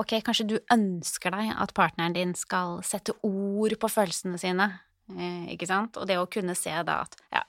Ok, 0.00 0.16
kanskje 0.24 0.48
du 0.48 0.56
ønsker 0.72 1.34
deg 1.34 1.52
at 1.54 1.74
partneren 1.76 2.16
din 2.16 2.34
skal 2.38 2.80
sette 2.86 3.14
ord 3.26 3.76
på 3.80 3.90
følelsene 3.90 4.40
sine, 4.40 4.68
eh, 5.14 5.52
ikke 5.54 5.68
sant? 5.70 5.98
Og 6.00 6.08
det 6.10 6.18
å 6.20 6.28
kunne 6.30 6.56
se 6.58 6.74
da 6.86 7.02
at 7.04 7.16
ja, 7.32 7.42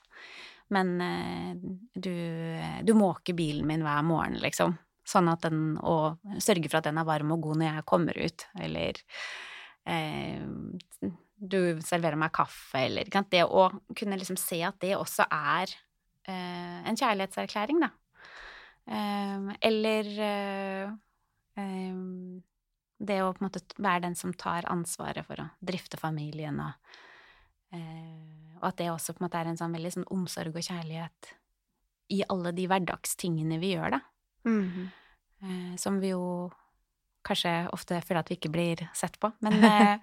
men 0.74 0.96
eh, 1.02 1.54
du, 1.94 2.16
du 2.84 2.94
måker 2.98 3.38
bilen 3.38 3.68
min 3.70 3.86
hver 3.86 4.04
morgen, 4.08 4.40
liksom. 4.44 4.78
Sånn 5.04 5.28
at 5.28 5.44
den 5.44 5.74
Og 5.84 6.22
sørge 6.40 6.70
for 6.70 6.80
at 6.80 6.86
den 6.88 7.00
er 7.02 7.08
varm 7.08 7.34
og 7.36 7.42
god 7.44 7.60
når 7.60 7.68
jeg 7.68 7.88
kommer 7.90 8.20
ut, 8.24 8.46
eller 8.64 9.00
eh, 9.90 10.46
du 11.44 11.60
serverer 11.84 12.20
meg 12.20 12.32
kaffe, 12.36 12.86
eller 12.86 13.10
Det 13.12 13.44
å 13.44 13.68
kunne 13.96 14.20
liksom 14.20 14.40
se 14.40 14.62
at 14.64 14.80
det 14.80 14.96
også 14.96 15.28
er 15.28 15.74
eh, 16.30 16.80
en 16.88 16.96
kjærlighetserklæring, 17.00 17.84
da. 17.84 17.92
Eh, 18.88 19.54
eller 19.62 20.10
eh, 20.20 20.92
det 23.04 23.20
å 23.24 23.32
på 23.34 23.44
en 23.44 23.48
måte 23.48 23.62
være 23.78 24.06
den 24.08 24.18
som 24.20 24.34
tar 24.34 24.68
ansvaret 24.72 25.26
for 25.28 25.44
å 25.44 25.50
drifte 25.64 26.00
familien, 26.00 26.60
og, 26.64 26.98
eh, 27.76 28.58
og 28.60 28.68
at 28.72 28.82
det 28.82 28.90
også 28.92 29.16
på 29.16 29.24
en 29.24 29.28
måte 29.28 29.40
er 29.42 29.52
en 29.52 29.60
sånn 29.60 29.76
veldig 29.76 29.94
sånn 29.98 30.10
omsorg 30.14 30.56
og 30.56 30.68
kjærlighet 30.68 31.34
i 32.14 32.24
alle 32.30 32.52
de 32.56 32.68
hverdagstingene 32.70 33.60
vi 33.62 33.76
gjør, 33.76 33.98
da. 33.98 34.02
Mhm. 34.50 34.92
Eh, 35.44 35.76
som 35.76 36.00
vi 36.00 36.14
jo 36.14 36.52
kanskje 37.28 37.52
ofte 37.76 38.00
føler 38.04 38.22
at 38.22 38.30
vi 38.32 38.38
ikke 38.38 38.52
blir 38.52 38.84
sett 38.96 39.20
på. 39.20 39.32
Men, 39.44 39.54
eh, 39.70 39.96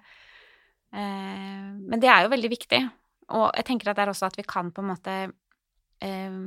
eh, 0.93 1.69
men 1.77 2.01
det 2.01 2.09
er 2.09 2.25
jo 2.25 2.33
veldig 2.33 2.51
viktig. 2.51 2.81
Og 3.37 3.47
jeg 3.55 3.65
tenker 3.65 3.89
at 3.89 3.97
det 3.97 4.05
er 4.05 4.13
også 4.13 4.29
at 4.29 4.37
vi 4.37 4.45
kan 4.45 4.71
på 4.73 4.83
en 4.83 4.91
måte 4.91 5.15
eh, 6.03 6.37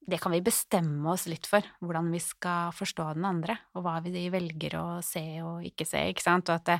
Det 0.00 0.20
kan 0.22 0.32
vi 0.32 0.42
bestemme 0.44 1.10
oss 1.12 1.26
litt 1.28 1.46
for, 1.48 1.64
hvordan 1.84 2.12
vi 2.14 2.20
skal 2.22 2.72
forstå 2.76 3.10
den 3.18 3.26
andre, 3.28 3.58
og 3.76 3.84
hva 3.84 3.98
vi 4.04 4.28
velger 4.32 4.78
å 4.80 4.86
se 5.04 5.24
og 5.44 5.66
ikke 5.68 5.86
se, 5.88 6.06
ikke 6.12 6.24
sant, 6.24 6.48
og 6.48 6.60
at 6.60 6.70
det 6.70 6.78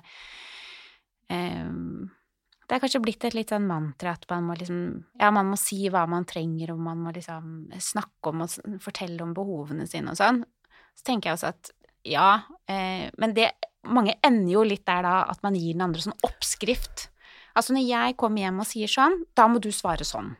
um, 1.34 2.08
det 2.68 2.76
er 2.76 2.82
kanskje 2.82 3.00
blitt 3.00 3.24
et 3.24 3.32
litt 3.32 3.52
sånn 3.52 3.64
mantra 3.64 4.12
at 4.12 4.26
man 4.28 4.44
må 4.44 4.54
liksom 4.58 4.80
Ja, 5.16 5.30
man 5.32 5.48
må 5.48 5.56
si 5.56 5.88
hva 5.88 6.04
man 6.10 6.26
trenger, 6.28 6.74
og 6.74 6.82
man 6.84 7.00
må 7.00 7.14
liksom 7.16 7.70
snakke 7.80 8.32
om 8.32 8.44
og 8.44 8.80
fortelle 8.84 9.24
om 9.24 9.32
behovene 9.36 9.86
sine 9.88 10.12
og 10.12 10.18
sånn. 10.20 10.42
Så 10.92 11.06
tenker 11.08 11.30
jeg 11.30 11.38
også 11.38 11.52
at 11.54 11.70
ja, 12.08 12.28
eh, 12.68 13.08
men 13.18 13.34
det 13.36 13.52
Mange 13.88 14.18
ender 14.26 14.50
jo 14.52 14.62
litt 14.66 14.82
der 14.84 15.04
da 15.06 15.12
at 15.30 15.38
man 15.40 15.54
gir 15.56 15.72
den 15.72 15.84
andre 15.86 16.02
sånn 16.02 16.16
oppskrift. 16.26 17.06
Altså 17.56 17.72
når 17.72 17.84
jeg 17.86 18.16
kommer 18.20 18.42
hjem 18.42 18.58
og 18.60 18.66
sier 18.68 18.90
sånn, 18.90 19.14
da 19.38 19.46
må 19.48 19.62
du 19.64 19.70
svare 19.72 20.04
sånn. 20.04 20.34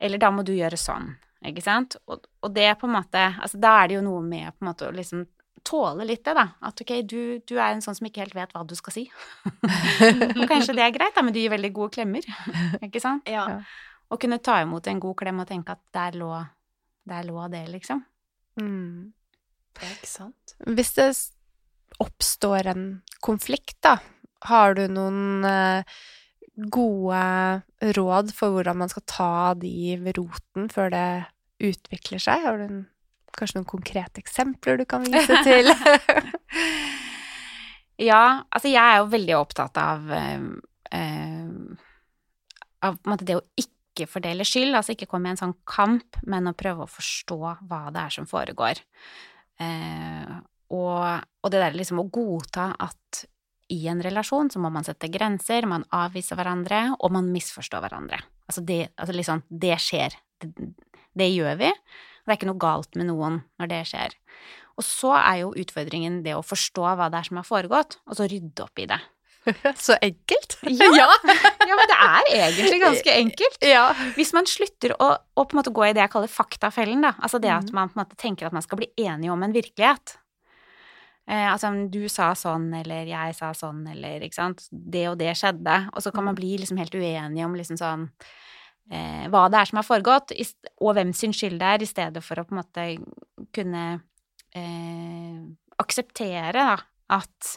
Eller 0.00 0.22
da 0.22 0.30
må 0.32 0.44
du 0.46 0.54
gjøre 0.54 0.78
sånn, 0.80 1.10
ikke 1.46 1.62
sant? 1.62 1.96
Og, 2.10 2.26
og 2.42 2.54
det 2.54 2.70
på 2.80 2.88
en 2.88 2.96
måte 2.96 3.20
Altså 3.38 3.60
da 3.62 3.76
er 3.78 3.90
det 3.90 3.98
jo 3.98 4.06
noe 4.06 4.22
med 4.26 4.50
på 4.56 4.64
en 4.64 4.70
måte 4.72 4.88
å 4.88 4.94
liksom 4.94 5.26
tåle 5.68 6.06
litt 6.06 6.24
det, 6.24 6.34
da. 6.38 6.46
At 6.64 6.80
ok, 6.82 6.92
du, 7.06 7.20
du 7.46 7.56
er 7.58 7.74
en 7.74 7.82
sånn 7.84 7.96
som 7.98 8.06
ikke 8.08 8.22
helt 8.22 8.36
vet 8.36 8.52
hva 8.54 8.64
du 8.66 8.74
skal 8.78 8.94
si. 8.94 9.04
og 10.38 10.44
kanskje 10.48 10.76
det 10.78 10.84
er 10.84 10.94
greit, 10.94 11.14
da, 11.16 11.24
men 11.24 11.34
du 11.34 11.40
gir 11.42 11.52
veldig 11.52 11.72
gode 11.76 11.94
klemmer, 11.98 12.26
ikke 12.86 13.02
sant? 13.02 13.28
Ja. 13.28 13.46
Å 14.08 14.18
kunne 14.20 14.40
ta 14.40 14.60
imot 14.64 14.88
en 14.88 15.02
god 15.02 15.18
klem 15.20 15.42
og 15.42 15.48
tenke 15.50 15.74
at 15.74 15.82
der 15.94 16.16
lå, 16.20 16.30
der 17.10 17.26
lå 17.28 17.48
det, 17.52 17.64
liksom. 17.74 18.04
Mm. 18.60 19.10
Ja, 19.82 19.90
ikke 19.90 20.10
sant? 20.10 20.54
Hvis 20.64 20.94
det 20.96 21.10
oppstår 22.02 22.70
en 22.72 22.86
konflikt, 23.24 23.76
da, 23.84 23.98
har 24.48 24.78
du 24.78 24.86
noen 24.90 25.44
eh, 25.46 25.98
gode 26.58 27.22
råd 27.94 28.32
for 28.34 28.54
hvordan 28.54 28.80
man 28.82 28.90
skal 28.90 29.04
ta 29.06 29.32
de 29.58 29.94
ved 30.02 30.18
roten 30.18 30.66
før 30.72 30.90
det 30.94 31.08
utvikler 31.62 32.22
seg? 32.22 32.44
Har 32.44 32.58
du 32.58 32.66
en, 32.66 32.80
kanskje 33.38 33.60
noen 33.60 33.70
konkrete 33.70 34.22
eksempler 34.22 34.80
du 34.80 34.86
kan 34.88 35.06
vise 35.06 35.42
til? 35.46 35.70
Ja, 37.98 38.44
altså 38.50 38.70
jeg 38.70 38.82
er 38.82 39.00
jo 39.00 39.10
veldig 39.14 39.34
opptatt 39.38 39.78
av 39.82 40.12
eh, 40.14 40.42
Av 42.78 42.94
på 42.94 43.08
en 43.08 43.10
måte 43.10 43.26
det 43.26 43.38
å 43.38 43.46
ikke 43.58 44.06
fordele 44.06 44.44
skyld, 44.46 44.76
altså 44.78 44.94
ikke 44.94 45.08
komme 45.10 45.26
i 45.26 45.34
en 45.34 45.40
sånn 45.40 45.56
kamp, 45.66 46.20
men 46.30 46.46
å 46.46 46.54
prøve 46.54 46.84
å 46.84 46.90
forstå 46.90 47.38
hva 47.66 47.80
det 47.90 48.04
er 48.04 48.14
som 48.14 48.28
foregår. 48.30 48.78
Eh, 49.58 50.36
og, 50.70 51.24
og 51.42 51.50
det 51.50 51.62
der 51.64 51.74
liksom 51.74 52.04
å 52.04 52.06
godta 52.06 52.68
at 52.78 53.24
i 53.72 53.80
en 53.90 54.02
relasjon 54.04 54.50
så 54.52 54.60
må 54.62 54.70
man 54.72 54.86
sette 54.86 55.10
grenser, 55.12 55.66
man 55.68 55.84
avviser 55.94 56.38
hverandre, 56.38 56.94
og 56.98 57.12
man 57.14 57.28
misforstår 57.32 57.84
hverandre. 57.84 58.20
Altså 58.48 58.64
det, 58.64 58.88
altså 58.96 59.16
liksom, 59.16 59.42
det 59.48 59.76
skjer. 59.84 60.16
Det, 60.40 60.52
det 61.18 61.28
gjør 61.34 61.58
vi. 61.60 61.72
Det 62.24 62.32
er 62.32 62.38
ikke 62.38 62.48
noe 62.50 62.60
galt 62.60 62.96
med 62.98 63.08
noen 63.10 63.42
når 63.60 63.70
det 63.72 63.82
skjer. 63.90 64.16
Og 64.78 64.86
så 64.86 65.12
er 65.18 65.40
jo 65.42 65.54
utfordringen 65.58 66.20
det 66.22 66.36
å 66.38 66.44
forstå 66.46 66.84
hva 66.96 67.08
det 67.10 67.18
er 67.20 67.28
som 67.28 67.40
har 67.40 67.46
foregått, 67.48 67.98
og 68.06 68.18
så 68.18 68.28
rydde 68.30 68.64
opp 68.64 68.78
i 68.84 68.86
det. 68.90 69.00
Så 69.80 69.94
enkelt! 70.02 70.58
Ja, 70.68 70.88
ja 70.92 71.76
men 71.78 71.88
det 71.88 71.96
er 71.96 72.26
egentlig 72.36 72.80
ganske 72.82 73.14
enkelt. 73.14 73.58
Ja. 73.74 73.86
Hvis 74.16 74.34
man 74.36 74.48
slutter 74.50 74.92
å, 75.00 75.14
å 75.40 75.44
gå 75.48 75.86
i 75.86 75.94
det 75.96 76.02
jeg 76.02 76.12
kaller 76.12 76.28
faktafellen, 76.28 77.00
da, 77.06 77.14
altså 77.16 77.40
det 77.40 77.52
at 77.54 77.70
Mhm. 77.72 77.94
man 77.96 78.10
tenker 78.20 78.46
at 78.46 78.52
man 78.52 78.62
skal 78.66 78.82
bli 78.82 78.90
enige 78.98 79.32
om 79.32 79.42
en 79.42 79.54
virkelighet. 79.54 80.17
Eh, 81.28 81.46
altså 81.52 81.70
du 81.92 82.00
sa 82.08 82.30
sånn, 82.38 82.70
eller 82.80 83.08
jeg 83.10 83.36
sa 83.36 83.52
sånn, 83.56 83.82
eller 83.92 84.24
ikke 84.24 84.38
sant, 84.38 84.66
det 84.72 85.04
og 85.10 85.18
det 85.20 85.34
skjedde, 85.36 85.78
og 85.92 86.04
så 86.04 86.12
kan 86.14 86.24
man 86.24 86.38
bli 86.38 86.54
liksom 86.56 86.80
helt 86.80 86.96
uenig 86.96 87.44
om 87.44 87.56
liksom 87.58 87.76
sånn 87.80 88.08
eh, 88.90 89.28
hva 89.28 89.46
det 89.52 89.60
er 89.60 89.70
som 89.70 89.82
har 89.82 89.88
foregått, 89.88 90.32
og 90.80 90.96
hvem 90.96 91.12
sin 91.16 91.36
skyld 91.36 91.60
det 91.60 91.72
er, 91.74 91.84
i 91.84 91.90
stedet 91.90 92.24
for 92.24 92.40
å 92.40 92.46
på 92.48 92.56
en 92.56 92.62
måte 92.62 92.86
kunne 93.52 93.84
eh, 94.56 95.40
akseptere 95.84 96.56
da, 96.56 96.78
at 97.18 97.56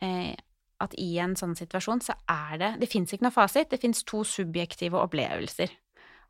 eh, 0.00 0.32
at 0.78 0.94
i 1.00 1.16
en 1.22 1.34
sånn 1.38 1.56
situasjon 1.58 2.02
så 2.06 2.14
er 2.30 2.58
det 2.60 2.70
Det 2.82 2.88
fins 2.90 3.12
ikke 3.12 3.26
noe 3.26 3.34
fasit, 3.34 3.70
det 3.70 3.80
fins 3.82 4.04
to 4.06 4.22
subjektive 4.22 4.98
opplevelser. 4.98 5.72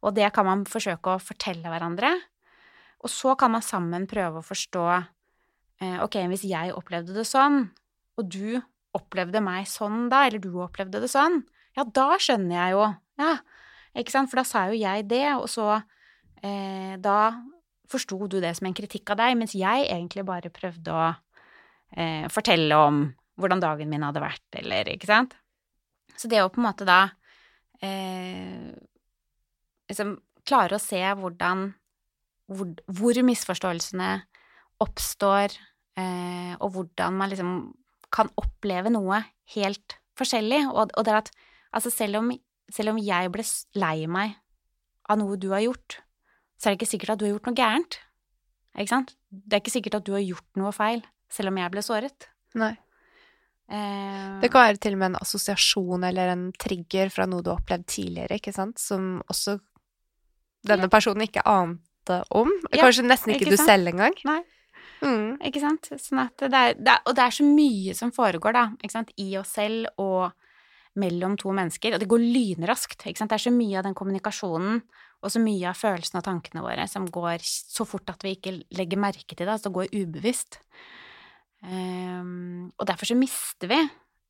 Og 0.06 0.14
det 0.16 0.30
kan 0.32 0.46
man 0.46 0.64
forsøke 0.68 1.14
å 1.14 1.22
fortelle 1.22 1.68
hverandre. 1.68 2.14
Og 3.04 3.12
så 3.12 3.34
kan 3.38 3.52
man 3.52 3.64
sammen 3.64 4.06
prøve 4.10 4.40
å 4.40 4.46
forstå 4.46 4.86
Ok, 5.78 6.16
hvis 6.32 6.42
jeg 6.48 6.72
opplevde 6.74 7.14
det 7.14 7.22
sånn, 7.28 7.68
og 8.18 8.30
du 8.34 8.58
opplevde 8.96 9.38
meg 9.44 9.68
sånn 9.70 10.08
da, 10.10 10.24
eller 10.26 10.42
du 10.42 10.50
opplevde 10.58 10.98
det 11.04 11.10
sånn, 11.12 11.42
ja, 11.78 11.84
da 11.84 12.16
skjønner 12.18 12.56
jeg 12.56 12.74
jo. 12.74 12.86
Ja, 13.20 13.34
ikke 13.98 14.14
sant? 14.14 14.30
For 14.30 14.40
da 14.40 14.46
sa 14.46 14.64
jo 14.70 14.78
jeg 14.78 15.06
det, 15.10 15.26
og 15.36 15.46
så 15.50 15.68
eh, 16.42 16.96
Da 17.02 17.18
forsto 17.88 18.18
du 18.28 18.36
det 18.42 18.52
som 18.58 18.66
en 18.68 18.76
kritikk 18.76 19.14
av 19.14 19.20
deg, 19.22 19.36
mens 19.40 19.54
jeg 19.56 19.86
egentlig 19.86 20.26
bare 20.28 20.52
prøvde 20.52 20.92
å 20.92 21.06
eh, 21.96 22.26
fortelle 22.32 22.76
om 22.76 23.04
hvordan 23.38 23.62
dagen 23.62 23.88
min 23.88 24.04
hadde 24.04 24.20
vært, 24.20 24.44
eller 24.60 24.90
ikke 24.92 25.08
sant? 25.08 25.36
Så 26.18 26.28
det 26.28 26.42
å 26.42 26.50
på 26.52 26.60
en 26.60 26.66
måte 26.66 26.84
da 26.88 27.00
eh, 27.80 28.74
liksom 29.88 30.16
klare 30.48 30.76
å 30.76 30.82
se 30.82 31.00
hvordan 31.00 31.70
hvor, 32.48 32.74
hvor 32.98 33.22
misforståelsene 33.24 34.10
oppstår, 34.84 35.54
eh, 35.98 36.54
og 36.62 36.72
hvordan 36.76 37.16
man 37.18 37.32
liksom 37.32 37.52
kan 38.14 38.30
oppleve 38.40 38.90
noe 38.94 39.20
helt 39.54 39.98
forskjellig. 40.18 40.62
Og, 40.72 40.94
og 40.96 41.04
det 41.06 41.12
er 41.14 41.20
at 41.24 41.30
altså 41.76 41.92
selv 41.92 42.22
om, 42.22 42.32
selv 42.72 42.94
om 42.94 43.00
jeg 43.02 43.32
ble 43.34 43.44
lei 43.78 44.06
meg 44.10 44.36
av 45.08 45.18
noe 45.20 45.36
du 45.40 45.50
har 45.52 45.64
gjort, 45.66 45.98
så 46.58 46.68
er 46.68 46.74
det 46.74 46.80
ikke 46.80 46.92
sikkert 46.94 47.14
at 47.14 47.20
du 47.20 47.26
har 47.28 47.34
gjort 47.36 47.48
noe 47.50 47.58
gærent. 47.58 47.98
Ikke 48.78 48.92
sant? 48.94 49.14
Det 49.30 49.56
er 49.58 49.62
ikke 49.62 49.74
sikkert 49.74 49.98
at 50.00 50.06
du 50.08 50.12
har 50.14 50.24
gjort 50.24 50.58
noe 50.60 50.72
feil, 50.76 51.00
selv 51.32 51.50
om 51.52 51.58
jeg 51.60 51.72
ble 51.74 51.82
såret. 51.84 52.28
Nei. 52.58 52.74
Eh, 53.68 54.38
Det 54.40 54.50
kan 54.52 54.64
være 54.68 54.80
til 54.80 54.94
og 54.96 55.00
med 55.02 55.10
en 55.12 55.20
assosiasjon 55.20 56.04
eller 56.08 56.30
en 56.32 56.44
trigger 56.56 57.10
fra 57.12 57.26
noe 57.28 57.44
du 57.44 57.50
har 57.52 57.58
opplevd 57.60 57.84
tidligere, 57.90 58.38
ikke 58.40 58.54
sant, 58.56 58.78
som 58.80 59.18
også 59.28 59.58
denne 60.68 60.88
personen 60.92 61.26
ikke 61.26 61.44
ante 61.48 62.22
om. 62.34 62.50
Ja, 62.72 62.86
Kanskje 62.86 63.04
nesten 63.06 63.34
ikke, 63.34 63.44
ikke 63.46 63.56
du 63.56 63.60
sant? 63.60 63.68
selv 63.72 63.92
engang. 63.92 64.16
Nei. 64.28 64.40
Mm. 65.02 65.38
Ikke 65.46 65.62
sant? 65.62 65.90
Sånn 66.02 66.24
det 66.40 66.48
er, 66.50 66.74
det 66.78 66.92
er, 66.94 67.02
og 67.06 67.14
det 67.16 67.24
er 67.24 67.34
så 67.38 67.46
mye 67.46 67.94
som 67.98 68.12
foregår, 68.14 68.56
da, 68.56 68.64
ikke 68.82 68.96
sant, 68.96 69.12
i 69.20 69.30
oss 69.40 69.54
selv 69.58 69.90
og 70.00 70.32
mellom 70.98 71.36
to 71.38 71.52
mennesker, 71.54 71.94
og 71.94 72.02
det 72.02 72.08
går 72.10 72.24
lynraskt, 72.24 73.04
ikke 73.06 73.20
sant. 73.20 73.30
Det 73.30 73.38
er 73.38 73.46
så 73.46 73.54
mye 73.54 73.78
av 73.78 73.86
den 73.86 73.94
kommunikasjonen 73.98 74.80
og 75.18 75.32
så 75.34 75.42
mye 75.42 75.70
av 75.70 75.78
følelsene 75.78 76.20
og 76.20 76.26
tankene 76.26 76.62
våre 76.64 76.86
som 76.90 77.06
går 77.10 77.42
så 77.44 77.86
fort 77.88 78.10
at 78.10 78.22
vi 78.26 78.36
ikke 78.36 78.56
legger 78.78 79.00
merke 79.02 79.34
til 79.34 79.44
det, 79.46 79.52
altså 79.54 79.70
det 79.70 79.76
går 79.78 79.94
ubevisst. 79.94 80.60
Um, 81.62 82.70
og 82.78 82.86
derfor 82.86 83.10
så 83.10 83.16
mister 83.18 83.70
vi 83.70 83.80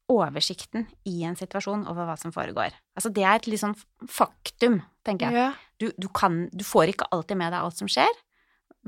oversikten 0.09 0.87
i 1.09 1.19
en 1.29 1.37
situasjon 1.37 1.85
over 1.91 2.09
hva 2.09 2.15
som 2.17 2.33
foregår. 2.33 2.73
Altså 2.97 3.11
det 3.13 3.25
er 3.27 3.37
et 3.37 3.49
litt 3.51 3.61
sånn 3.61 3.77
faktum, 4.09 4.81
tenker 5.05 5.29
jeg 5.29 5.37
Ja. 5.37 5.51
du, 5.81 5.91
du 6.01 6.09
kan 6.09 6.49
Du 6.57 6.65
får 6.65 6.95
ikke 6.95 7.09
alltid 7.13 7.37
med 7.37 7.53
deg 7.53 7.61
alt 7.61 7.77
som 7.77 7.91
skjer, 7.93 8.09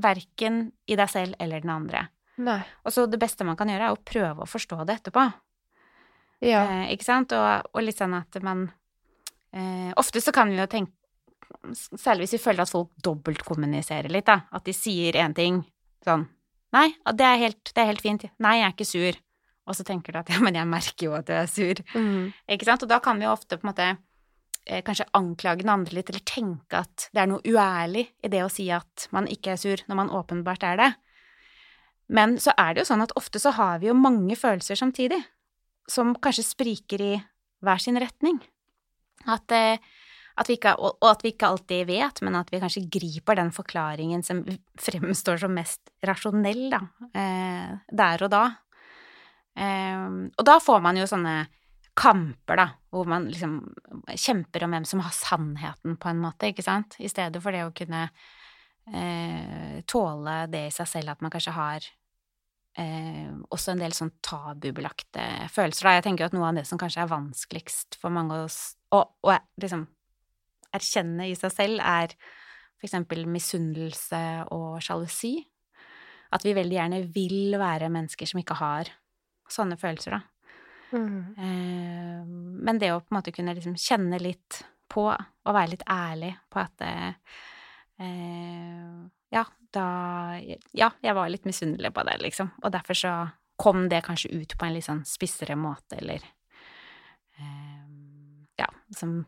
verken 0.03 0.63
i 0.87 0.97
deg 0.99 1.09
selv 1.11 1.37
eller 1.39 1.63
den 1.63 1.73
andre. 1.73 2.05
Nei. 2.41 2.59
Og 2.85 2.93
så 2.93 3.05
det 3.09 3.19
beste 3.21 3.45
man 3.47 3.57
kan 3.59 3.69
gjøre, 3.69 3.91
er 3.91 3.95
å 3.95 4.03
prøve 4.05 4.45
å 4.45 4.49
forstå 4.49 4.81
det 4.87 4.99
etterpå. 5.01 5.25
Ja. 6.41 6.63
Eh, 6.65 6.93
ikke 6.95 7.05
sant? 7.05 7.35
Og, 7.37 7.71
og 7.73 7.85
litt 7.85 7.99
sånn 8.01 8.15
at 8.17 8.39
man 8.41 8.65
eh, 9.53 9.91
Ofte 10.01 10.23
så 10.23 10.33
kan 10.33 10.49
vi 10.49 10.57
jo 10.57 10.65
tenke 10.71 10.97
Særlig 11.75 12.23
hvis 12.23 12.37
vi 12.39 12.41
føler 12.41 12.63
at 12.63 12.71
folk 12.71 12.89
dobbeltkommuniserer 13.05 14.09
litt, 14.09 14.25
da. 14.25 14.47
At 14.55 14.63
de 14.65 14.73
sier 14.73 15.17
én 15.19 15.35
ting 15.37 15.59
sånn 16.01 16.23
Nei, 16.71 16.87
det 17.19 17.25
er, 17.27 17.35
helt, 17.41 17.73
det 17.75 17.81
er 17.83 17.89
helt 17.89 18.01
fint. 18.01 18.23
Nei, 18.39 18.53
jeg 18.61 18.63
er 18.63 18.71
ikke 18.71 18.87
sur. 18.87 19.17
Og 19.67 19.75
så 19.75 19.83
tenker 19.83 20.15
du 20.15 20.21
at 20.21 20.29
ja, 20.31 20.37
men 20.39 20.55
jeg 20.55 20.69
merker 20.71 21.09
jo 21.09 21.17
at 21.17 21.27
du 21.27 21.33
er 21.35 21.49
sur. 21.51 21.81
Mm. 21.91 22.31
Ikke 22.55 22.69
sant? 22.69 22.85
Og 22.85 22.89
da 22.89 23.01
kan 23.03 23.19
vi 23.19 23.27
jo 23.27 23.33
ofte 23.33 23.59
på 23.59 23.67
en 23.67 23.71
måte 23.73 23.87
eh, 24.65 24.81
kanskje 24.85 25.09
anklage 25.17 25.63
den 25.63 25.73
andre 25.73 25.97
litt, 25.97 26.11
eller 26.11 26.23
tenke 26.27 26.83
at 26.83 27.07
det 27.13 27.23
er 27.23 27.31
noe 27.31 27.43
uærlig 27.45 28.07
i 28.23 28.31
det 28.31 28.43
å 28.45 28.51
si 28.51 28.67
at 28.73 29.07
man 29.15 29.29
ikke 29.31 29.55
er 29.55 29.61
sur, 29.61 29.83
når 29.87 29.99
man 30.03 30.13
åpenbart 30.21 30.65
er 30.67 30.79
det. 30.81 30.91
Men 32.11 32.35
så 32.43 32.53
er 32.59 32.73
det 32.73 32.83
jo 32.83 32.89
sånn 32.91 33.05
at 33.05 33.15
ofte 33.19 33.39
så 33.39 33.53
har 33.55 33.79
vi 33.81 33.87
jo 33.87 33.97
mange 33.97 34.35
følelser 34.35 34.79
samtidig, 34.79 35.21
som 35.89 36.13
kanskje 36.19 36.49
spriker 36.49 37.03
i 37.03 37.13
hver 37.63 37.81
sin 37.81 37.99
retning. 38.01 38.39
At, 39.29 39.51
eh, 39.55 39.79
at 40.41 40.49
ikke, 40.49 40.73
og 40.79 41.07
at 41.07 41.23
vi 41.23 41.31
ikke 41.33 41.51
alltid 41.53 41.87
vet, 41.87 42.21
men 42.25 42.35
at 42.39 42.51
vi 42.51 42.59
kanskje 42.61 42.87
griper 42.91 43.37
den 43.39 43.51
forklaringen 43.55 44.23
som 44.25 44.43
fremstår 44.79 45.39
som 45.43 45.55
mest 45.55 45.93
rasjonell, 46.07 46.69
da, 46.73 46.81
eh, 47.13 47.79
der 47.91 48.23
og 48.27 48.31
da. 48.33 48.43
Eh, 49.55 50.05
og 50.37 50.45
da 50.47 50.59
får 50.59 50.81
man 50.81 50.97
jo 50.99 51.07
sånne 51.07 51.45
kamper, 52.01 52.57
da, 52.57 52.67
hvor 52.89 53.09
man 53.09 53.27
liksom 53.29 53.59
kjemper 54.09 54.65
om 54.65 54.73
hvem 54.75 54.85
som 54.89 55.03
har 55.05 55.13
sannheten, 55.13 55.97
på 56.01 56.09
en 56.09 56.21
måte, 56.23 56.49
ikke 56.49 56.65
sant, 56.65 56.97
i 56.99 57.09
stedet 57.11 57.41
for 57.43 57.53
det 57.53 57.65
å 57.67 57.73
kunne 57.77 58.07
eh, 58.89 59.81
tåle 59.89 60.37
det 60.51 60.67
i 60.67 60.73
seg 60.73 60.89
selv 60.89 61.13
at 61.13 61.21
man 61.21 61.33
kanskje 61.33 61.53
har 61.55 61.85
eh, 62.81 63.29
også 63.53 63.75
en 63.75 63.83
del 63.83 63.95
sånn 63.95 64.13
tabubelagte 64.25 65.27
følelser. 65.53 65.87
Da. 65.87 65.95
Jeg 65.99 66.07
tenker 66.07 66.25
jo 66.25 66.31
at 66.31 66.37
noe 66.37 66.49
av 66.49 66.59
det 66.61 66.65
som 66.69 66.81
kanskje 66.81 67.05
er 67.05 67.13
vanskeligst 67.13 67.99
for 68.01 68.13
mange 68.13 68.39
av 68.39 68.49
oss 68.49 68.61
å, 68.95 69.03
liksom 69.61 69.85
erkjenne 70.71 71.29
i 71.29 71.37
seg 71.37 71.53
selv, 71.53 71.83
er 71.83 72.15
for 72.79 72.89
eksempel 72.89 73.27
misunnelse 73.29 74.23
og 74.55 74.81
sjalusi. 74.83 75.35
At 76.31 76.45
vi 76.47 76.55
veldig 76.55 76.77
gjerne 76.77 77.05
vil 77.11 77.57
være 77.59 77.91
mennesker 77.91 78.29
som 78.29 78.39
ikke 78.41 78.57
har 78.57 78.89
sånne 79.51 79.77
følelser, 79.77 80.15
da. 80.15 80.30
Mm. 80.91 81.35
Eh, 81.37 82.25
men 82.65 82.79
det 82.79 82.91
å 82.93 82.99
på 82.99 83.13
en 83.13 83.19
måte 83.19 83.33
kunne 83.35 83.55
liksom 83.55 83.77
kjenne 83.79 84.19
litt 84.21 84.61
på, 84.91 85.07
og 85.11 85.55
være 85.55 85.73
litt 85.73 85.87
ærlig 85.89 86.33
på 86.51 86.61
at 86.61 86.85
eh, 86.85 87.13
Ja, 89.31 89.45
da 89.71 89.85
Ja, 90.75 90.91
jeg 91.01 91.15
var 91.15 91.31
litt 91.31 91.47
misunnelig 91.47 91.93
på 91.95 92.03
det, 92.07 92.17
liksom. 92.25 92.51
Og 92.63 92.73
derfor 92.73 92.97
så 92.97 93.13
kom 93.61 93.87
det 93.89 94.03
kanskje 94.07 94.33
ut 94.33 94.57
på 94.57 94.65
en 94.65 94.73
litt 94.75 94.87
sånn 94.87 95.03
spissere 95.07 95.55
måte, 95.59 95.99
eller 96.01 96.23
eh, 97.37 97.85
Ja, 98.59 98.67
som 98.97 99.21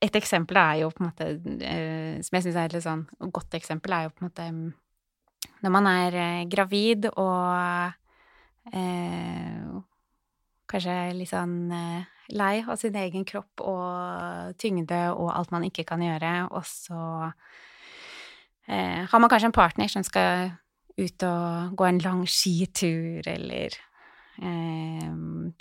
Et 0.00 0.16
eksempel 0.16 0.56
er 0.60 0.80
jo 0.82 0.90
på 0.92 1.02
en 1.02 1.10
måte 1.10 1.28
eh, 1.64 2.20
Som 2.24 2.38
jeg 2.38 2.46
syns 2.46 2.56
er 2.56 2.68
et 2.68 2.76
litt 2.76 2.86
sånn 2.86 3.06
godt 3.32 3.56
eksempel, 3.56 3.92
er 3.92 4.08
jo 4.08 4.14
på 4.14 4.24
en 4.24 4.30
måte 4.30 4.48
når 5.64 5.72
man 5.72 5.86
er 5.88 6.14
eh, 6.16 6.44
gravid 6.48 7.06
og 7.12 8.72
eh, 8.72 9.68
kanskje 10.74 10.96
litt 11.14 11.30
sånn 11.30 11.56
eh, 11.74 12.10
lei 12.34 12.64
av 12.64 12.76
sin 12.80 12.96
egen 12.98 13.24
kropp 13.28 13.62
og 13.62 14.56
tyngde 14.60 15.00
og 15.12 15.30
alt 15.34 15.52
man 15.54 15.66
ikke 15.66 15.86
kan 15.88 16.02
gjøre, 16.02 16.34
og 16.50 16.64
så 16.68 17.30
eh, 18.68 19.04
har 19.04 19.22
man 19.22 19.30
kanskje 19.30 19.52
en 19.52 19.56
partner 19.56 19.90
som 19.92 20.06
skal 20.06 20.54
ut 20.94 21.26
og 21.26 21.74
gå 21.78 21.88
en 21.88 22.02
lang 22.04 22.22
skitur, 22.30 23.26
eller 23.26 23.76
eh, 24.40 25.08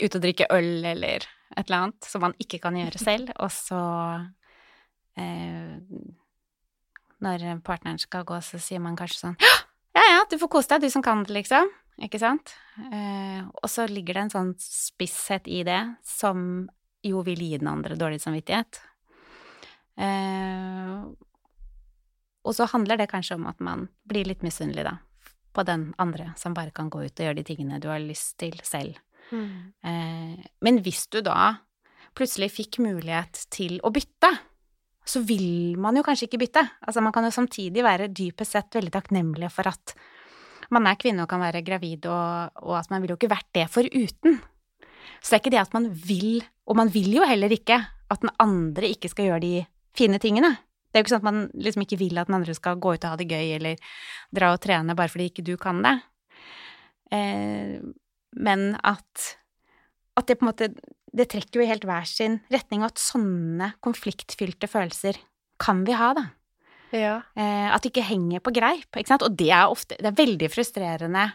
ut 0.03 0.17
og 0.17 0.23
drikke 0.23 0.49
øl, 0.53 0.85
eller 0.93 1.27
et 1.53 1.65
eller 1.67 1.79
annet 1.79 2.09
som 2.09 2.23
man 2.25 2.37
ikke 2.41 2.61
kan 2.63 2.77
gjøre 2.77 3.01
selv, 3.01 3.33
og 3.37 3.51
så 3.53 3.83
eh, 5.19 5.77
Når 7.23 7.61
partneren 7.63 7.99
skal 8.01 8.25
gå, 8.27 8.39
så 8.41 8.59
sier 8.59 8.81
man 8.83 8.97
kanskje 8.99 9.19
sånn 9.19 9.37
Ja, 9.93 10.03
ja, 10.09 10.21
du 10.29 10.39
får 10.41 10.49
kose 10.49 10.73
deg, 10.73 10.87
du 10.87 10.89
som 10.89 11.03
kan 11.05 11.21
det, 11.23 11.33
liksom. 11.35 11.69
Ikke 12.01 12.17
sant? 12.21 12.55
Eh, 12.89 13.43
og 13.45 13.69
så 13.69 13.85
ligger 13.89 14.17
det 14.17 14.23
en 14.25 14.33
sånn 14.33 14.53
spisshet 14.61 15.47
i 15.51 15.61
det 15.67 15.81
som 16.07 16.65
jo 17.05 17.21
vil 17.27 17.41
gi 17.43 17.59
den 17.61 17.69
andre 17.69 17.97
dårlig 17.99 18.21
samvittighet. 18.23 18.79
Eh, 20.01 21.03
og 22.43 22.55
så 22.57 22.67
handler 22.71 22.99
det 22.99 23.11
kanskje 23.11 23.37
om 23.37 23.45
at 23.51 23.59
man 23.63 23.87
blir 24.09 24.25
litt 24.27 24.41
misunnelig, 24.43 24.87
da, 24.87 24.97
på 25.53 25.65
den 25.67 25.91
andre 26.01 26.31
som 26.39 26.55
bare 26.57 26.73
kan 26.75 26.89
gå 26.91 27.03
ut 27.05 27.13
og 27.13 27.27
gjøre 27.27 27.39
de 27.39 27.45
tingene 27.47 27.81
du 27.83 27.89
har 27.91 28.01
lyst 28.01 28.39
til 28.41 28.57
selv. 28.65 28.97
Mm. 29.29 29.53
Eh, 29.85 30.47
men 30.65 30.81
hvis 30.83 31.05
du 31.13 31.21
da 31.23 31.59
plutselig 32.17 32.51
fikk 32.53 32.81
mulighet 32.83 33.45
til 33.53 33.79
å 33.85 33.93
bytte, 33.93 34.33
så 35.05 35.19
vil 35.27 35.77
man 35.81 35.97
jo 35.97 36.03
kanskje 36.05 36.29
ikke 36.29 36.41
bytte. 36.45 36.63
Altså 36.87 37.03
man 37.03 37.13
kan 37.15 37.25
jo 37.27 37.33
samtidig 37.35 37.83
være 37.83 38.11
dypest 38.15 38.55
sett 38.55 38.75
veldig 38.77 38.93
takknemlig 38.93 39.49
for 39.51 39.67
at 39.71 39.95
man 40.73 40.87
er 40.89 40.99
kvinne 40.99 41.25
og 41.25 41.29
kan 41.31 41.41
være 41.43 41.63
gravid, 41.65 42.07
og, 42.09 42.63
og 42.65 42.75
at 42.79 42.89
man 42.91 43.03
ville 43.03 43.15
jo 43.15 43.19
ikke 43.21 43.31
vært 43.33 43.49
det 43.55 43.69
foruten. 43.71 44.39
Så 45.23 45.31
det 45.31 45.37
er 45.37 45.41
ikke 45.43 45.53
det 45.55 45.63
at 45.63 45.75
man 45.75 45.89
vil, 45.93 46.43
og 46.67 46.77
man 46.79 46.91
vil 46.93 47.11
jo 47.15 47.27
heller 47.27 47.53
ikke 47.53 47.79
at 48.13 48.21
den 48.23 48.33
andre 48.43 48.89
ikke 48.91 49.11
skal 49.11 49.29
gjøre 49.29 49.43
de 49.43 49.53
fine 49.97 50.19
tingene. 50.21 50.55
Det 50.93 50.99
er 50.99 51.01
jo 51.01 51.07
ikke 51.07 51.13
sånn 51.15 51.23
at 51.23 51.29
man 51.29 51.45
liksom 51.57 51.85
ikke 51.85 51.97
vil 52.01 52.19
at 52.21 52.29
den 52.29 52.37
andre 52.37 52.53
skal 52.57 52.81
gå 52.81 52.95
ut 52.95 53.05
og 53.05 53.13
ha 53.13 53.19
det 53.19 53.29
gøy, 53.31 53.55
eller 53.55 53.93
dra 54.35 54.51
og 54.53 54.61
trene 54.61 54.97
bare 54.97 55.09
fordi 55.09 55.31
ikke 55.31 55.45
du 55.47 55.55
kan 55.61 55.79
det. 55.85 55.95
Eh, 57.13 57.79
men 58.43 58.67
at, 58.81 59.25
at 60.17 60.29
det 60.29 60.39
på 60.39 60.45
en 60.45 60.49
måte 60.49 60.69
Det 61.13 61.27
trekker 61.29 61.59
jo 61.59 61.65
i 61.65 61.69
helt 61.69 61.83
hver 61.85 62.07
sin 62.09 62.39
retning, 62.49 62.81
og 62.81 62.89
at 62.89 63.01
sånne 63.01 63.67
konfliktfylte 63.85 64.65
følelser 64.65 65.19
kan 65.61 65.83
vi 65.85 65.93
ha, 65.93 66.07
da. 66.17 66.23
Ja. 66.93 67.19
Eh, 67.35 67.69
at 67.73 67.83
det 67.83 67.91
ikke 67.91 68.05
henger 68.05 68.43
på 68.43 68.53
greip. 68.55 68.89
Ikke 68.93 69.09
sant? 69.09 69.25
Og 69.25 69.35
det 69.37 69.49
er, 69.49 69.65
ofte, 69.71 69.97
det 69.99 70.11
er 70.11 70.19
veldig 70.19 70.49
frustrerende 70.53 71.31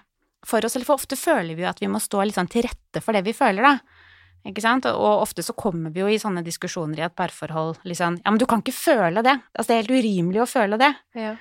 for 0.46 0.64
oss, 0.64 0.78
for 0.86 0.94
ofte 0.94 1.18
føler 1.18 1.59
vi 1.59 1.64
jo 1.64 1.70
at 1.70 1.80
vi 1.82 1.90
må 1.90 2.00
stå 2.02 2.22
litt 2.22 2.38
sånn 2.38 2.50
til 2.50 2.62
rette 2.68 3.02
for 3.02 3.16
det 3.16 3.24
vi 3.26 3.34
føler, 3.36 3.66
da. 3.66 4.04
Ikke 4.46 4.62
sant? 4.62 4.86
Og 4.86 5.24
ofte 5.24 5.42
så 5.42 5.52
kommer 5.59 5.90
vi 5.92 6.00
jo 6.04 6.09
i 6.09 6.20
sånne 6.20 6.44
diskusjoner 6.46 7.02
i 7.02 7.06
et 7.09 7.16
parforhold 7.18 7.80
liksom 7.88 8.20
Ja, 8.22 8.30
men 8.30 8.38
du 8.40 8.46
kan 8.48 8.62
ikke 8.62 8.76
føle 8.76 9.24
det. 9.26 9.34
Altså, 9.52 9.68
det 9.68 9.74
er 9.74 9.82
helt 9.82 9.96
urimelig 9.98 10.44
å 10.44 10.50
føle 10.50 10.80
det. 10.80 10.94
ja. 11.18 11.36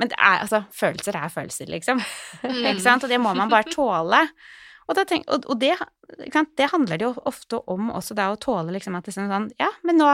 Men 0.00 0.08
det 0.08 0.16
er, 0.16 0.38
altså, 0.40 0.62
følelser 0.72 1.16
er 1.20 1.28
følelser, 1.28 1.68
liksom. 1.68 1.98
ikke 2.48 2.80
sant? 2.80 3.04
Og 3.04 3.10
det 3.12 3.18
må 3.20 3.34
man 3.36 3.50
bare 3.52 3.68
tåle. 3.68 4.22
Og, 4.88 4.96
tenk, 5.06 5.26
og, 5.28 5.44
og 5.52 5.58
det, 5.60 5.74
ikke 6.16 6.32
sant? 6.32 6.54
det 6.56 6.70
handler 6.72 6.98
det 6.98 7.04
jo 7.04 7.12
ofte 7.28 7.60
om 7.70 7.90
også, 7.92 8.16
det 8.16 8.24
å 8.32 8.38
tåle 8.40 8.72
liksom 8.72 8.96
at 8.96 9.04
det 9.04 9.12
er 9.12 9.28
sånn 9.28 9.50
Ja, 9.60 9.68
men 9.84 10.00
nå 10.00 10.08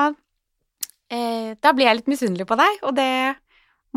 eh, 1.11 1.55
Da 1.61 1.73
blir 1.73 1.87
jeg 1.89 1.97
litt 2.01 2.11
misunnelig 2.11 2.47
på 2.49 2.57
deg, 2.59 2.83
og 2.83 2.95
det 2.97 3.37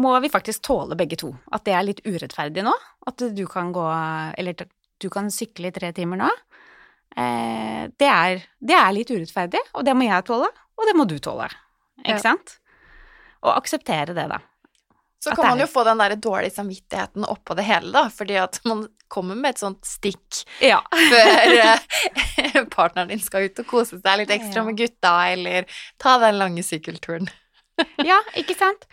må 0.01 0.13
vi 0.23 0.29
faktisk 0.31 0.63
tåle 0.63 0.95
begge 0.95 1.17
to. 1.19 1.33
At 1.51 1.65
det 1.67 1.73
er 1.75 1.83
litt 1.83 2.01
urettferdig 2.07 2.63
nå. 2.63 2.73
At 3.07 3.17
du 3.35 3.43
kan 3.47 3.71
gå 3.75 3.83
Eller 4.37 4.55
du 5.01 5.09
kan 5.09 5.29
sykle 5.33 5.67
i 5.71 5.75
tre 5.75 5.91
timer 5.97 6.17
nå. 6.21 6.29
Eh, 7.17 7.89
det, 7.99 8.07
er, 8.07 8.43
det 8.61 8.77
er 8.77 8.93
litt 8.95 9.09
urettferdig, 9.11 9.59
og 9.75 9.83
det 9.83 9.95
må 9.97 10.05
jeg 10.07 10.23
tåle, 10.29 10.47
og 10.79 10.87
det 10.87 10.95
må 10.95 11.05
du 11.09 11.17
tåle. 11.19 11.49
Ikke 12.05 12.15
Ja. 12.15 12.23
sant? 12.31 12.59
Og 13.43 13.55
akseptere 13.57 14.13
det, 14.13 14.27
da. 14.29 14.37
Så 15.23 15.35
kan 15.37 15.51
man 15.51 15.59
jo 15.61 15.67
få 15.69 15.83
den 15.85 15.99
der 16.01 16.15
dårlige 16.17 16.55
samvittigheten 16.55 17.25
oppå 17.29 17.53
det 17.57 17.67
hele, 17.67 17.91
da, 17.93 18.07
fordi 18.09 18.39
at 18.41 18.57
man 18.65 18.87
kommer 19.11 19.37
med 19.37 19.53
et 19.53 19.61
sånt 19.61 19.85
stikk 19.85 20.39
Ja. 20.65 20.79
før 20.89 21.53
eh, 21.65 22.63
partneren 22.75 23.11
din 23.11 23.21
skal 23.21 23.45
ut 23.45 23.61
og 23.61 23.67
kose 23.69 23.99
seg 24.01 24.21
litt 24.23 24.33
ekstra 24.33 24.63
med 24.65 24.79
gutta, 24.79 25.13
eller 25.29 25.67
ta 26.01 26.15
den 26.23 26.39
lange 26.41 26.63
sykkelturen. 26.65 27.29
ja, 28.09 28.17
ikke 28.39 28.57
sant? 28.57 28.87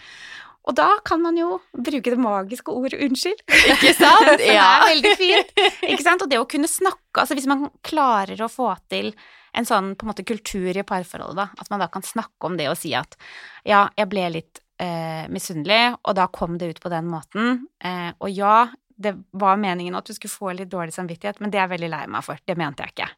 Og 0.68 0.76
da 0.76 0.98
kan 1.08 1.22
man 1.24 1.38
jo 1.40 1.62
bruke 1.72 2.12
det 2.12 2.20
magiske 2.20 2.68
ordet 2.76 3.00
'unnskyld'. 3.00 3.40
Ikke 3.72 3.94
sant? 3.96 4.28
Ja. 4.28 4.36
Det 4.36 4.52
er 4.52 4.86
veldig 4.90 5.12
fint. 5.16 5.52
Ikke 5.80 6.04
sant? 6.04 6.22
Og 6.22 6.28
det 6.28 6.36
å 6.42 6.44
kunne 6.50 6.68
snakke 6.68 7.22
Altså 7.22 7.34
hvis 7.38 7.48
man 7.48 7.70
klarer 7.82 8.36
å 8.44 8.50
få 8.52 8.74
til 8.92 9.14
en 9.56 9.64
sånn 9.64 9.94
på 9.96 10.04
en 10.04 10.10
måte 10.12 10.26
kultur 10.28 10.76
i 10.76 10.84
parforholdet, 10.84 11.40
da, 11.40 11.48
at 11.56 11.70
man 11.72 11.80
da 11.80 11.88
kan 11.88 12.04
snakke 12.04 12.46
om 12.46 12.58
det 12.60 12.68
og 12.68 12.76
si 12.78 12.92
at 12.94 13.16
ja, 13.64 13.88
jeg 13.96 14.10
ble 14.12 14.28
litt 14.36 14.60
eh, 14.80 15.28
misunnelig, 15.32 15.96
og 16.02 16.16
da 16.18 16.26
kom 16.32 16.58
det 16.58 16.72
ut 16.72 16.82
på 16.82 16.92
den 16.92 17.08
måten. 17.10 17.64
Eh, 17.84 18.10
og 18.18 18.30
ja, 18.32 18.68
det 18.98 19.14
var 19.30 19.60
meningen 19.60 19.94
at 19.98 20.08
du 20.08 20.14
skulle 20.16 20.32
få 20.32 20.54
litt 20.56 20.70
dårlig 20.72 20.94
samvittighet, 20.96 21.40
men 21.42 21.52
det 21.52 21.60
er 21.60 21.66
jeg 21.66 21.76
veldig 21.76 21.90
lei 21.94 22.04
meg 22.10 22.26
for. 22.26 22.40
Det 22.46 22.56
mente 22.58 22.86
jeg 22.86 22.96
ikke. 22.96 23.10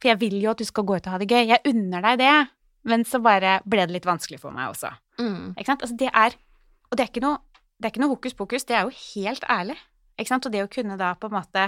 For 0.00 0.12
jeg 0.12 0.20
vil 0.22 0.38
jo 0.40 0.54
at 0.54 0.62
du 0.62 0.68
skal 0.68 0.86
gå 0.88 0.96
ut 0.96 1.06
og 1.06 1.14
ha 1.14 1.20
det 1.20 1.28
gøy. 1.28 1.44
Jeg 1.50 1.72
unner 1.72 2.04
deg 2.08 2.22
det. 2.22 2.34
Men 2.88 3.04
så 3.04 3.20
bare 3.20 3.58
ble 3.68 3.84
det 3.84 3.98
litt 3.98 4.08
vanskelig 4.08 4.40
for 4.40 4.54
meg 4.56 4.70
også. 4.72 4.88
Mm. 5.20 5.52
Ikke 5.52 5.68
sant? 5.68 5.82
Altså 5.84 5.98
det 6.00 6.08
er 6.08 6.36
Og 6.88 6.96
det 6.96 7.04
er 7.04 7.10
ikke 7.12 7.22
noe, 7.22 7.38
det 7.78 7.86
er 7.86 7.92
ikke 7.92 8.00
noe 8.02 8.14
hokus 8.14 8.34
pokus, 8.34 8.64
det 8.66 8.74
er 8.74 8.88
jo 8.88 8.94
helt 9.14 9.44
ærlig. 9.46 9.76
Ikke 10.18 10.32
sant? 10.32 10.46
Og 10.48 10.54
det 10.54 10.64
å 10.64 10.70
kunne 10.72 10.96
da 10.98 11.12
på 11.14 11.28
en 11.28 11.36
måte 11.36 11.66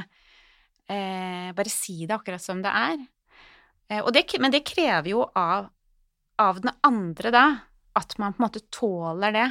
eh, 0.91 1.53
bare 1.55 1.71
si 1.71 2.09
det 2.09 2.17
akkurat 2.17 2.43
som 2.43 2.59
det 2.65 2.73
er. 2.75 2.97
Eh, 3.87 4.01
og 4.01 4.11
det, 4.17 4.25
men 4.43 4.51
det 4.51 4.65
krever 4.67 5.13
jo 5.13 5.23
av, 5.39 5.69
av 6.43 6.59
den 6.65 6.73
andre 6.83 7.31
da, 7.31 7.45
at 7.99 8.17
man 8.21 8.35
på 8.35 8.43
en 8.43 8.47
måte 8.47 8.65
tåler 8.73 9.35
det. 9.35 9.49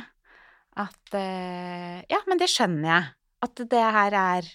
At 0.81 1.15
eh, 1.17 2.01
Ja, 2.11 2.21
men 2.29 2.41
det 2.41 2.49
skjønner 2.51 2.87
jeg. 2.89 3.09
At 3.41 3.63
det 3.71 3.85
her 3.95 4.17
er 4.17 4.47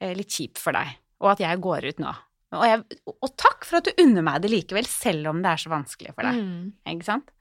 eh, 0.00 0.14
litt 0.16 0.32
kjipt 0.32 0.60
for 0.62 0.76
deg, 0.76 0.94
og 1.22 1.34
at 1.34 1.42
jeg 1.42 1.62
går 1.64 1.88
ut 1.90 2.02
nå. 2.02 2.14
Og, 2.54 2.62
jeg, 2.68 3.00
og 3.10 3.30
takk 3.40 3.66
for 3.66 3.80
at 3.80 3.88
du 3.88 4.02
unner 4.04 4.22
meg 4.22 4.44
det 4.44 4.52
likevel, 4.52 4.86
selv 4.86 5.32
om 5.32 5.40
det 5.42 5.50
er 5.50 5.62
så 5.64 5.72
vanskelig 5.72 6.12
for 6.14 6.28
deg. 6.28 6.38
Mm. 6.38 6.68
Ikke 6.92 7.08
sant? 7.08 7.32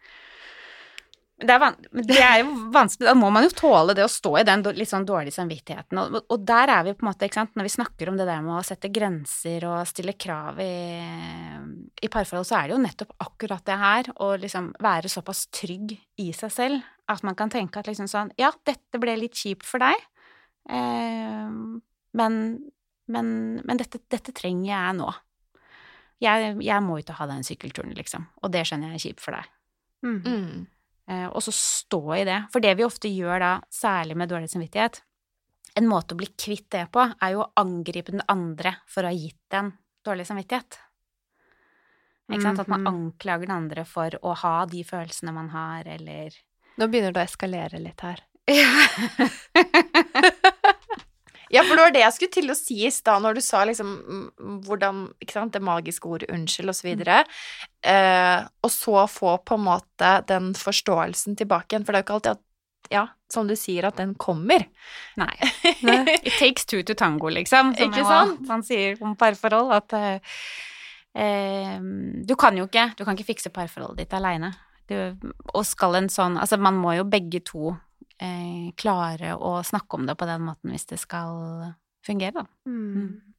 Det 1.44 1.56
er, 1.56 1.76
det 2.08 2.20
er 2.24 2.38
jo 2.42 2.54
vanskelig, 2.74 3.08
da 3.10 3.16
må 3.18 3.30
man 3.34 3.46
jo 3.46 3.54
tåle 3.58 3.96
det 3.98 4.06
å 4.06 4.12
stå 4.12 4.34
i 4.40 4.46
den 4.48 4.64
litt 4.78 4.90
sånn 4.90 5.08
dårlige 5.08 5.36
samvittigheten. 5.36 6.00
Og, 6.00 6.18
og 6.32 6.46
der 6.48 6.72
er 6.72 6.88
vi 6.88 6.96
på 6.96 7.06
en 7.06 7.10
måte, 7.10 7.28
ikke 7.28 7.42
sant, 7.42 7.54
når 7.60 7.68
vi 7.68 7.74
snakker 7.76 8.12
om 8.12 8.20
det 8.20 8.28
der 8.30 8.42
med 8.46 8.56
å 8.58 8.66
sette 8.66 8.92
grenser 8.94 9.68
og 9.70 9.90
stille 9.90 10.16
krav 10.20 10.62
i, 10.64 10.74
i 12.04 12.12
parforhold, 12.12 12.48
så 12.48 12.60
er 12.60 12.70
det 12.70 12.78
jo 12.78 12.84
nettopp 12.86 13.14
akkurat 13.28 13.66
det 13.68 13.80
her, 13.84 14.12
å 14.24 14.34
liksom 14.40 14.72
være 14.84 15.12
såpass 15.12 15.46
trygg 15.54 15.96
i 16.24 16.32
seg 16.36 16.54
selv 16.54 16.90
at 17.12 17.24
man 17.28 17.36
kan 17.36 17.52
tenke 17.52 17.82
at 17.82 17.90
liksom 17.90 18.08
sånn 18.08 18.32
Ja, 18.40 18.54
dette 18.68 19.00
ble 19.02 19.16
litt 19.20 19.36
kjipt 19.38 19.68
for 19.68 19.84
deg, 19.84 20.00
eh, 20.72 21.52
men, 22.14 22.38
men, 23.12 23.28
men 23.60 23.82
dette, 23.82 24.02
dette 24.12 24.36
trenger 24.36 24.70
jeg 24.70 24.98
nå. 25.02 25.10
Jeg, 26.24 26.54
jeg 26.64 26.86
må 26.86 27.02
ikke 27.02 27.18
ha 27.18 27.28
den 27.28 27.44
sykkelturen, 27.44 27.92
liksom. 27.98 28.30
Og 28.46 28.54
det 28.54 28.64
skjønner 28.70 28.94
jeg 28.94 29.00
er 29.00 29.04
kjipt 29.08 29.24
for 29.24 29.36
deg. 29.36 29.50
Mm. 30.04 30.20
Mm. 30.24 30.62
Eh, 31.10 31.26
og 31.28 31.42
så 31.44 31.52
stå 31.52 32.02
i 32.16 32.24
det. 32.24 32.38
For 32.54 32.60
det 32.64 32.78
vi 32.80 32.86
ofte 32.86 33.10
gjør 33.12 33.40
da, 33.44 33.52
særlig 33.72 34.16
med 34.16 34.30
dårlig 34.32 34.50
samvittighet, 34.50 35.02
en 35.76 35.88
måte 35.90 36.14
å 36.14 36.18
bli 36.20 36.28
kvitt 36.38 36.70
det 36.72 36.86
på, 36.94 37.04
er 37.22 37.32
jo 37.34 37.42
å 37.44 37.52
angripe 37.60 38.12
den 38.14 38.22
andre 38.30 38.76
for 38.88 39.04
å 39.04 39.10
ha 39.10 39.14
gitt 39.18 39.40
den 39.52 39.72
dårlig 40.06 40.28
samvittighet. 40.30 40.78
Ikke 42.32 42.42
sant? 42.46 42.60
At 42.60 42.68
man 42.72 42.82
Mhm. 42.84 42.88
anklager 42.94 43.48
den 43.48 43.56
andre 43.56 43.84
for 43.86 44.10
å 44.24 44.36
ha 44.36 44.66
de 44.66 44.84
følelsene 44.84 45.34
man 45.34 45.50
har, 45.50 45.84
eller 45.86 46.32
Nå 46.78 46.88
begynner 46.88 47.12
det 47.14 47.22
å 47.22 47.28
eskalere 47.30 47.80
litt 47.84 48.00
her. 48.02 48.20
Ja, 48.48 48.72
for 51.62 51.78
det 51.78 51.84
var 51.86 51.94
det 51.94 52.02
jeg 52.02 52.16
skulle 52.16 52.34
til 52.34 52.50
å 52.50 52.58
si 52.58 52.78
i 52.88 52.92
stad, 52.94 53.22
når 53.22 53.38
du 53.38 53.42
sa 53.46 53.62
liksom 53.70 53.92
mm, 54.02 54.56
hvordan 54.66 55.04
Ikke 55.22 55.36
sant, 55.36 55.54
det 55.54 55.62
magiske 55.62 56.10
ordet 56.10 56.30
'unnskyld' 56.34 56.74
og 56.74 56.78
så 56.78 56.88
videre. 56.88 57.20
Eh, 57.86 58.40
og 58.64 58.72
så 58.74 59.06
få 59.12 59.38
på 59.46 59.60
en 59.60 59.68
måte 59.68 60.16
den 60.28 60.54
forståelsen 60.58 61.38
tilbake 61.38 61.76
igjen, 61.76 61.86
for 61.86 61.94
det 61.94 62.02
er 62.02 62.04
jo 62.04 62.08
ikke 62.08 62.18
alltid 62.20 62.36
at 62.38 62.44
Ja, 62.92 63.08
som 63.32 63.48
du 63.48 63.56
sier, 63.56 63.86
at 63.88 63.96
den 63.96 64.12
kommer. 64.20 64.66
Nei. 65.16 65.32
It 66.28 66.34
takes 66.38 66.66
two 66.66 66.84
to 66.84 66.94
tango, 66.94 67.30
liksom. 67.30 67.72
Som 67.78 67.94
Ikke 67.94 68.04
sant? 68.04 68.42
man 68.48 68.62
sier 68.62 69.00
om 69.02 69.16
parforhold, 69.16 69.72
at 69.72 69.94
eh, 69.94 70.36
eh, 71.16 71.80
du 71.80 72.36
kan 72.36 72.58
jo 72.58 72.68
ikke 72.68 72.92
Du 72.98 73.06
kan 73.06 73.16
ikke 73.16 73.32
fikse 73.34 73.50
parforholdet 73.50 74.04
ditt 74.04 74.14
aleine. 74.14 74.52
Og 75.54 75.64
skal 75.66 75.96
en 75.96 76.10
sånn 76.10 76.38
Altså, 76.38 76.58
man 76.60 76.76
må 76.76 76.92
jo 76.98 77.06
begge 77.08 77.40
to 77.40 77.78
eh, 78.24 78.72
klare 78.80 79.36
å 79.36 79.58
snakke 79.66 80.00
om 80.00 80.08
det 80.08 80.16
på 80.20 80.28
den 80.30 80.46
måten 80.48 80.74
hvis 80.74 80.88
det 80.90 81.00
skal 81.02 81.74
fungere, 82.06 82.44
da. 82.44 82.46
Mm. 82.70 83.34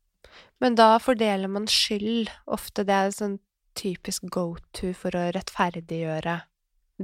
Men 0.63 0.77
da 0.79 0.95
fordeler 1.03 1.51
man 1.53 1.69
skyld 1.71 2.31
ofte. 2.51 2.85
Det 2.87 2.95
er 2.95 3.15
sånn 3.15 3.39
typisk 3.79 4.27
go 4.33 4.55
to 4.77 4.93
for 4.97 5.17
å 5.19 5.29
rettferdiggjøre. 5.35 6.39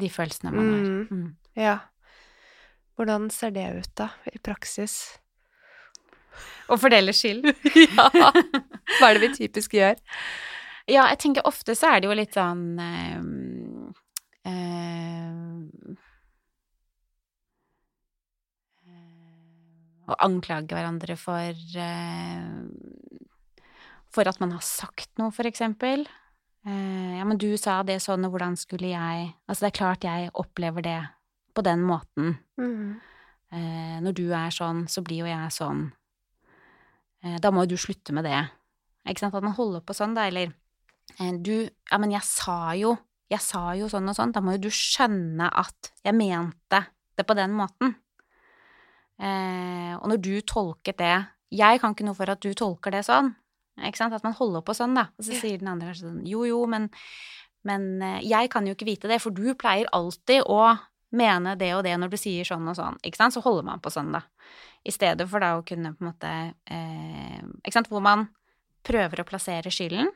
De 0.01 0.11
følelsene 0.13 0.53
man 0.55 0.69
har. 0.71 0.85
Mm. 0.85 1.09
Mm. 1.11 1.31
Ja. 1.59 1.79
Hvordan 2.97 3.31
ser 3.35 3.55
det 3.57 3.67
ut, 3.75 3.91
da, 3.99 4.11
i 4.31 4.39
praksis? 4.45 5.01
Å 6.71 6.79
fordele 6.79 7.15
skyld. 7.17 7.51
ja. 7.99 8.09
Hva 8.13 9.11
er 9.11 9.19
det 9.19 9.25
vi 9.25 9.33
typisk 9.43 9.75
gjør? 9.79 9.99
Ja, 10.91 11.07
jeg 11.13 11.21
tenker 11.23 11.47
ofte 11.47 11.77
så 11.79 11.93
er 11.93 12.01
det 12.03 12.09
jo 12.11 12.17
litt 12.19 12.35
sånn 12.35 12.65
eh, 12.83 13.19
eh, 14.51 14.80
Å 20.11 20.19
anklage 20.27 20.75
hverandre 20.75 21.17
for 21.21 21.55
eh, 21.55 22.49
For 24.11 24.27
at 24.27 24.41
man 24.43 24.57
har 24.57 24.65
sagt 24.67 25.13
noe, 25.21 25.31
for 25.35 25.47
eksempel. 25.47 26.03
Eh, 26.67 27.15
ja, 27.19 27.25
men 27.25 27.39
du 27.41 27.53
sa 27.61 27.81
det 27.87 28.01
sånn, 28.03 28.27
og 28.27 28.35
hvordan 28.35 28.59
skulle 28.59 28.91
jeg 28.91 29.31
Altså, 29.47 29.65
det 29.65 29.71
er 29.71 29.79
klart 29.79 30.07
jeg 30.09 30.33
opplever 30.35 30.85
det 30.85 31.01
på 31.55 31.65
den 31.67 31.83
måten. 31.87 32.37
Mm. 32.61 33.01
Når 33.51 34.15
du 34.15 34.29
er 34.31 34.53
sånn, 34.55 34.85
så 34.87 35.03
blir 35.03 35.25
jo 35.25 35.27
jeg 35.27 35.51
sånn. 35.51 35.81
Da 37.43 37.51
må 37.51 37.65
jo 37.65 37.73
du 37.73 37.81
slutte 37.83 38.15
med 38.15 38.23
det. 38.23 38.39
Ikke 39.11 39.25
sant? 39.25 39.35
At 39.35 39.43
man 39.43 39.57
holder 39.57 39.83
på 39.83 39.97
sånn, 39.97 40.15
da, 40.15 40.29
eller 40.31 40.53
du 41.19 41.67
Ja, 41.91 41.99
men 41.99 42.13
jeg 42.15 42.23
sa 42.23 42.75
jo 42.79 42.95
Jeg 43.31 43.43
sa 43.43 43.75
jo 43.79 43.89
sånn 43.91 44.09
og 44.11 44.17
sånn. 44.17 44.33
Da 44.35 44.43
må 44.43 44.57
jo 44.57 44.65
du 44.67 44.71
skjønne 44.75 45.51
at 45.51 45.93
jeg 46.03 46.17
mente 46.19 46.85
det 47.19 47.27
på 47.27 47.37
den 47.39 47.53
måten. 47.55 47.95
Eh, 49.21 49.93
og 49.99 50.07
når 50.09 50.21
du 50.25 50.33
tolket 50.49 50.97
det 50.97 51.17
Jeg 51.53 51.81
kan 51.83 51.93
ikke 51.93 52.07
noe 52.07 52.17
for 52.17 52.31
at 52.33 52.41
du 52.41 52.55
tolker 52.57 52.95
det 52.95 53.03
sånn. 53.05 53.35
Ikke 53.85 54.01
sant? 54.01 54.15
At 54.17 54.25
man 54.25 54.37
holder 54.39 54.63
på 54.65 54.75
sånn, 54.77 54.95
da. 54.97 55.09
Og 55.19 55.27
så 55.27 55.37
sier 55.37 55.61
den 55.61 55.69
andre 55.73 55.91
kanskje 55.91 56.07
sånn 56.07 56.23
Jo, 56.29 56.45
jo, 56.49 56.63
men, 56.71 56.89
men 57.69 57.91
eh, 58.07 58.21
jeg 58.25 58.53
kan 58.53 58.67
jo 58.69 58.77
ikke 58.77 58.89
vite 58.89 59.11
det, 59.11 59.21
for 59.23 59.35
du 59.35 59.53
pleier 59.59 59.91
alltid 59.97 60.47
å 60.49 60.63
mene 61.17 61.57
det 61.59 61.73
og 61.75 61.83
det 61.85 61.97
når 61.99 62.13
du 62.13 62.19
sier 62.21 62.47
sånn 62.47 62.69
og 62.71 62.79
sånn. 62.79 62.99
Ikke 63.05 63.19
sant? 63.19 63.35
Så 63.35 63.43
holder 63.45 63.67
man 63.67 63.83
på 63.83 63.93
sånn, 63.93 64.13
da. 64.15 64.23
I 64.87 64.95
stedet 64.95 65.27
for 65.29 65.43
da 65.43 65.57
å 65.59 65.65
kunne 65.67 65.93
på 65.93 66.05
en 66.05 66.09
måte 66.09 66.31
eh, 66.71 67.41
Ikke 67.61 67.77
sant? 67.77 67.91
Hvor 67.93 68.05
man 68.05 68.29
prøver 68.87 69.21
å 69.21 69.29
plassere 69.29 69.73
skylden, 69.75 70.09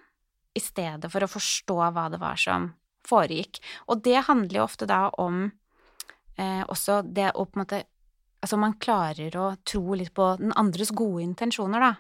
i 0.55 0.63
stedet 0.63 1.11
for 1.11 1.27
å 1.27 1.29
forstå 1.29 1.77
hva 1.93 2.07
det 2.13 2.21
var 2.23 2.39
som 2.41 2.71
foregikk. 3.05 3.59
Og 3.91 4.05
det 4.07 4.23
handler 4.29 4.61
jo 4.61 4.65
ofte 4.65 4.87
da 4.89 5.09
om 5.21 5.49
eh, 6.39 6.63
også 6.63 7.03
det 7.05 7.33
å 7.35 7.45
på 7.45 7.59
en 7.59 7.65
måte 7.65 7.83
Altså 8.45 8.59
man 8.61 8.75
klarer 8.77 9.33
å 9.41 9.47
tro 9.65 9.95
litt 9.97 10.13
på 10.17 10.27
den 10.41 10.53
andres 10.61 10.91
gode 10.93 11.23
intensjoner, 11.25 11.81
da. 11.81 11.93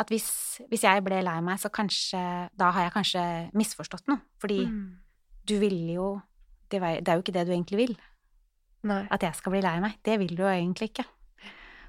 At 0.00 0.10
hvis, 0.12 0.26
hvis 0.70 0.84
jeg 0.86 1.02
ble 1.04 1.22
lei 1.24 1.38
meg, 1.44 1.58
så 1.60 1.70
kanskje 1.72 2.20
Da 2.56 2.70
har 2.76 2.86
jeg 2.86 2.92
kanskje 2.94 3.22
misforstått 3.56 4.06
noe. 4.12 4.20
Fordi 4.40 4.66
Mm. 4.66 4.96
du 5.46 5.58
ville 5.58 5.94
jo 5.96 6.08
det, 6.70 6.78
er 6.82 7.16
jo 7.16 7.22
ikke 7.24 7.32
det 7.34 7.46
du 7.48 7.52
egentlig 7.52 7.76
vil. 7.80 7.96
Nei. 8.84 9.06
At 9.10 9.20
jeg 9.24 9.34
skal 9.34 9.52
bli 9.52 9.60
lei 9.64 9.80
meg. 9.80 9.96
Det 10.04 10.18
vil 10.20 10.36
du 10.36 10.42
jo 10.44 10.48
egentlig 10.48 10.90
ikke. 10.92 11.04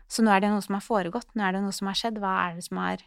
Så 0.09 0.23
nå 0.25 0.31
er 0.33 0.41
det 0.41 0.49
noe 0.51 0.61
som 0.61 0.75
har 0.75 0.81
foregått, 0.83 1.29
nå 1.35 1.43
er 1.47 1.53
det 1.53 1.61
noe 1.63 1.71
som 1.71 1.87
har 1.87 1.95
skjedd. 1.95 2.17
Hva 2.19 2.31
er 2.49 2.55
det 2.55 2.63
som 2.65 2.77
har 2.81 2.97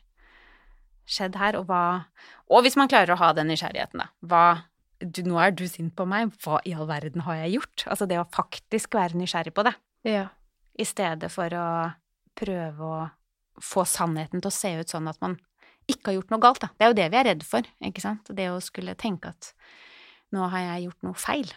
skjedd 1.05 1.37
her, 1.37 1.57
og 1.59 1.66
hva 1.68 2.07
Og 2.49 2.62
hvis 2.64 2.76
man 2.76 2.89
klarer 2.89 3.12
å 3.12 3.18
ha 3.20 3.32
den 3.37 3.49
nysgjerrigheten, 3.49 3.99
da. 4.01 4.07
Hva 4.24 4.62
du, 5.01 5.22
Nå 5.22 5.37
er 5.43 5.51
du 5.51 5.66
sint 5.68 5.95
på 5.97 6.07
meg, 6.09 6.30
hva 6.45 6.61
i 6.64 6.72
all 6.72 6.87
verden 6.87 7.22
har 7.26 7.35
jeg 7.43 7.59
gjort? 7.59 7.85
Altså 7.91 8.07
det 8.09 8.16
å 8.20 8.28
faktisk 8.30 8.95
være 8.97 9.18
nysgjerrig 9.20 9.53
på 9.53 9.64
det, 9.64 9.74
Ja. 10.05 10.28
I 10.79 10.85
stedet 10.85 11.31
for 11.33 11.49
å 11.55 11.66
prøve 12.39 12.83
å 12.89 13.11
få 13.62 13.85
sannheten 13.87 14.41
til 14.43 14.51
å 14.51 14.55
se 14.55 14.72
ut 14.81 14.91
sånn 14.91 15.09
at 15.09 15.20
man 15.22 15.37
ikke 15.87 16.09
har 16.11 16.16
gjort 16.18 16.31
noe 16.33 16.41
galt, 16.43 16.61
da. 16.64 16.68
Det 16.79 16.85
er 16.87 16.91
jo 16.91 16.97
det 16.99 17.09
vi 17.12 17.16
er 17.20 17.25
redd 17.29 17.43
for, 17.47 17.62
ikke 17.85 18.01
sant? 18.03 18.31
Det 18.35 18.49
å 18.51 18.61
skulle 18.64 18.95
tenke 18.99 19.29
at 19.35 19.53
nå 20.35 20.49
har 20.51 20.64
jeg 20.64 20.87
gjort 20.89 21.03
noe 21.07 21.14
feil. 21.14 21.53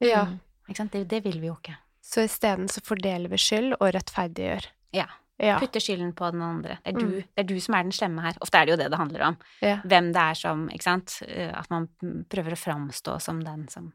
ja. 0.00 0.24
Mm. 0.26 0.38
Ikke 0.68 0.76
sant? 0.82 0.92
Det, 0.92 1.06
det 1.08 1.22
vil 1.24 1.38
vi 1.40 1.46
jo 1.48 1.54
ikke. 1.56 1.74
Så 2.04 2.20
isteden 2.28 2.68
så 2.68 2.80
fordeler 2.84 3.28
vi 3.32 3.38
skyld 3.40 3.74
og 3.80 3.88
rettferdiggjør. 3.96 4.66
Ja. 4.92 5.06
Ja. 5.40 5.54
Putter 5.62 5.80
skylden 5.80 6.10
på 6.18 6.28
den 6.34 6.42
andre. 6.42 6.76
Det 6.84 6.92
er, 6.92 6.98
du, 6.98 7.06
Mm. 7.06 7.22
det 7.36 7.42
er 7.44 7.46
du 7.48 7.60
som 7.60 7.74
er 7.78 7.82
den 7.86 7.92
slemme 7.96 8.20
her. 8.24 8.36
Ofte 8.44 8.58
er 8.58 8.66
det 8.66 8.72
jo 8.74 8.76
det 8.82 8.90
det 8.90 8.98
handler 8.98 9.22
om. 9.30 9.36
ja. 9.62 9.76
Hvem 9.84 10.12
det 10.12 10.20
er 10.20 10.34
som 10.34 10.68
Ikke 10.68 10.82
sant? 10.82 11.22
Eh, 11.28 11.52
At 11.56 11.70
man 11.70 11.88
prøver 12.28 12.52
å 12.52 12.58
framstå 12.58 13.20
som 13.20 13.40
den 13.44 13.68
som 13.68 13.92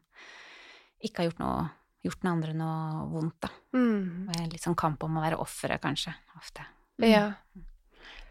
ikke 1.04 1.18
har 1.22 1.28
gjort 1.30 1.38
noe 1.44 1.70
Gjort 2.04 2.20
den 2.20 2.32
andre 2.34 2.54
noe 2.56 3.04
vondt, 3.08 3.36
da. 3.46 3.50
Mm. 3.76 4.30
Litt 4.52 4.64
sånn 4.64 4.76
kamp 4.78 5.02
om 5.06 5.18
å 5.18 5.24
være 5.24 5.40
offeret, 5.40 5.80
kanskje. 5.82 6.12
Ofte. 6.36 6.66
ja. 7.00 7.30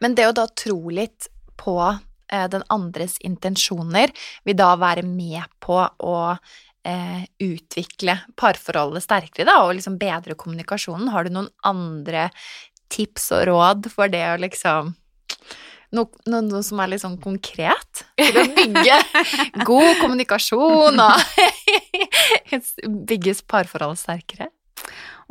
Men 0.04 0.18
det 0.18 0.28
å 0.28 0.36
da 0.36 0.46
tro 0.52 0.78
litt 0.92 1.30
på 1.60 1.78
eh, 1.88 2.48
den 2.52 2.66
andres 2.74 3.16
intensjoner, 3.24 4.12
vil 4.44 4.58
da 4.60 4.74
være 4.80 5.06
med 5.08 5.48
på 5.64 5.80
å 5.80 6.18
eh, 6.34 7.24
utvikle 7.44 8.18
parforholdet 8.40 9.06
sterkere, 9.06 9.48
da, 9.48 9.62
og 9.64 9.78
liksom 9.78 9.98
bedre 10.02 10.36
kommunikasjonen. 10.40 11.12
Har 11.14 11.26
du 11.26 11.34
noen 11.34 11.50
andre 11.66 12.30
tips 12.94 13.32
og 13.34 13.48
råd 13.50 13.90
for 13.94 14.12
det 14.12 14.26
å 14.34 14.42
liksom 14.42 14.94
noe, 15.94 16.10
noe, 16.30 16.64
som 16.66 16.82
er 16.84 16.92
litt 16.92 17.04
sånn 17.04 17.20
konkret? 17.22 18.04
For 18.20 18.42
å 18.42 18.48
bygge 18.58 18.98
god 19.70 20.02
kommunikasjon 20.02 21.00
og 21.04 21.22
bygges 23.10 23.44
parforholdet 23.50 24.04
sterkere? 24.04 24.50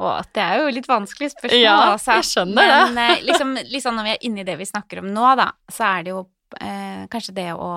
Og 0.03 0.31
det 0.35 0.43
er 0.43 0.63
jo 0.63 0.71
litt 0.73 0.89
vanskelig 0.89 1.33
spørsmål, 1.35 1.61
Ja, 1.61 1.77
altså. 1.93 2.17
jeg 2.19 2.29
skjønner 2.31 2.71
det. 2.71 2.79
Men 2.95 3.03
eh, 3.05 3.25
liksom, 3.29 3.53
liksom 3.71 3.99
når 3.99 4.09
vi 4.09 4.15
er 4.15 4.25
inne 4.29 4.43
i 4.43 4.47
det 4.49 4.57
vi 4.59 4.69
snakker 4.69 5.03
om 5.03 5.11
nå, 5.13 5.27
da, 5.39 5.51
så 5.71 5.85
er 5.91 6.07
det 6.07 6.15
jo 6.15 6.23
eh, 6.59 7.05
kanskje 7.13 7.37
det 7.37 7.51
å 7.55 7.71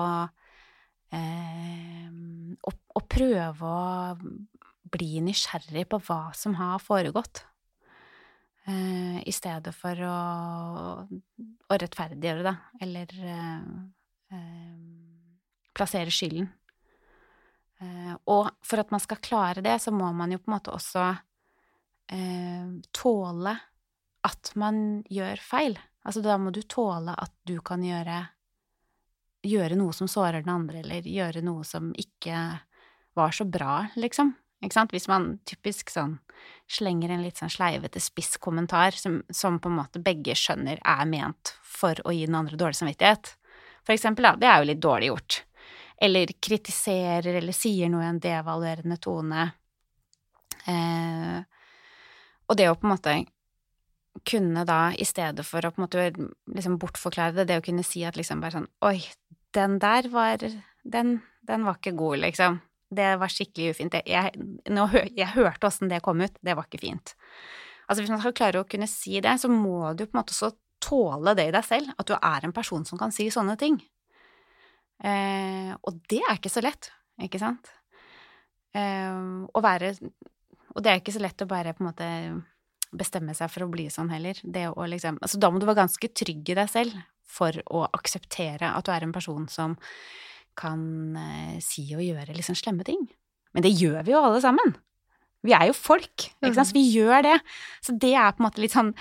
eh, 1.14 2.06
å, 2.56 2.72
å 2.72 3.04
prøve 3.06 3.68
å 3.68 4.16
bli 4.96 5.20
nysgjerrig 5.24 5.86
på 5.90 6.00
hva 6.08 6.20
som 6.36 6.56
har 6.60 6.80
foregått. 6.82 7.44
Eh, 8.66 9.18
I 9.28 9.32
stedet 9.34 9.70
for 9.78 10.00
å, 10.02 10.14
å 11.06 11.78
rettferdiggjøre 11.78 12.42
det, 12.42 12.54
eller 12.82 13.12
eh, 13.22 13.66
eh, 14.34 15.66
plassere 15.76 16.14
skylden. 16.14 16.48
Og 18.32 18.46
for 18.64 18.80
at 18.80 18.88
man 18.88 19.02
skal 19.04 19.18
klare 19.20 19.60
det, 19.60 19.74
så 19.84 19.92
må 19.92 20.08
man 20.16 20.30
jo 20.32 20.38
på 20.40 20.48
en 20.48 20.54
måte 20.54 20.72
også 20.72 21.10
tåle 22.96 23.52
at 24.24 24.50
man 24.56 24.78
gjør 25.12 25.42
feil. 25.44 25.76
Altså 26.08 26.22
da 26.24 26.38
må 26.40 26.54
du 26.56 26.62
tåle 26.64 27.12
at 27.12 27.34
du 27.44 27.58
kan 27.60 27.84
gjøre 27.84 28.22
gjøre 29.44 29.76
noe 29.76 29.92
som 29.92 30.08
sårer 30.08 30.40
den 30.40 30.54
andre, 30.54 30.80
eller 30.80 31.04
gjøre 31.04 31.44
noe 31.44 31.68
som 31.68 31.92
ikke 32.00 32.40
var 33.16 33.36
så 33.36 33.44
bra, 33.44 33.82
liksom. 34.00 34.32
Ikke 34.64 34.76
sant? 34.78 34.94
Hvis 34.94 35.08
man 35.10 35.36
typisk 35.48 35.90
sånn 35.92 36.16
slenger 36.70 37.12
en 37.12 37.24
litt 37.24 37.40
sånn 37.40 37.52
sleivete 37.52 38.00
spisskommentar 38.02 38.96
som, 38.96 39.20
som 39.30 39.58
på 39.62 39.70
en 39.70 39.78
måte 39.78 40.02
begge 40.02 40.36
skjønner 40.38 40.80
er 40.80 41.04
ment 41.08 41.54
for 41.62 41.98
å 42.04 42.14
gi 42.14 42.24
den 42.26 42.38
andre 42.38 42.58
dårlig 42.58 42.78
samvittighet. 42.80 43.34
For 43.86 43.94
eksempel, 43.94 44.26
da, 44.26 44.34
det 44.40 44.48
er 44.50 44.60
jo 44.60 44.70
litt 44.70 44.82
dårlig 44.82 45.10
gjort. 45.12 45.38
Eller 46.02 46.32
kritiserer 46.42 47.38
eller 47.38 47.56
sier 47.56 47.92
noe 47.92 48.04
i 48.04 48.10
en 48.10 48.20
devaluerende 48.20 48.98
tone. 49.00 49.46
Eh, 50.66 51.38
og 52.46 52.58
det 52.58 52.68
å 52.70 52.76
på 52.76 52.88
en 52.88 52.94
måte 52.94 53.16
kunne 54.26 54.64
da, 54.66 54.80
i 54.96 55.04
stedet 55.06 55.44
for 55.46 55.64
å 55.64 55.72
på 55.72 55.80
en 55.80 55.84
måte 55.84 56.06
liksom 56.56 56.78
bortforklare 56.80 57.36
det, 57.36 57.48
det 57.50 57.60
å 57.60 57.64
kunne 57.64 57.84
si 57.86 58.04
at 58.08 58.16
liksom 58.16 58.40
bare 58.40 58.58
sånn 58.58 58.70
Oi, 58.88 59.02
den 59.54 59.76
der 59.82 60.08
var 60.12 60.40
Den, 60.86 61.18
den 61.44 61.66
var 61.66 61.78
ikke 61.78 61.96
god, 61.98 62.22
liksom. 62.24 62.60
Det 62.90 63.08
var 63.18 63.32
skikkelig 63.32 63.74
ufint. 63.74 63.96
Jeg, 64.06 64.46
nå, 64.70 64.86
jeg 65.20 65.32
hørte 65.34 65.68
åssen 65.68 65.90
det 65.90 66.02
kom 66.04 66.22
ut. 66.22 66.36
Det 66.44 66.54
var 66.56 66.68
ikke 66.68 66.84
fint. 66.84 67.16
Altså, 67.86 68.02
hvis 68.02 68.12
man 68.12 68.22
skal 68.22 68.36
klare 68.36 68.62
å 68.62 68.68
kunne 68.68 68.88
si 68.90 69.18
det, 69.22 69.34
så 69.42 69.50
må 69.50 69.92
du 69.94 70.06
på 70.06 70.14
en 70.14 70.20
måte 70.20 70.34
også 70.34 70.52
tåle 70.82 71.34
det 71.38 71.48
i 71.48 71.54
deg 71.54 71.66
selv. 71.66 71.92
At 71.98 72.10
du 72.10 72.16
er 72.16 72.46
en 72.46 72.54
person 72.54 72.86
som 72.86 73.00
kan 73.00 73.14
si 73.14 73.28
sånne 73.32 73.56
ting. 73.60 73.78
Eh, 75.04 75.72
og 75.82 75.98
det 76.10 76.22
er 76.24 76.38
ikke 76.38 76.52
så 76.52 76.62
lett, 76.64 76.90
ikke 77.22 77.40
sant? 77.42 77.68
Eh, 78.76 79.16
å 79.52 79.60
være 79.64 79.92
Og 80.76 80.82
det 80.84 80.90
er 80.90 81.00
ikke 81.00 81.14
så 81.14 81.20
lett 81.22 81.40
å 81.40 81.48
bare 81.48 81.72
på 81.72 81.80
en 81.80 81.88
måte 81.88 82.08
bestemme 82.96 83.32
seg 83.36 83.48
for 83.52 83.64
å 83.64 83.70
bli 83.72 83.86
sånn 83.92 84.10
heller. 84.12 84.38
Det 84.42 84.66
å 84.68 84.88
liksom 84.88 85.20
Altså, 85.22 85.40
da 85.40 85.50
må 85.50 85.60
du 85.60 85.66
være 85.68 85.82
ganske 85.84 86.10
trygg 86.12 86.52
i 86.52 86.58
deg 86.58 86.70
selv 86.70 86.96
for 87.26 87.56
å 87.74 87.86
akseptere 87.96 88.70
at 88.72 88.86
du 88.86 88.92
er 88.94 89.04
en 89.04 89.14
person 89.14 89.48
som 89.50 89.76
kan 90.58 90.82
eh, 91.20 91.56
si 91.64 91.86
og 91.96 92.04
gjøre 92.04 92.34
liksom 92.36 92.58
slemme 92.58 92.86
ting. 92.86 93.06
Men 93.56 93.64
det 93.64 93.74
gjør 93.76 94.02
vi 94.04 94.14
jo 94.14 94.20
alle 94.20 94.42
sammen. 94.44 94.74
Vi 95.46 95.54
er 95.54 95.68
jo 95.68 95.76
folk, 95.76 96.28
ikke 96.40 96.54
sant, 96.56 96.70
så 96.72 96.76
vi 96.76 96.86
gjør 96.90 97.22
det. 97.28 97.36
Så 97.84 97.94
det 97.94 98.14
er 98.18 98.34
på 98.34 98.42
en 98.42 98.48
måte 98.48 98.62
litt 98.62 98.74
sånn 98.74 98.94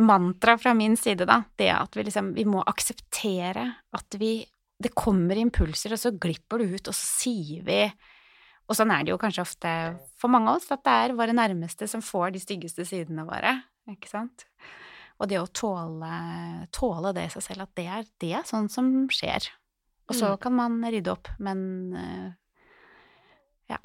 mantra 0.00 0.56
fra 0.58 0.72
min 0.76 0.96
side, 0.98 1.26
da. 1.28 1.42
Det 1.60 1.68
at 1.74 1.96
vi 1.96 2.06
liksom 2.06 2.32
Vi 2.36 2.46
må 2.48 2.62
akseptere 2.64 3.66
at 3.92 4.16
vi 4.18 4.46
Det 4.80 4.94
kommer 4.96 5.36
impulser, 5.36 5.92
og 5.92 6.00
så 6.00 6.14
glipper 6.16 6.62
det 6.62 6.70
ut, 6.72 6.88
og 6.88 6.96
så 6.96 7.04
sier 7.20 7.66
vi 7.66 7.82
og 8.70 8.76
sånn 8.78 8.92
er 8.94 9.02
det 9.02 9.10
jo 9.10 9.18
kanskje 9.18 9.42
ofte 9.42 9.70
for 10.20 10.30
mange 10.30 10.52
av 10.52 10.60
oss, 10.60 10.68
at 10.70 10.84
det 10.86 10.92
er 10.94 11.16
våre 11.18 11.34
nærmeste 11.34 11.88
som 11.90 12.04
får 12.06 12.36
de 12.36 12.42
styggeste 12.42 12.86
sidene 12.86 13.24
våre, 13.26 13.56
ikke 13.90 14.10
sant. 14.12 14.44
Og 15.18 15.26
det 15.28 15.40
å 15.40 15.48
tåle, 15.50 16.12
tåle 16.72 17.10
det 17.16 17.26
i 17.26 17.32
seg 17.34 17.44
selv, 17.48 17.66
at 17.66 17.74
det 17.76 17.86
er, 17.90 18.06
det 18.22 18.30
er 18.38 18.46
sånn 18.46 18.70
som 18.72 18.92
skjer. 19.12 19.50
Og 20.10 20.16
så 20.18 20.32
Mm. 20.34 20.38
kan 20.42 20.52
man 20.58 20.80
rydde 20.90 21.12
opp, 21.12 21.28
men 21.38 21.60
eh, 21.94 22.30
ja, 23.70 23.78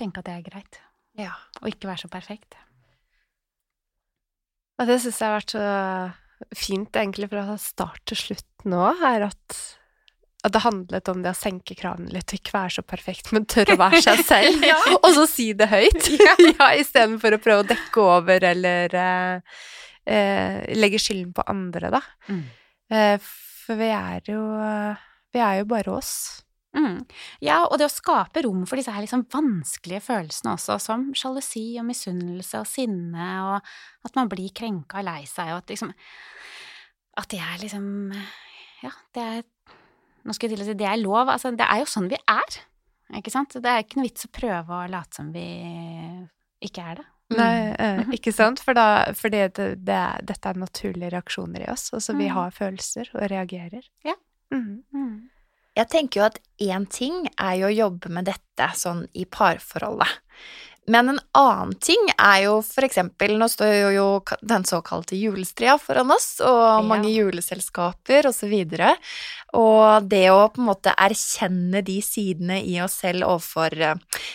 tenke 0.00 0.22
at 0.22 0.24
det 0.30 0.34
er 0.38 0.46
greit. 0.48 0.78
Ja. 1.20 1.34
Og 1.60 1.68
ikke 1.68 1.90
være 1.90 2.00
så 2.06 2.08
perfekt. 2.08 2.56
Og 4.80 4.88
det 4.88 4.96
syns 5.02 5.18
jeg 5.20 5.28
har 5.28 5.36
vært 5.36 5.52
så 5.52 5.64
fint, 6.56 6.96
egentlig, 6.96 7.28
fra 7.28 7.56
start 7.60 8.00
til 8.08 8.16
slutt 8.16 8.64
nå, 8.64 8.80
er 9.04 9.26
at, 9.26 9.58
at 10.46 10.54
det 10.54 10.62
handlet 10.64 11.10
om 11.12 11.20
det 11.24 11.34
å 11.34 11.36
senke 11.36 11.76
kravene 11.76 12.08
litt, 12.14 12.32
ikke 12.32 12.54
være 12.56 12.72
så 12.78 12.84
perfekt, 12.88 13.28
men 13.36 13.44
tørre 13.44 13.76
å 13.76 13.80
være 13.82 14.00
seg 14.06 14.22
selv. 14.30 14.64
Og 15.02 15.10
så 15.18 15.26
si 15.28 15.50
det 15.52 15.68
høyt, 15.68 16.08
ja. 16.24 16.70
istedenfor 16.80 17.36
å 17.36 17.42
prøve 17.44 17.66
å 17.66 17.68
dekke 17.74 18.06
over 18.06 18.48
eller 18.54 18.96
eh, 18.96 19.60
eh, 20.08 20.64
legge 20.80 21.02
skylden 21.04 21.36
på 21.36 21.44
andre, 21.52 21.92
da. 21.98 22.00
Mm. 22.32 22.42
Eh, 22.96 23.16
for 23.20 23.76
vi 23.78 23.92
er 23.92 24.24
jo 24.32 24.40
Vi 25.32 25.38
er 25.42 25.60
jo 25.60 25.66
bare 25.70 25.92
oss. 25.94 26.42
Mm. 26.76 27.00
Ja, 27.42 27.64
og 27.66 27.78
det 27.80 27.88
å 27.88 27.92
skape 27.92 28.44
rom 28.46 28.62
for 28.68 28.78
disse 28.78 28.92
her 28.94 29.02
liksom 29.02 29.24
vanskelige 29.32 30.02
følelsene 30.06 30.52
også, 30.54 30.76
som 30.78 31.08
sjalusi 31.18 31.64
og 31.80 31.88
misunnelse 31.88 32.60
og 32.62 32.68
sinne, 32.70 33.26
og 33.42 34.06
at 34.06 34.14
man 34.18 34.30
blir 34.30 34.52
krenka 34.54 35.00
og 35.02 35.08
lei 35.08 35.24
seg, 35.26 35.50
og 35.50 35.64
at 35.64 35.72
liksom 35.74 35.92
At 37.18 37.28
det 37.28 37.40
er 37.42 37.58
liksom 37.58 37.88
Ja, 38.84 38.92
det 39.14 39.22
er 39.22 39.42
Nå 40.24 40.32
skulle 40.36 40.52
jeg 40.52 40.58
til 40.60 40.66
å 40.66 40.68
si 40.70 40.74
det 40.78 40.86
er 40.86 41.00
lov. 41.00 41.28
Altså, 41.32 41.50
det 41.56 41.64
er 41.66 41.78
jo 41.80 41.86
sånn 41.88 42.06
vi 42.12 42.18
er, 42.28 42.56
ikke 43.16 43.32
sant? 43.32 43.54
Det 43.56 43.66
er 43.70 43.80
ikke 43.82 43.96
noe 43.98 44.04
vits 44.06 44.26
å 44.28 44.30
prøve 44.36 44.68
å 44.84 44.88
late 44.92 45.16
som 45.16 45.30
vi 45.32 45.46
ikke 46.60 46.82
er 46.92 46.98
det. 47.00 47.06
Nei, 47.38 47.54
eh, 47.78 48.02
ikke 48.18 48.32
sant? 48.36 48.60
For 48.60 48.76
da, 48.76 48.84
fordi 49.16 49.40
det, 49.56 49.68
det 49.86 50.00
dette 50.28 50.50
er 50.52 50.60
naturlige 50.60 51.10
reaksjoner 51.14 51.64
i 51.64 51.70
oss. 51.72 51.88
Altså, 51.96 52.12
vi 52.18 52.28
Mm. 52.28 52.34
har 52.36 52.50
følelser 52.52 53.08
og 53.14 53.30
reagerer. 53.32 53.88
Ja. 54.04 54.14
Mhm. 54.52 54.82
Mm. 54.94 55.28
Jeg 55.76 55.88
tenker 55.88 56.20
jo 56.20 56.26
at 56.26 56.38
én 56.60 56.88
ting 56.90 57.28
er 57.38 57.54
jo 57.60 57.66
å 57.68 57.74
jobbe 57.76 58.10
med 58.10 58.24
dette 58.26 58.66
sånn 58.76 59.06
i 59.14 59.24
parforholdet. 59.24 60.08
Men 60.90 61.08
en 61.12 61.20
annen 61.38 61.74
ting 61.78 62.08
er 62.18 62.46
jo 62.46 62.54
for 62.66 62.82
eksempel 62.82 63.36
Nå 63.38 63.46
står 63.52 63.92
jo, 63.94 64.06
den 64.42 64.64
såkalte 64.64 65.14
julestria 65.14 65.76
foran 65.78 66.10
oss, 66.10 66.40
og 66.40 66.80
Ja. 66.80 66.82
mange 66.82 67.12
juleselskaper 67.14 68.26
og 68.26 68.34
så 68.34 68.48
videre. 68.50 68.96
Og 69.54 70.08
det 70.08 70.30
å 70.30 70.48
på 70.52 70.58
en 70.58 70.66
måte 70.66 70.94
erkjenne 70.96 71.84
de 71.84 72.00
sidene 72.02 72.58
i 72.66 72.80
oss 72.82 72.94
selv 73.04 73.22
overfor 73.28 73.72
eh, 73.80 73.94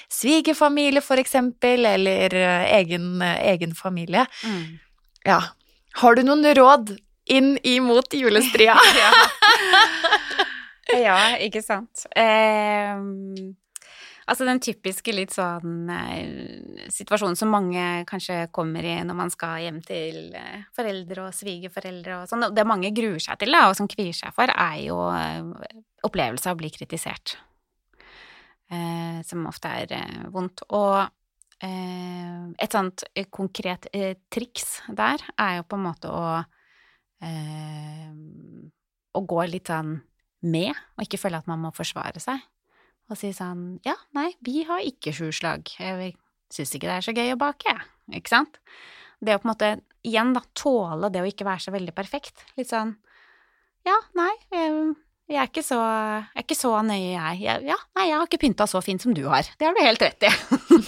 svigerfamilie, 0.10 1.02
for 1.02 1.18
eksempel, 1.18 1.86
eller 1.86 2.34
eh, 2.34 2.80
egen, 2.80 3.22
eh, 3.22 3.52
egen 3.54 3.74
familie. 3.76 4.26
Mm. 4.44 4.80
Ja. 5.26 5.42
Har 5.96 6.16
du 6.16 6.24
noen 6.24 6.44
råd 6.56 6.98
inn 7.26 7.56
imot 7.64 8.14
julestria? 8.14 8.76
ja. 9.02 9.12
ja, 11.06 11.20
ikke 11.42 11.62
sant. 11.66 12.06
Eh, 12.16 12.94
altså 14.26 14.48
den 14.48 14.62
typiske 14.64 15.14
litt 15.16 15.34
sånn 15.36 15.90
eh, 15.92 16.86
situasjonen 16.94 17.38
som 17.40 17.52
mange 17.54 18.06
kanskje 18.10 18.46
kommer 18.56 18.86
i 18.86 18.98
når 19.06 19.18
man 19.18 19.34
skal 19.34 19.64
hjem 19.66 19.82
til 19.86 20.36
eh, 20.38 20.68
foreldre 20.76 21.28
og 21.28 21.36
svigerforeldre 21.36 22.22
og 22.22 22.30
sånn, 22.30 22.50
det 22.56 22.68
mange 22.68 22.94
gruer 22.96 23.22
seg 23.24 23.42
til 23.42 23.56
da, 23.56 23.68
og 23.70 23.78
som 23.78 23.90
kvier 23.90 24.16
seg 24.16 24.34
for, 24.36 24.52
er 24.52 24.80
jo 24.86 25.02
eh, 25.14 25.84
opplevelse 26.06 26.50
av 26.50 26.58
å 26.58 26.62
bli 26.62 26.72
kritisert. 26.74 27.38
Eh, 28.74 29.22
som 29.26 29.46
ofte 29.46 29.70
er 29.70 30.30
vondt. 30.34 30.64
Og 30.74 30.98
eh, 31.62 32.46
et 32.62 32.74
sånt 32.74 33.06
konkret 33.34 33.86
triks 34.34 34.80
der 34.90 35.22
er 35.38 35.60
jo 35.60 35.68
på 35.70 35.78
en 35.78 35.86
måte 35.86 36.10
å 36.10 36.40
eh, 37.26 38.12
å 39.16 39.24
gå 39.26 39.46
litt 39.50 39.72
sånn 39.72 39.98
med, 40.46 40.78
og 40.96 41.06
ikke 41.06 41.20
føle 41.22 41.40
at 41.42 41.50
man 41.50 41.64
må 41.64 41.72
forsvare 41.76 42.22
seg. 42.22 42.44
Og 43.10 43.20
si 43.20 43.32
sånn 43.38 43.80
Ja, 43.86 43.96
nei, 44.18 44.32
vi 44.46 44.64
har 44.66 44.82
ikke 44.86 45.14
sju 45.14 45.30
slag. 45.36 45.70
Jeg 45.78 46.16
syns 46.54 46.74
ikke 46.74 46.90
det 46.90 46.98
er 46.98 47.06
så 47.06 47.14
gøy 47.16 47.34
å 47.36 47.42
bake, 47.42 47.70
jeg. 47.70 47.90
Ikke 48.20 48.34
sant? 48.34 48.60
Det 49.22 49.36
å 49.36 49.42
på 49.42 49.48
en 49.48 49.54
måte, 49.54 49.72
igjen 50.06 50.34
da, 50.36 50.44
tåle 50.58 51.10
det 51.14 51.24
å 51.24 51.30
ikke 51.30 51.48
være 51.48 51.66
så 51.66 51.74
veldig 51.74 51.96
perfekt. 51.98 52.46
Litt 52.60 52.72
sånn 52.74 52.96
Ja, 53.86 53.98
nei, 54.18 54.32
jeg, 54.54 54.96
jeg 55.30 55.42
er 55.42 55.50
ikke 55.50 55.66
så, 55.66 55.78
jeg 55.78 56.42
er 56.42 56.46
ikke 56.48 56.58
så 56.58 56.74
nøye, 56.86 57.14
jeg. 57.14 57.44
jeg. 57.46 57.66
Ja, 57.70 57.78
nei, 57.98 58.08
jeg 58.10 58.18
har 58.18 58.28
ikke 58.30 58.42
pynta 58.42 58.68
så 58.70 58.82
fint 58.86 59.06
som 59.06 59.14
du 59.18 59.24
har. 59.30 59.48
Det 59.58 59.70
har 59.70 59.78
du 59.78 59.82
helt 59.86 60.02
rett 60.06 60.26
i. 60.26 60.34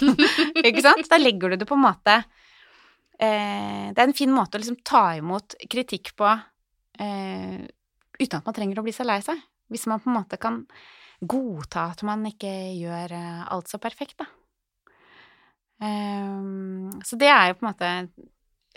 ikke 0.68 0.84
sant? 0.84 1.06
Da 1.10 1.18
legger 1.22 1.54
du 1.54 1.62
det 1.62 1.70
på 1.70 1.78
en 1.78 1.86
måte 1.86 2.20
eh, 3.18 3.90
Det 3.92 3.98
er 3.98 4.06
en 4.06 4.16
fin 4.16 4.32
måte 4.32 4.58
å 4.58 4.62
liksom 4.62 4.80
ta 4.86 5.16
imot 5.18 5.58
kritikk 5.70 6.14
på 6.18 6.28
eh, 6.28 7.60
uten 8.18 8.38
at 8.40 8.46
man 8.46 8.56
trenger 8.56 8.80
å 8.80 8.86
bli 8.86 8.94
så 8.94 9.06
lei 9.06 9.20
seg. 9.24 9.40
Hvis 9.68 9.86
man 9.90 10.00
på 10.00 10.10
en 10.10 10.18
måte 10.18 10.40
kan 10.40 10.62
godta 11.20 11.90
at 11.92 12.02
man 12.06 12.24
ikke 12.28 12.50
gjør 12.78 13.14
eh, 13.14 13.44
alt 13.52 13.70
så 13.70 13.80
perfekt, 13.82 14.18
da. 14.22 14.28
Ehm, 15.82 16.90
så 17.06 17.18
det 17.18 17.30
er 17.30 17.50
jo 17.50 17.58
på 17.58 17.66
en 17.66 17.70
måte 17.70 17.90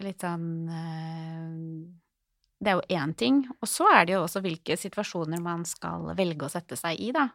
litt 0.05 0.21
sånn 0.21 0.69
eh, 0.69 1.55
Det 2.61 2.69
er 2.69 2.77
jo 2.77 2.99
én 3.01 3.13
ting. 3.17 3.41
Og 3.59 3.69
så 3.69 3.87
er 3.89 4.05
det 4.05 4.15
jo 4.15 4.23
også 4.25 4.41
hvilke 4.45 4.77
situasjoner 4.77 5.41
man 5.41 5.65
skal 5.65 6.11
velge 6.17 6.45
å 6.45 6.53
sette 6.53 6.77
seg 6.77 6.99
i, 7.01 7.09
da. 7.15 7.29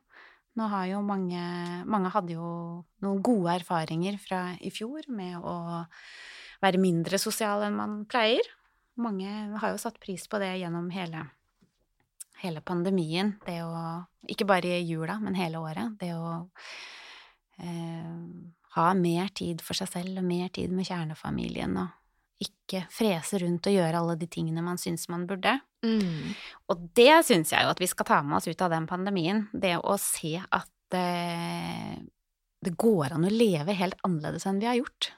Nå 0.56 0.70
har 0.72 0.86
jo 0.88 1.02
mange 1.04 1.40
Mange 1.90 2.12
hadde 2.14 2.36
jo 2.38 2.50
noen 3.04 3.22
gode 3.24 3.58
erfaringer 3.58 4.16
fra 4.22 4.48
i 4.60 4.70
fjor 4.72 5.08
med 5.12 5.36
å 5.42 5.56
være 6.62 6.80
mindre 6.82 7.18
sosial 7.20 7.64
enn 7.66 7.76
man 7.78 7.98
pleier. 8.10 8.46
Mange 8.96 9.28
har 9.60 9.74
jo 9.74 9.80
satt 9.80 10.00
pris 10.00 10.24
på 10.30 10.40
det 10.40 10.54
gjennom 10.60 10.88
hele 10.94 11.26
hele 12.42 12.60
pandemien, 12.60 13.36
det 13.46 13.62
å 13.64 14.04
Ikke 14.26 14.46
bare 14.48 14.80
i 14.80 14.82
jula, 14.82 15.20
men 15.22 15.36
hele 15.38 15.60
året. 15.62 15.92
Det 16.00 16.08
å 16.18 16.48
eh, 17.62 18.16
ha 18.74 18.86
mer 18.98 19.28
tid 19.38 19.62
for 19.62 19.78
seg 19.78 19.92
selv 19.92 20.18
og 20.18 20.26
mer 20.26 20.48
tid 20.50 20.72
med 20.74 20.88
kjernefamilien 20.88 21.76
og 21.78 22.42
ikke 22.42 22.82
frese 22.90 23.38
rundt 23.38 23.68
og 23.70 23.76
gjøre 23.76 24.00
alle 24.00 24.16
de 24.18 24.26
tingene 24.26 24.64
man 24.66 24.80
syns 24.82 25.06
man 25.12 25.28
burde. 25.30 25.54
Mm. 25.86 26.34
Og 26.66 26.88
det 26.98 27.22
syns 27.28 27.54
jeg 27.54 27.62
jo 27.62 27.70
at 27.70 27.80
vi 27.80 27.88
skal 27.92 28.08
ta 28.08 28.18
med 28.26 28.40
oss 28.40 28.50
ut 28.50 28.66
av 28.66 28.74
den 28.74 28.90
pandemien. 28.90 29.46
Det 29.54 29.76
å 29.78 29.94
se 30.02 30.34
at 30.42 30.98
eh, 30.98 31.94
det 32.66 32.74
går 32.74 33.14
an 33.14 33.28
å 33.30 33.32
leve 33.32 33.78
helt 33.78 34.02
annerledes 34.02 34.48
enn 34.50 34.58
vi 34.58 34.66
har 34.66 34.80
gjort. 34.80 35.12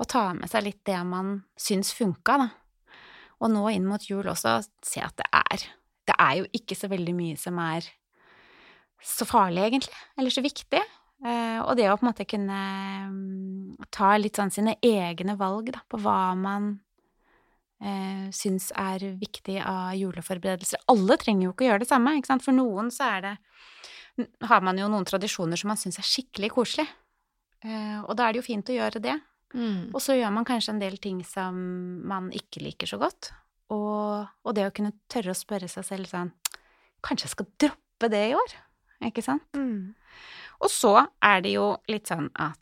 Og 0.00 0.08
ta 0.08 0.30
med 0.36 0.48
seg 0.50 0.64
litt 0.64 0.80
det 0.88 0.98
man 1.04 1.40
syns 1.60 1.92
funka, 1.96 2.38
da. 2.40 2.48
Og 3.40 3.52
nå 3.52 3.64
inn 3.72 3.88
mot 3.88 4.02
jul 4.04 4.26
også 4.28 4.58
se 4.84 5.02
at 5.04 5.16
det 5.16 5.28
er 5.32 5.68
Det 6.08 6.16
er 6.18 6.34
jo 6.40 6.46
ikke 6.56 6.74
så 6.74 6.88
veldig 6.90 7.12
mye 7.14 7.36
som 7.38 7.58
er 7.62 7.84
så 9.00 9.24
farlig, 9.28 9.62
egentlig. 9.62 9.96
Eller 10.18 10.32
så 10.34 10.42
viktig. 10.42 10.80
Eh, 11.20 11.58
og 11.60 11.76
det 11.76 11.86
å 11.88 11.96
på 11.96 12.04
en 12.04 12.08
måte 12.10 12.26
kunne 12.28 12.60
mm, 13.12 13.86
ta 13.92 14.14
litt 14.18 14.40
sånn 14.40 14.52
sine 14.52 14.74
egne 14.82 15.36
valg 15.40 15.70
da, 15.74 15.82
på 15.88 16.00
hva 16.00 16.32
man 16.36 16.70
eh, 17.84 18.26
syns 18.34 18.70
er 18.74 19.04
viktig 19.20 19.60
av 19.60 19.92
juleforberedelser. 20.00 20.82
Alle 20.92 21.16
trenger 21.20 21.46
jo 21.46 21.54
ikke 21.54 21.66
å 21.66 21.70
gjøre 21.70 21.84
det 21.84 21.90
samme, 21.92 22.16
ikke 22.18 22.32
sant. 22.32 22.46
For 22.46 22.56
noen 22.56 22.90
så 22.94 23.12
er 23.12 23.26
det 23.28 23.36
har 24.48 24.64
man 24.64 24.80
jo 24.80 24.88
noen 24.90 25.06
tradisjoner 25.08 25.60
som 25.60 25.70
man 25.70 25.80
syns 25.80 26.00
er 26.00 26.08
skikkelig 26.08 26.50
koselig. 26.56 26.88
Eh, 27.64 28.00
og 28.00 28.16
da 28.16 28.26
er 28.26 28.34
det 28.34 28.42
jo 28.42 28.48
fint 28.48 28.72
å 28.72 28.76
gjøre 28.80 29.02
det. 29.04 29.16
Mm. 29.54 29.90
Og 29.90 30.00
så 30.02 30.16
gjør 30.16 30.32
man 30.34 30.46
kanskje 30.48 30.74
en 30.74 30.82
del 30.82 30.98
ting 31.02 31.20
som 31.26 31.56
man 32.06 32.30
ikke 32.36 32.62
liker 32.64 32.90
så 32.90 33.00
godt. 33.00 33.32
Og, 33.74 34.26
og 34.44 34.56
det 34.56 34.66
å 34.66 34.74
kunne 34.74 34.94
tørre 35.10 35.34
å 35.34 35.38
spørre 35.38 35.68
seg 35.70 35.86
selv 35.86 36.10
sånn 36.10 36.32
Kanskje 37.06 37.28
jeg 37.28 37.32
skal 37.32 37.46
droppe 37.62 38.08
det 38.12 38.24
i 38.28 38.34
år? 38.36 38.54
Ikke 39.08 39.22
sant? 39.24 39.46
Mm. 39.56 39.94
Og 40.60 40.68
så 40.68 40.92
er 41.24 41.38
det 41.44 41.54
jo 41.54 41.70
litt 41.88 42.10
sånn 42.10 42.26
at 42.36 42.58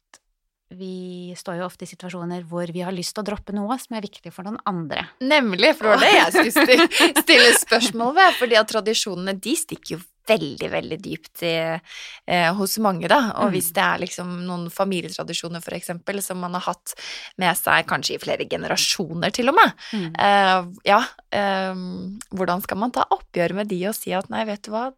vi 0.69 1.33
står 1.37 1.59
jo 1.59 1.67
ofte 1.67 1.87
i 1.87 1.89
situasjoner 1.89 2.45
hvor 2.47 2.69
vi 2.71 2.83
har 2.85 2.93
lyst 2.93 3.15
til 3.17 3.25
å 3.25 3.29
droppe 3.31 3.55
noe 3.57 3.79
som 3.81 3.97
er 3.97 4.05
viktig 4.05 4.31
for 4.35 4.47
noen 4.47 4.61
andre. 4.69 5.07
Nemlig, 5.25 5.73
for 5.79 5.89
det 5.89 5.95
var 5.95 6.05
det 6.05 6.13
jeg 6.13 6.35
skulle 6.37 6.89
stille, 7.25 7.53
spørsmål 7.65 8.15
ved. 8.19 8.37
fordi 8.39 8.59
at 8.61 8.71
tradisjonene 8.71 9.35
de 9.35 9.57
stikker 9.57 9.97
jo 9.97 10.01
veldig, 10.29 10.69
veldig 10.73 10.99
dypt 11.05 11.43
i, 11.49 11.53
eh, 12.27 12.49
hos 12.55 12.77
mange, 12.85 13.09
da. 13.09 13.19
Og 13.41 13.49
Mm. 13.49 13.53
hvis 13.57 13.73
det 13.73 13.83
er 13.85 13.99
liksom 14.05 14.35
noen 14.47 14.69
familietradisjoner, 14.71 15.63
for 15.65 15.75
eksempel, 15.79 16.21
som 16.23 16.39
man 16.41 16.55
har 16.55 16.61
hatt 16.69 16.95
med 17.39 17.57
seg 17.57 17.87
kanskje 17.87 18.15
i 18.17 18.23
flere 18.23 18.49
generasjoner, 18.49 19.33
til 19.33 19.49
og 19.49 19.55
med. 19.57 19.73
Mm. 19.93 20.09
Eh, 20.19 20.67
ja, 20.93 21.01
eh, 21.33 21.75
hvordan 22.35 22.63
skal 22.63 22.79
man 22.79 22.93
ta 22.93 23.05
oppgjør 23.11 23.55
med 23.55 23.69
de 23.69 23.81
og 23.89 23.95
si 23.95 24.13
at 24.13 24.29
nei, 24.31 24.45
vet 24.45 24.63
du 24.63 24.71
hva, 24.73 24.93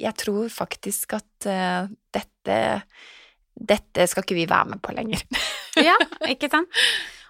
jeg 0.00 0.14
tror 0.16 0.48
faktisk 0.48 1.12
at 1.18 1.46
eh, 1.46 1.88
dette 2.12 2.60
dette 3.60 4.06
skal 4.08 4.24
ikke 4.24 4.36
vi 4.38 4.46
være 4.48 4.70
med 4.74 4.82
på 4.82 4.94
lenger. 4.96 5.22
Ja, 5.80 5.94
ikke 6.26 6.48
sant? 6.50 6.68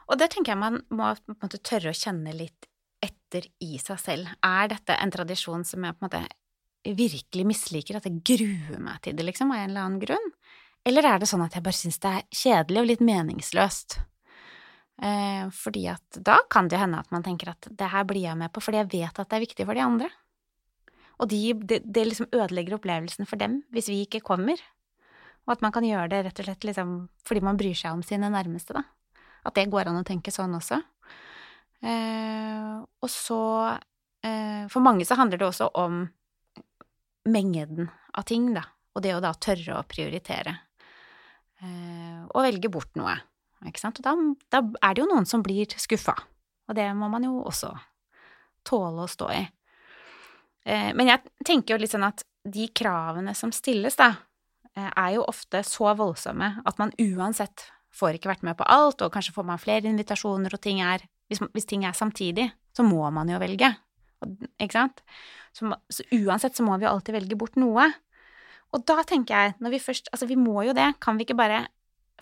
Og 0.08 0.16
der 0.18 0.26
tenker 0.32 0.52
jeg 0.54 0.58
man 0.58 0.78
må 0.90 1.10
på 1.18 1.34
en 1.34 1.36
måte 1.42 1.58
tørre 1.62 1.90
å 1.92 1.96
kjenne 1.96 2.32
litt 2.34 2.66
etter 3.04 3.44
i 3.62 3.76
seg 3.78 3.98
selv. 4.00 4.30
Er 4.42 4.70
dette 4.72 4.96
en 4.96 5.10
tradisjon 5.12 5.62
som 5.66 5.84
jeg 5.84 5.94
på 5.98 6.02
en 6.02 6.08
måte 6.08 6.22
virkelig 6.84 7.46
misliker, 7.46 7.98
at 7.98 8.06
jeg 8.08 8.22
gruer 8.24 8.80
meg 8.82 9.00
til 9.04 9.16
det, 9.18 9.26
liksom, 9.26 9.52
av 9.52 9.62
en 9.62 9.70
eller 9.70 9.86
annen 9.86 10.02
grunn? 10.02 10.30
Eller 10.88 11.04
er 11.04 11.20
det 11.20 11.28
sånn 11.28 11.44
at 11.44 11.56
jeg 11.56 11.64
bare 11.64 11.76
syns 11.76 12.00
det 12.00 12.10
er 12.10 12.28
kjedelig 12.32 12.80
og 12.80 12.88
litt 12.88 13.04
meningsløst? 13.04 13.98
Eh, 15.00 15.44
fordi 15.56 15.86
at 15.88 16.18
da 16.20 16.38
kan 16.52 16.68
det 16.68 16.80
hende 16.80 17.00
at 17.00 17.12
man 17.12 17.24
tenker 17.24 17.52
at 17.52 17.68
det 17.68 17.88
her 17.88 18.04
blir 18.08 18.26
jeg 18.26 18.36
med 18.36 18.52
på 18.52 18.60
fordi 18.60 18.82
jeg 18.82 18.90
vet 18.92 19.20
at 19.20 19.30
det 19.30 19.38
er 19.38 19.44
viktig 19.46 19.66
for 19.68 19.76
de 19.76 19.84
andre. 19.84 20.10
Og 21.20 21.28
de, 21.28 21.40
det 21.56 22.04
liksom 22.04 22.28
ødelegger 22.32 22.76
opplevelsen 22.76 23.28
for 23.28 23.40
dem 23.40 23.60
hvis 23.72 23.88
vi 23.92 24.02
ikke 24.04 24.24
kommer. 24.24 24.60
Og 25.48 25.56
at 25.56 25.64
man 25.64 25.72
kan 25.72 25.84
gjøre 25.84 26.08
det 26.12 26.22
rett 26.26 26.40
og 26.42 26.48
slett 26.48 26.68
liksom 26.68 26.94
fordi 27.28 27.44
man 27.44 27.60
bryr 27.60 27.76
seg 27.76 27.96
om 27.96 28.04
sine 28.04 28.28
nærmeste, 28.32 28.76
da. 28.76 28.84
At 29.44 29.56
det 29.56 29.70
går 29.72 29.88
an 29.88 30.00
å 30.00 30.04
tenke 30.06 30.32
sånn 30.32 30.52
også. 30.56 30.82
Eh, 31.80 32.76
og 33.00 33.08
så 33.08 33.42
eh, 34.20 34.68
For 34.68 34.84
mange 34.84 35.06
så 35.08 35.16
handler 35.16 35.40
det 35.40 35.48
også 35.48 35.70
om 35.80 36.02
mengden 37.28 37.90
av 38.16 38.26
ting, 38.28 38.52
da. 38.54 38.64
Og 38.96 39.04
det 39.04 39.14
å 39.14 39.22
da 39.22 39.32
tørre 39.38 39.78
å 39.78 39.86
prioritere. 39.86 40.56
Eh, 41.60 42.22
og 42.30 42.42
velge 42.46 42.70
bort 42.72 42.96
noe. 42.98 43.14
Ikke 43.68 43.82
sant? 43.82 44.00
Og 44.00 44.06
da, 44.06 44.14
da 44.50 44.62
er 44.88 44.96
det 44.96 45.04
jo 45.04 45.10
noen 45.10 45.28
som 45.28 45.44
blir 45.44 45.68
skuffa. 45.78 46.16
Og 46.70 46.76
det 46.78 46.88
må 46.96 47.10
man 47.12 47.26
jo 47.26 47.42
også 47.44 47.74
tåle 48.66 49.04
å 49.04 49.10
stå 49.10 49.28
i. 49.34 49.42
Eh, 50.64 50.90
men 50.96 51.12
jeg 51.12 51.46
tenker 51.46 51.74
jo 51.74 51.82
litt 51.82 51.92
sånn 51.92 52.08
at 52.08 52.24
de 52.44 52.68
kravene 52.76 53.34
som 53.36 53.52
stilles, 53.52 53.96
da, 54.00 54.14
eh, 54.74 54.88
er 54.90 55.16
jo 55.16 55.28
ofte 55.28 55.62
så 55.66 55.92
voldsomme 55.96 56.54
at 56.64 56.80
man 56.80 56.94
uansett 57.00 57.68
får 57.94 58.16
ikke 58.16 58.30
vært 58.30 58.46
med 58.46 58.56
på 58.58 58.66
alt, 58.70 59.02
og 59.02 59.12
kanskje 59.12 59.34
får 59.34 59.46
man 59.48 59.60
flere 59.60 59.90
invitasjoner, 59.90 60.52
og 60.54 60.62
ting 60.62 60.82
er 60.84 61.06
Hvis, 61.30 61.38
hvis 61.54 61.68
ting 61.70 61.84
er 61.86 61.92
samtidig, 61.94 62.48
så 62.74 62.82
må 62.82 63.06
man 63.14 63.28
jo 63.30 63.38
velge. 63.38 63.68
Ikke 64.60 64.76
sant? 64.76 65.02
Så, 65.56 65.70
så 65.90 66.06
uansett 66.14 66.58
så 66.58 66.66
må 66.66 66.76
vi 66.80 66.88
alltid 66.88 67.16
velge 67.16 67.38
bort 67.38 67.58
noe. 67.60 67.88
Og 68.70 68.84
da 68.86 69.02
tenker 69.06 69.34
jeg, 69.34 69.54
når 69.58 69.74
vi 69.74 69.82
først 69.82 70.10
Altså, 70.12 70.28
vi 70.30 70.38
må 70.38 70.62
jo 70.68 70.76
det. 70.76 70.92
Kan 71.02 71.18
vi 71.18 71.26
ikke 71.26 71.38
bare 71.38 71.64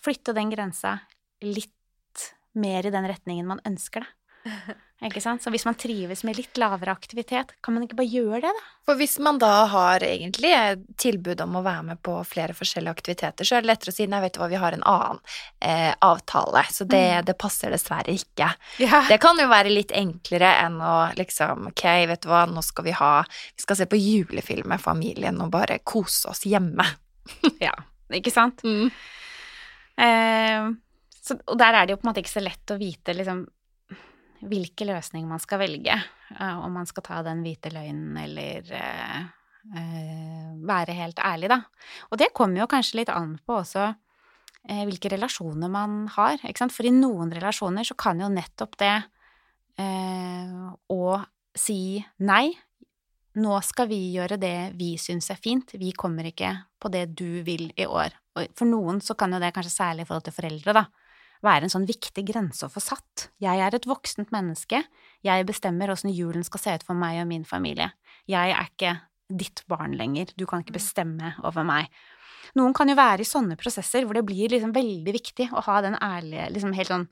flytte 0.02 0.34
den 0.36 0.52
grensa 0.52 1.00
litt 1.44 2.28
mer 2.58 2.86
i 2.86 2.92
den 2.94 3.06
retningen 3.10 3.48
man 3.48 3.64
ønsker 3.68 4.06
det? 4.06 4.78
Ikke 5.06 5.20
sant? 5.22 5.38
Så 5.44 5.52
hvis 5.54 5.62
man 5.62 5.76
trives 5.78 6.24
med 6.26 6.34
litt 6.34 6.58
lavere 6.58 6.90
aktivitet, 6.90 7.52
kan 7.62 7.74
man 7.76 7.84
ikke 7.84 7.94
bare 8.00 8.10
gjøre 8.10 8.40
det, 8.42 8.50
da? 8.50 8.62
For 8.88 8.98
hvis 8.98 9.12
man 9.22 9.36
da 9.38 9.50
har 9.70 10.02
egentlig 10.02 10.50
tilbud 10.98 11.38
om 11.44 11.54
å 11.60 11.62
være 11.62 11.84
med 11.92 12.00
på 12.02 12.16
flere 12.26 12.56
forskjellige 12.56 12.94
aktiviteter, 12.96 13.46
så 13.46 13.54
er 13.58 13.62
det 13.62 13.70
lettere 13.70 13.92
å 13.92 13.94
si 13.94 14.08
nei, 14.10 14.18
vet 14.24 14.34
du 14.34 14.40
hva, 14.42 14.48
vi 14.50 14.58
har 14.58 14.74
en 14.74 14.82
annen 14.90 15.20
eh, 15.62 15.92
avtale, 16.02 16.64
så 16.74 16.82
det, 16.88 17.02
Mm. 17.20 17.28
det 17.28 17.36
passer 17.38 17.70
dessverre 17.70 18.10
ikke. 18.18 18.48
Ja. 18.82 19.04
Det 19.08 19.20
kan 19.22 19.38
jo 19.38 19.46
være 19.46 19.70
litt 19.70 19.92
enklere 19.94 20.50
enn 20.64 20.80
å 20.82 20.96
liksom 21.14 21.68
ok, 21.70 21.84
vet 22.10 22.24
du 22.24 22.28
hva, 22.32 22.42
nå 22.50 22.64
skal 22.66 22.84
vi 22.88 22.96
ha 22.98 23.12
Vi 23.28 23.62
skal 23.62 23.76
se 23.78 23.86
på 23.86 24.00
julefilm 24.02 24.66
med 24.74 24.82
familien 24.82 25.38
og 25.44 25.52
bare 25.54 25.78
kose 25.84 26.32
oss 26.32 26.42
hjemme. 26.42 26.84
ja. 27.68 27.76
Ikke 28.10 28.32
sant? 28.34 28.64
Eh, 29.98 30.66
så, 31.22 31.36
og 31.46 31.58
der 31.60 31.74
er 31.76 31.86
det 31.86 31.94
jo 31.94 32.00
på 32.00 32.06
en 32.06 32.10
måte 32.12 32.22
ikke 32.24 32.34
så 32.34 32.42
lett 32.42 32.72
å 32.74 32.78
vite 32.80 33.14
liksom 33.14 33.44
hvilke 34.40 34.86
løsninger 34.88 35.28
man 35.28 35.42
skal 35.42 35.62
velge. 35.62 35.96
eh, 36.38 36.58
om 36.58 36.72
man 36.72 36.86
skal 36.86 37.02
ta 37.06 37.22
den 37.26 37.42
hvite 37.42 37.72
løgnen 37.74 38.16
eller 38.22 38.72
eh, 38.76 39.20
eh, 39.76 40.50
være 40.68 40.96
helt 40.98 41.18
ærlig, 41.18 41.48
da. 41.48 41.62
Og 42.10 42.18
det 42.18 42.32
kommer 42.34 42.62
jo 42.62 42.70
kanskje 42.70 43.00
litt 43.00 43.14
an 43.14 43.38
på 43.44 43.62
også 43.62 43.94
hvilke 44.68 45.08
relasjoner 45.08 45.70
man 45.72 46.08
har. 46.12 46.42
For 46.68 46.84
i 46.84 46.90
noen 46.92 47.30
relasjoner 47.32 47.86
så 47.88 47.94
kan 47.96 48.18
jo 48.20 48.26
nettopp 48.28 48.74
det 48.76 48.96
å 50.92 51.04
si 51.56 52.02
nei 52.26 52.50
nå 53.38 53.58
skal 53.64 53.88
vi 53.90 53.98
gjøre 54.16 54.38
det 54.40 54.72
vi 54.78 54.94
syns 55.00 55.30
er 55.30 55.38
fint, 55.40 55.72
vi 55.78 55.92
kommer 55.96 56.26
ikke 56.28 56.50
på 56.80 56.90
det 56.92 57.06
du 57.18 57.40
vil 57.46 57.68
i 57.78 57.86
år. 57.86 58.14
For 58.58 58.68
noen 58.68 59.00
så 59.04 59.16
kan 59.18 59.32
jo 59.34 59.40
det, 59.42 59.52
kanskje 59.54 59.74
særlig 59.74 60.04
i 60.04 60.08
forhold 60.08 60.26
til 60.28 60.36
foreldre, 60.36 60.74
da, 60.74 60.84
være 61.44 61.66
en 61.68 61.72
sånn 61.72 61.86
viktig 61.88 62.24
grense 62.28 62.66
å 62.66 62.72
få 62.72 62.80
satt. 62.82 63.28
Jeg 63.42 63.60
er 63.62 63.74
et 63.76 63.86
voksent 63.88 64.32
menneske, 64.34 64.82
jeg 65.24 65.46
bestemmer 65.48 65.90
åssen 65.94 66.10
julen 66.14 66.44
skal 66.46 66.60
se 66.62 66.74
ut 66.80 66.86
for 66.86 66.98
meg 66.98 67.20
og 67.22 67.28
min 67.30 67.44
familie. 67.46 67.92
Jeg 68.30 68.54
er 68.54 68.70
ikke 68.70 68.96
ditt 69.28 69.62
barn 69.68 69.94
lenger, 69.98 70.30
du 70.36 70.46
kan 70.48 70.62
ikke 70.64 70.76
bestemme 70.78 71.34
over 71.44 71.66
meg. 71.68 71.90
Noen 72.56 72.72
kan 72.74 72.88
jo 72.88 72.96
være 72.96 73.22
i 73.22 73.28
sånne 73.28 73.58
prosesser 73.60 74.06
hvor 74.08 74.16
det 74.16 74.24
blir 74.26 74.48
liksom 74.54 74.72
veldig 74.72 75.12
viktig 75.14 75.50
å 75.52 75.62
ha 75.66 75.80
den 75.84 75.98
ærlige, 76.00 76.46
liksom 76.54 76.72
helt 76.78 76.88
sånn 76.94 77.04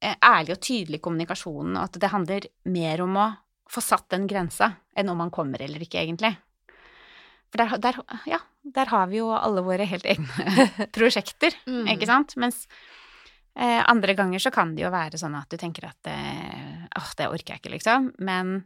eh, 0.00 0.14
ærlig 0.24 0.56
og 0.56 0.62
tydelig 0.64 1.02
kommunikasjonen, 1.04 1.76
og 1.76 1.84
at 1.90 1.98
det 2.00 2.10
handler 2.14 2.48
mer 2.72 3.02
om 3.04 3.18
å 3.20 3.26
få 3.72 3.82
satt 3.84 4.08
den 4.12 4.24
grensa 4.28 4.72
enn 4.96 5.08
om 5.12 5.20
man 5.20 5.30
kommer 5.32 5.60
eller 5.64 5.84
ikke, 5.84 6.00
egentlig. 6.02 6.32
For 7.52 7.60
der, 7.60 7.76
der, 7.84 7.98
ja, 8.28 8.38
der 8.64 8.88
har 8.88 9.06
vi 9.12 9.20
jo 9.20 9.28
alle 9.36 9.60
våre 9.64 9.84
helt 9.88 10.06
egne 10.08 10.66
prosjekter, 10.96 11.52
Mm. 11.68 11.84
ikke 11.92 12.08
sant? 12.08 12.34
Mens 12.40 12.64
eh, 13.58 13.80
andre 13.88 14.14
ganger 14.18 14.42
så 14.42 14.52
kan 14.54 14.74
det 14.76 14.84
jo 14.84 14.92
være 14.92 15.20
sånn 15.20 15.36
at 15.38 15.50
du 15.50 15.58
tenker 15.60 15.88
at 15.88 16.10
eh, 16.10 16.86
åh, 16.98 17.10
det 17.18 17.28
orker 17.28 17.54
jeg 17.56 17.62
ikke, 17.62 17.74
liksom. 17.76 18.12
Men 18.24 18.62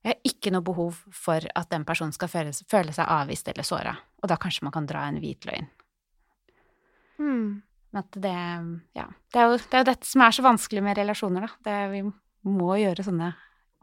jeg 0.00 0.14
har 0.14 0.30
ikke 0.30 0.52
noe 0.54 0.64
behov 0.64 1.02
for 1.12 1.44
at 1.44 1.72
den 1.72 1.84
personen 1.88 2.14
skal 2.16 2.30
føle, 2.32 2.54
føle 2.70 2.94
seg 2.96 3.10
avvist 3.10 3.50
eller 3.52 3.66
såra. 3.66 3.96
Og 4.22 4.30
da 4.32 4.38
kanskje 4.40 4.64
man 4.66 4.74
kan 4.76 4.88
dra 4.88 5.04
en 5.08 5.20
hvit 5.20 5.44
løgn. 5.48 5.68
Mm. 7.20 7.60
Det 7.90 8.32
Ja. 8.94 9.06
Det 9.32 9.40
er, 9.40 9.46
jo, 9.50 9.56
det 9.58 9.74
er 9.74 9.82
jo 9.82 9.90
dette 9.90 10.06
som 10.06 10.22
er 10.22 10.30
så 10.30 10.42
vanskelig 10.46 10.82
med 10.82 10.96
relasjoner, 10.96 11.46
da. 11.46 11.50
Det, 11.66 11.78
vi 11.92 12.02
må 12.48 12.74
gjøre 12.80 13.04
sånne 13.04 13.32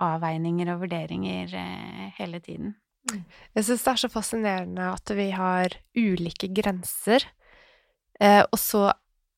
avveininger 0.02 0.70
og 0.74 0.86
vurderinger 0.86 1.54
eh, 1.58 2.06
hele 2.18 2.39
tiden. 2.39 2.76
Jeg 3.56 3.66
syns 3.66 3.84
det 3.84 3.91
er 3.91 4.00
så 4.02 4.10
fascinerende 4.12 4.88
at 4.91 5.12
vi 5.16 5.30
har 5.32 5.76
ulike 5.95 6.50
grenser, 6.52 7.24
eh, 8.20 8.43
og 8.43 8.60
så 8.60 8.89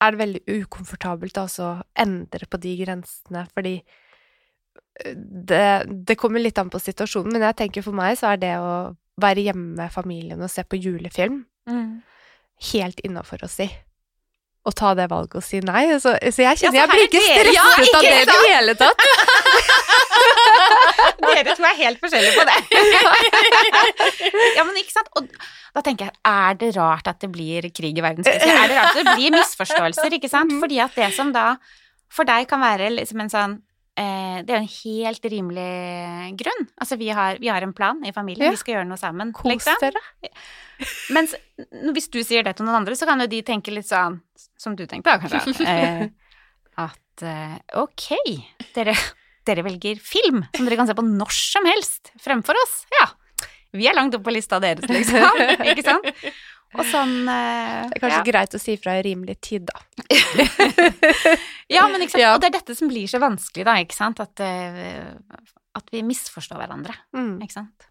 er 0.02 0.14
det 0.16 0.22
veldig 0.22 0.42
ukomfortabelt 0.64 1.36
da, 1.36 1.46
også 1.48 1.66
å 1.66 1.82
endre 2.00 2.48
på 2.50 2.60
de 2.64 2.76
grensene, 2.80 3.46
fordi 3.56 3.76
eh, 5.04 5.16
det, 5.16 5.66
det 6.08 6.18
kommer 6.20 6.44
litt 6.44 6.60
an 6.62 6.72
på 6.72 6.82
situasjonen, 6.82 7.34
men 7.36 7.48
jeg 7.50 7.60
tenker 7.64 7.86
for 7.86 7.98
meg 7.98 8.18
så 8.20 8.34
er 8.34 8.42
det 8.42 8.56
å 8.64 8.74
være 9.20 9.44
hjemme 9.50 9.76
med 9.82 9.92
familien 9.92 10.40
og 10.40 10.52
se 10.52 10.64
på 10.64 10.80
julefilm 10.80 11.42
helt 12.74 13.00
innafor 13.08 13.44
å 13.46 13.50
si. 13.52 13.68
Å 14.68 14.72
ta 14.76 14.92
det 14.98 15.08
valget 15.12 15.40
og 15.40 15.44
si 15.46 15.62
nei. 15.64 15.86
Så, 16.04 16.12
så 16.20 16.44
jeg 16.44 16.60
kjenner 16.60 16.82
Ja, 16.82 16.86
jeg 16.86 16.90
blir 16.92 17.06
ikke 17.08 17.22
stresset 17.24 17.56
Ja, 17.56 17.64
av 17.96 18.04
det 18.04 18.12
i 18.12 18.26
det 18.28 18.40
hele 18.50 18.76
tatt. 18.80 19.00
Dere 21.24 21.56
to 21.56 21.66
er 21.68 21.78
helt 21.80 22.00
forskjellige 22.02 22.36
på 22.38 22.46
det. 22.50 22.58
ja, 24.58 24.66
men 24.68 24.80
ikke 24.82 24.94
sant? 24.96 25.10
Og 25.20 25.28
da 25.76 25.84
tenker 25.86 26.10
jeg, 26.10 26.18
er 26.26 26.60
det 26.60 26.74
rart 26.78 27.10
at 27.12 27.20
det 27.24 27.30
blir 27.34 27.68
krig 27.76 27.98
i 28.00 28.04
verden? 28.04 28.26
Er 28.28 28.40
det 28.42 28.78
rart 28.78 28.92
at 28.92 29.00
det 29.02 29.16
blir 29.16 29.36
misforståelser, 29.38 30.16
ikke 30.20 30.32
sant? 30.32 30.54
Fordi 30.62 30.80
at 30.84 30.96
det 30.98 31.12
som 31.18 31.34
da 31.36 31.54
for 32.10 32.26
deg 32.26 32.48
kan 32.50 32.62
være 32.64 32.90
liksom 32.96 33.22
en 33.22 33.30
sånn 33.30 33.52
eh, 34.00 34.40
det 34.46 34.54
er 34.54 34.56
jo 34.56 34.64
en 34.64 34.72
helt 34.74 35.28
rimelig 35.34 36.38
grunn. 36.40 36.66
Altså, 36.82 36.98
vi 36.98 37.12
har, 37.14 37.38
vi 37.42 37.52
har 37.52 37.66
en 37.66 37.76
plan 37.78 38.00
i 38.08 38.14
familien, 38.16 38.48
Ja. 38.50 38.56
vi 38.56 38.62
skal 38.62 38.78
gjøre 38.80 38.90
noe 38.90 38.98
sammen. 39.02 39.34
Kos 39.36 39.52
liksom. 39.52 39.78
dere. 39.84 40.32
Mens 41.14 41.36
hvis 41.94 42.10
du 42.10 42.22
sier 42.24 42.46
det 42.48 42.56
til 42.58 42.66
noen 42.66 42.82
andre, 42.82 42.96
så 42.98 43.06
kan 43.10 43.22
jo 43.22 43.28
de 43.30 43.44
tenke 43.46 43.74
litt 43.76 43.90
sånn, 43.90 44.22
som 44.58 44.78
du 44.80 44.86
tenkte 44.88 45.12
da, 45.12 45.20
kanskje, 45.22 45.66
eh, 45.76 46.08
at 46.80 47.26
eh, 47.28 47.58
ok, 47.78 48.08
dere, 48.78 48.96
dere 49.50 49.66
velger 49.66 50.00
film 50.04 50.44
som 50.56 50.68
dere 50.70 50.78
kan 50.80 50.90
se 50.90 50.96
på 50.98 51.06
når 51.06 51.34
som 51.36 51.68
helst 51.70 52.14
fremfor 52.22 52.58
oss. 52.64 52.78
Ja, 53.02 53.10
vi 53.76 53.90
er 53.90 53.98
langt 53.98 54.16
oppe 54.18 54.30
på 54.30 54.34
lista 54.38 54.62
deres, 54.64 54.88
liksom. 54.90 55.44
Ikke 55.74 55.86
sant? 55.86 56.08
Og 56.78 56.86
sånn 56.86 57.14
uh, 57.26 57.90
Det 57.90 57.98
er 57.98 58.02
kanskje 58.04 58.18
ja. 58.20 58.26
greit 58.28 58.54
å 58.54 58.60
si 58.62 58.76
fra 58.78 59.00
i 59.00 59.06
rimelig 59.06 59.40
tid, 59.42 59.70
da. 59.70 59.80
Ja, 61.76 61.88
men 61.90 62.02
ikke 62.02 62.14
sant? 62.14 62.22
Ja. 62.22 62.34
Og 62.36 62.42
det 62.44 62.50
er 62.52 62.56
dette 62.60 62.76
som 62.78 62.90
blir 62.92 63.10
så 63.10 63.22
vanskelig, 63.22 63.66
da, 63.66 63.76
ikke 63.82 63.98
sant? 63.98 64.22
At, 64.22 64.42
uh, 64.42 65.40
at 65.78 65.90
vi 65.94 66.04
misforstår 66.06 66.62
hverandre, 66.62 66.94
Mm. 67.18 67.40
ikke 67.46 67.58
sant? 67.58 67.90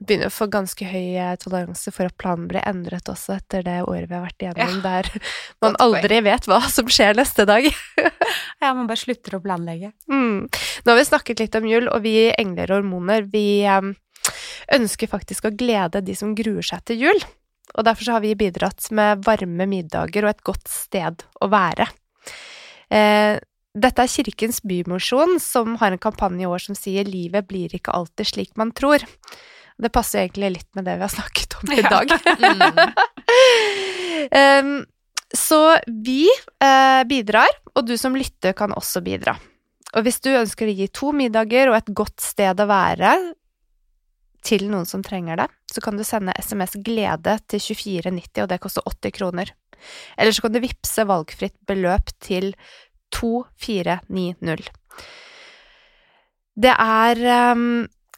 Begynner 0.00 0.30
å 0.30 0.32
få 0.32 0.46
ganske 0.48 0.86
høy 0.88 1.16
eh, 1.20 1.34
toleranse 1.40 1.92
for 1.92 2.08
at 2.08 2.16
planen 2.20 2.46
blir 2.48 2.64
endret 2.64 3.08
også 3.12 3.34
etter 3.36 3.64
det 3.66 3.82
året 3.84 4.08
vi 4.08 4.16
har 4.16 4.24
vært 4.24 4.44
igjennom, 4.44 4.78
der 4.84 5.10
man 5.64 5.76
aldri 5.84 6.22
vet 6.24 6.48
hva 6.48 6.62
som 6.72 6.88
skjer 6.88 7.18
neste 7.20 7.48
dag. 7.48 7.68
Ja, 8.60 8.74
man 8.76 8.84
bare 8.84 9.00
slutter 9.00 9.38
å 9.38 9.40
planlegge. 9.40 9.88
Mm. 10.12 10.44
Nå 10.84 10.92
har 10.92 10.98
vi 10.98 11.04
snakket 11.08 11.40
litt 11.40 11.54
om 11.56 11.64
jul, 11.64 11.86
og 11.88 12.02
vi 12.04 12.10
i 12.26 12.32
Engler 12.36 12.68
og 12.68 12.82
hormoner, 12.82 13.24
vi 13.32 13.64
ønsker 14.76 15.08
faktisk 15.08 15.48
å 15.48 15.54
glede 15.56 16.02
de 16.04 16.16
som 16.16 16.34
gruer 16.36 16.66
seg 16.66 16.84
til 16.84 17.06
jul. 17.06 17.22
Og 17.78 17.86
derfor 17.86 18.06
så 18.06 18.16
har 18.16 18.24
vi 18.24 18.36
bidratt 18.38 18.90
med 18.96 19.22
varme 19.26 19.66
middager 19.70 20.26
og 20.26 20.34
et 20.34 20.44
godt 20.46 20.68
sted 20.70 21.24
å 21.40 21.48
være. 21.50 21.86
Eh, 22.90 23.38
dette 23.70 24.02
er 24.02 24.10
Kirkens 24.10 24.58
Bymosjon 24.66 25.38
som 25.42 25.76
har 25.78 25.94
en 25.94 26.02
kampanje 26.02 26.42
i 26.42 26.50
år 26.50 26.58
som 26.58 26.74
sier 26.74 27.06
'Livet 27.06 27.46
blir 27.46 27.70
ikke 27.70 27.94
alltid 27.94 28.26
slik 28.26 28.56
man 28.56 28.72
tror'. 28.72 29.06
Det 29.80 29.92
passer 29.94 30.24
egentlig 30.24 30.54
litt 30.58 30.68
med 30.76 30.86
det 30.88 30.98
vi 30.98 31.06
har 31.06 31.12
snakket 31.12 31.56
om 31.60 31.74
i 31.76 31.82
dag. 31.84 32.12
Em, 34.36 34.82
så 35.32 35.78
vi 35.86 36.26
eh, 36.26 37.02
bidrar, 37.08 37.48
og 37.72 37.86
du 37.88 37.94
som 37.98 38.16
lytter 38.18 38.52
kan 38.58 38.74
også 38.76 39.00
bidra. 39.06 39.36
Og 39.96 40.04
hvis 40.06 40.20
du 40.22 40.28
ønsker 40.34 40.68
å 40.68 40.74
gi 40.74 40.88
to 40.94 41.12
middager 41.16 41.70
og 41.70 41.78
et 41.78 41.92
godt 41.96 42.20
sted 42.22 42.60
å 42.60 42.68
være 42.68 43.14
til 44.46 44.66
noen 44.70 44.86
som 44.88 45.02
trenger 45.04 45.40
det, 45.42 45.48
så 45.72 45.82
kan 45.84 45.98
du 45.98 46.04
sende 46.06 46.34
SMS 46.40 46.76
GLEDE 46.84 47.38
til 47.50 47.62
2490, 47.62 48.44
og 48.44 48.50
det 48.50 48.60
koster 48.62 48.86
80 48.86 49.16
kroner. 49.16 49.54
Eller 50.16 50.34
så 50.34 50.44
kan 50.44 50.54
du 50.54 50.60
vippse 50.62 51.06
valgfritt 51.08 51.56
beløp 51.68 52.12
til 52.22 52.52
2490. 53.16 54.70
Det 56.60 56.72
er 56.74 57.24
em, 57.34 57.66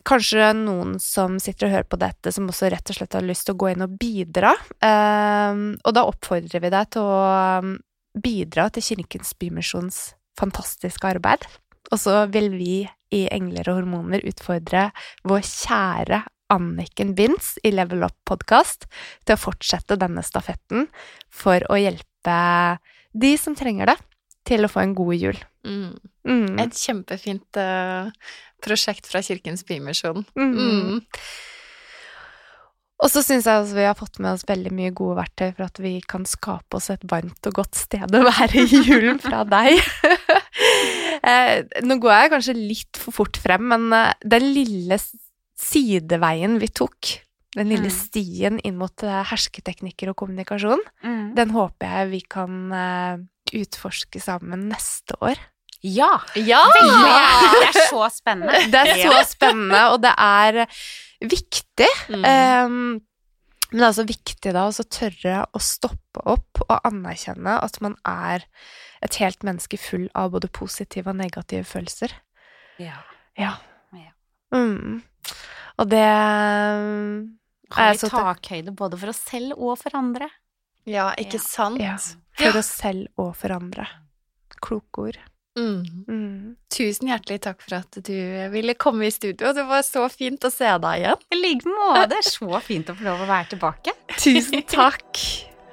kanskje 0.08 0.50
noen 0.58 0.96
som 1.02 1.38
sitter 1.42 1.68
og 1.68 1.74
hører 1.76 1.88
på 1.90 1.98
dette, 2.00 2.32
som 2.34 2.48
også 2.50 2.70
rett 2.72 2.92
og 2.92 2.98
slett 2.98 3.16
har 3.18 3.26
lyst 3.26 3.46
til 3.48 3.56
å 3.56 3.60
gå 3.62 3.72
inn 3.72 3.84
og 3.86 3.96
bidra. 4.00 4.52
Og 4.82 5.94
da 5.94 6.04
oppfordrer 6.08 6.62
vi 6.64 6.72
deg 6.72 6.90
til 6.94 7.06
å 7.06 7.60
bidra 8.22 8.68
til 8.72 8.84
Kirkens 8.84 9.32
Bymisjons 9.38 10.02
fantastiske 10.38 11.08
arbeid. 11.08 11.46
Og 11.92 12.00
så 12.00 12.24
vil 12.32 12.50
vi 12.56 12.76
i 13.12 13.26
Engler 13.32 13.68
og 13.68 13.82
hormoner 13.82 14.24
utfordre 14.28 14.88
vår 15.28 15.44
kjære 15.44 16.22
Anniken 16.52 17.14
Binds 17.16 17.54
i 17.64 17.72
Level 17.72 18.04
Up 18.04 18.16
podkast 18.28 18.86
til 19.24 19.36
å 19.36 19.40
fortsette 19.40 19.96
denne 20.00 20.24
stafetten 20.24 20.88
for 21.32 21.64
å 21.72 21.78
hjelpe 21.80 22.36
de 23.12 23.32
som 23.40 23.56
trenger 23.56 23.92
det, 23.92 23.98
til 24.48 24.64
å 24.64 24.70
få 24.72 24.82
en 24.82 24.94
god 24.96 25.16
jul. 25.16 25.38
Mm. 25.64 25.94
Mm. 26.26 26.58
Et 26.64 26.74
kjempefint 26.78 27.58
uh, 27.60 28.10
prosjekt 28.62 29.06
fra 29.10 29.22
Kirkens 29.22 29.64
Bymisjon. 29.68 30.24
Mm. 30.38 30.52
Mm. 30.58 31.00
Og 33.02 33.10
så 33.10 33.18
syns 33.26 33.48
jeg 33.50 33.58
også 33.64 33.74
vi 33.74 33.86
har 33.88 33.96
fått 33.98 34.20
med 34.22 34.30
oss 34.36 34.44
veldig 34.46 34.70
mye 34.78 34.92
gode 34.94 35.16
verktøy 35.18 35.48
for 35.56 35.64
at 35.66 35.78
vi 35.82 35.96
kan 36.06 36.22
skape 36.28 36.78
oss 36.78 36.86
et 36.94 37.02
varmt 37.10 37.48
og 37.50 37.56
godt 37.58 37.74
sted 37.80 38.14
å 38.14 38.20
være 38.28 38.62
i 38.62 38.82
julen 38.86 39.18
fra 39.22 39.44
deg. 39.48 39.78
Eh, 41.22 41.62
Nå 41.86 41.96
går 42.02 42.10
jeg 42.12 42.30
kanskje 42.32 42.52
litt 42.56 42.98
for 42.98 43.14
fort 43.14 43.36
frem, 43.38 43.68
men 43.70 43.84
eh, 43.94 44.08
den 44.26 44.42
lille 44.56 44.96
sideveien 45.62 46.56
vi 46.58 46.66
tok, 46.74 47.12
den 47.54 47.68
lille 47.70 47.86
Mm. 47.92 47.94
stien 47.94 48.58
inn 48.66 48.74
mot 48.80 49.04
hersketeknikker 49.30 50.10
og 50.10 50.16
kommunikasjon, 50.18 50.82
den 51.36 51.54
håper 51.54 51.86
jeg 51.94 52.10
vi 52.10 52.20
kan 52.26 52.56
utforske 53.60 54.20
sammen 54.22 54.68
neste 54.72 55.16
år. 55.20 55.40
Ja! 55.82 56.10
Ja! 56.38 56.60
Det 56.74 56.82
er 57.68 57.88
så 57.90 58.04
spennende. 58.14 58.60
Det 58.70 58.82
er 58.86 59.00
så 59.02 59.22
spennende, 59.26 59.80
og 59.94 60.02
det 60.04 60.12
er 60.14 60.60
viktig. 61.22 61.88
Mm. 62.12 62.22
Um, 62.22 62.76
men 63.72 63.80
det 63.80 63.86
er 63.86 63.88
også 63.90 64.04
viktig 64.06 64.52
da 64.54 64.66
å 64.68 64.84
tørre 64.92 65.36
å 65.56 65.60
stoppe 65.64 66.22
opp 66.28 66.60
og 66.68 66.74
anerkjenne 66.86 67.54
at 67.64 67.78
man 67.82 67.96
er 68.06 68.44
et 69.02 69.16
helt 69.22 69.42
menneske 69.46 69.78
full 69.80 70.04
av 70.18 70.34
både 70.34 70.50
positive 70.52 71.10
og 71.10 71.16
negative 71.18 71.64
følelser. 71.66 72.12
Ja. 72.78 73.00
Ja. 73.38 73.56
Ja. 73.96 74.12
Mm. 74.54 75.00
Og 75.80 75.88
det 75.88 76.04
um, 76.04 77.38
Har 77.72 77.94
vi 77.96 78.10
takhøyde 78.12 78.74
både 78.76 79.00
for 79.00 79.10
oss 79.14 79.22
selv 79.30 79.56
og 79.56 79.78
for 79.80 79.96
andre? 79.98 80.28
ja, 80.84 81.12
ikke 81.16 81.38
Ja. 81.38 81.46
sant? 81.46 81.80
Ja. 81.80 81.96
For 82.38 82.58
oss 82.58 82.70
selv 82.80 83.10
og 83.20 83.34
for 83.38 83.54
andre. 83.54 83.86
Kloke 84.62 85.08
ord. 85.08 85.20
Mm. 85.58 86.04
Mm. 86.08 86.56
Tusen 86.72 87.10
hjertelig 87.10 87.42
takk 87.44 87.60
for 87.60 87.76
at 87.82 87.98
du 88.06 88.14
ville 88.54 88.74
komme 88.80 89.08
i 89.08 89.12
studio. 89.12 89.52
Det 89.52 89.66
var 89.68 89.84
så 89.84 90.06
fint 90.12 90.44
å 90.44 90.52
se 90.52 90.70
deg 90.84 91.02
igjen. 91.02 91.24
I 91.28 91.40
like 91.40 91.68
måte. 91.68 92.22
Så 92.24 92.48
fint 92.64 92.88
å 92.88 92.96
få 92.96 93.10
lov 93.10 93.24
å 93.26 93.28
være 93.28 93.52
tilbake. 93.52 93.96
Tusen 94.22 94.64
takk. 94.68 95.24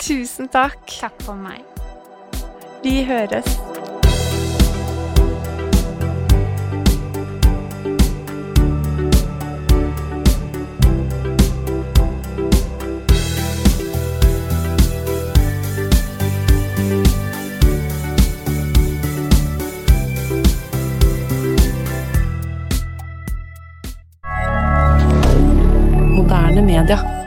Tusen 0.04 0.52
takk. 0.52 0.84
Takk 1.00 1.24
for 1.24 1.40
meg. 1.40 1.64
Vi 2.84 3.02
høres. 3.08 3.48
Media. 26.70 27.19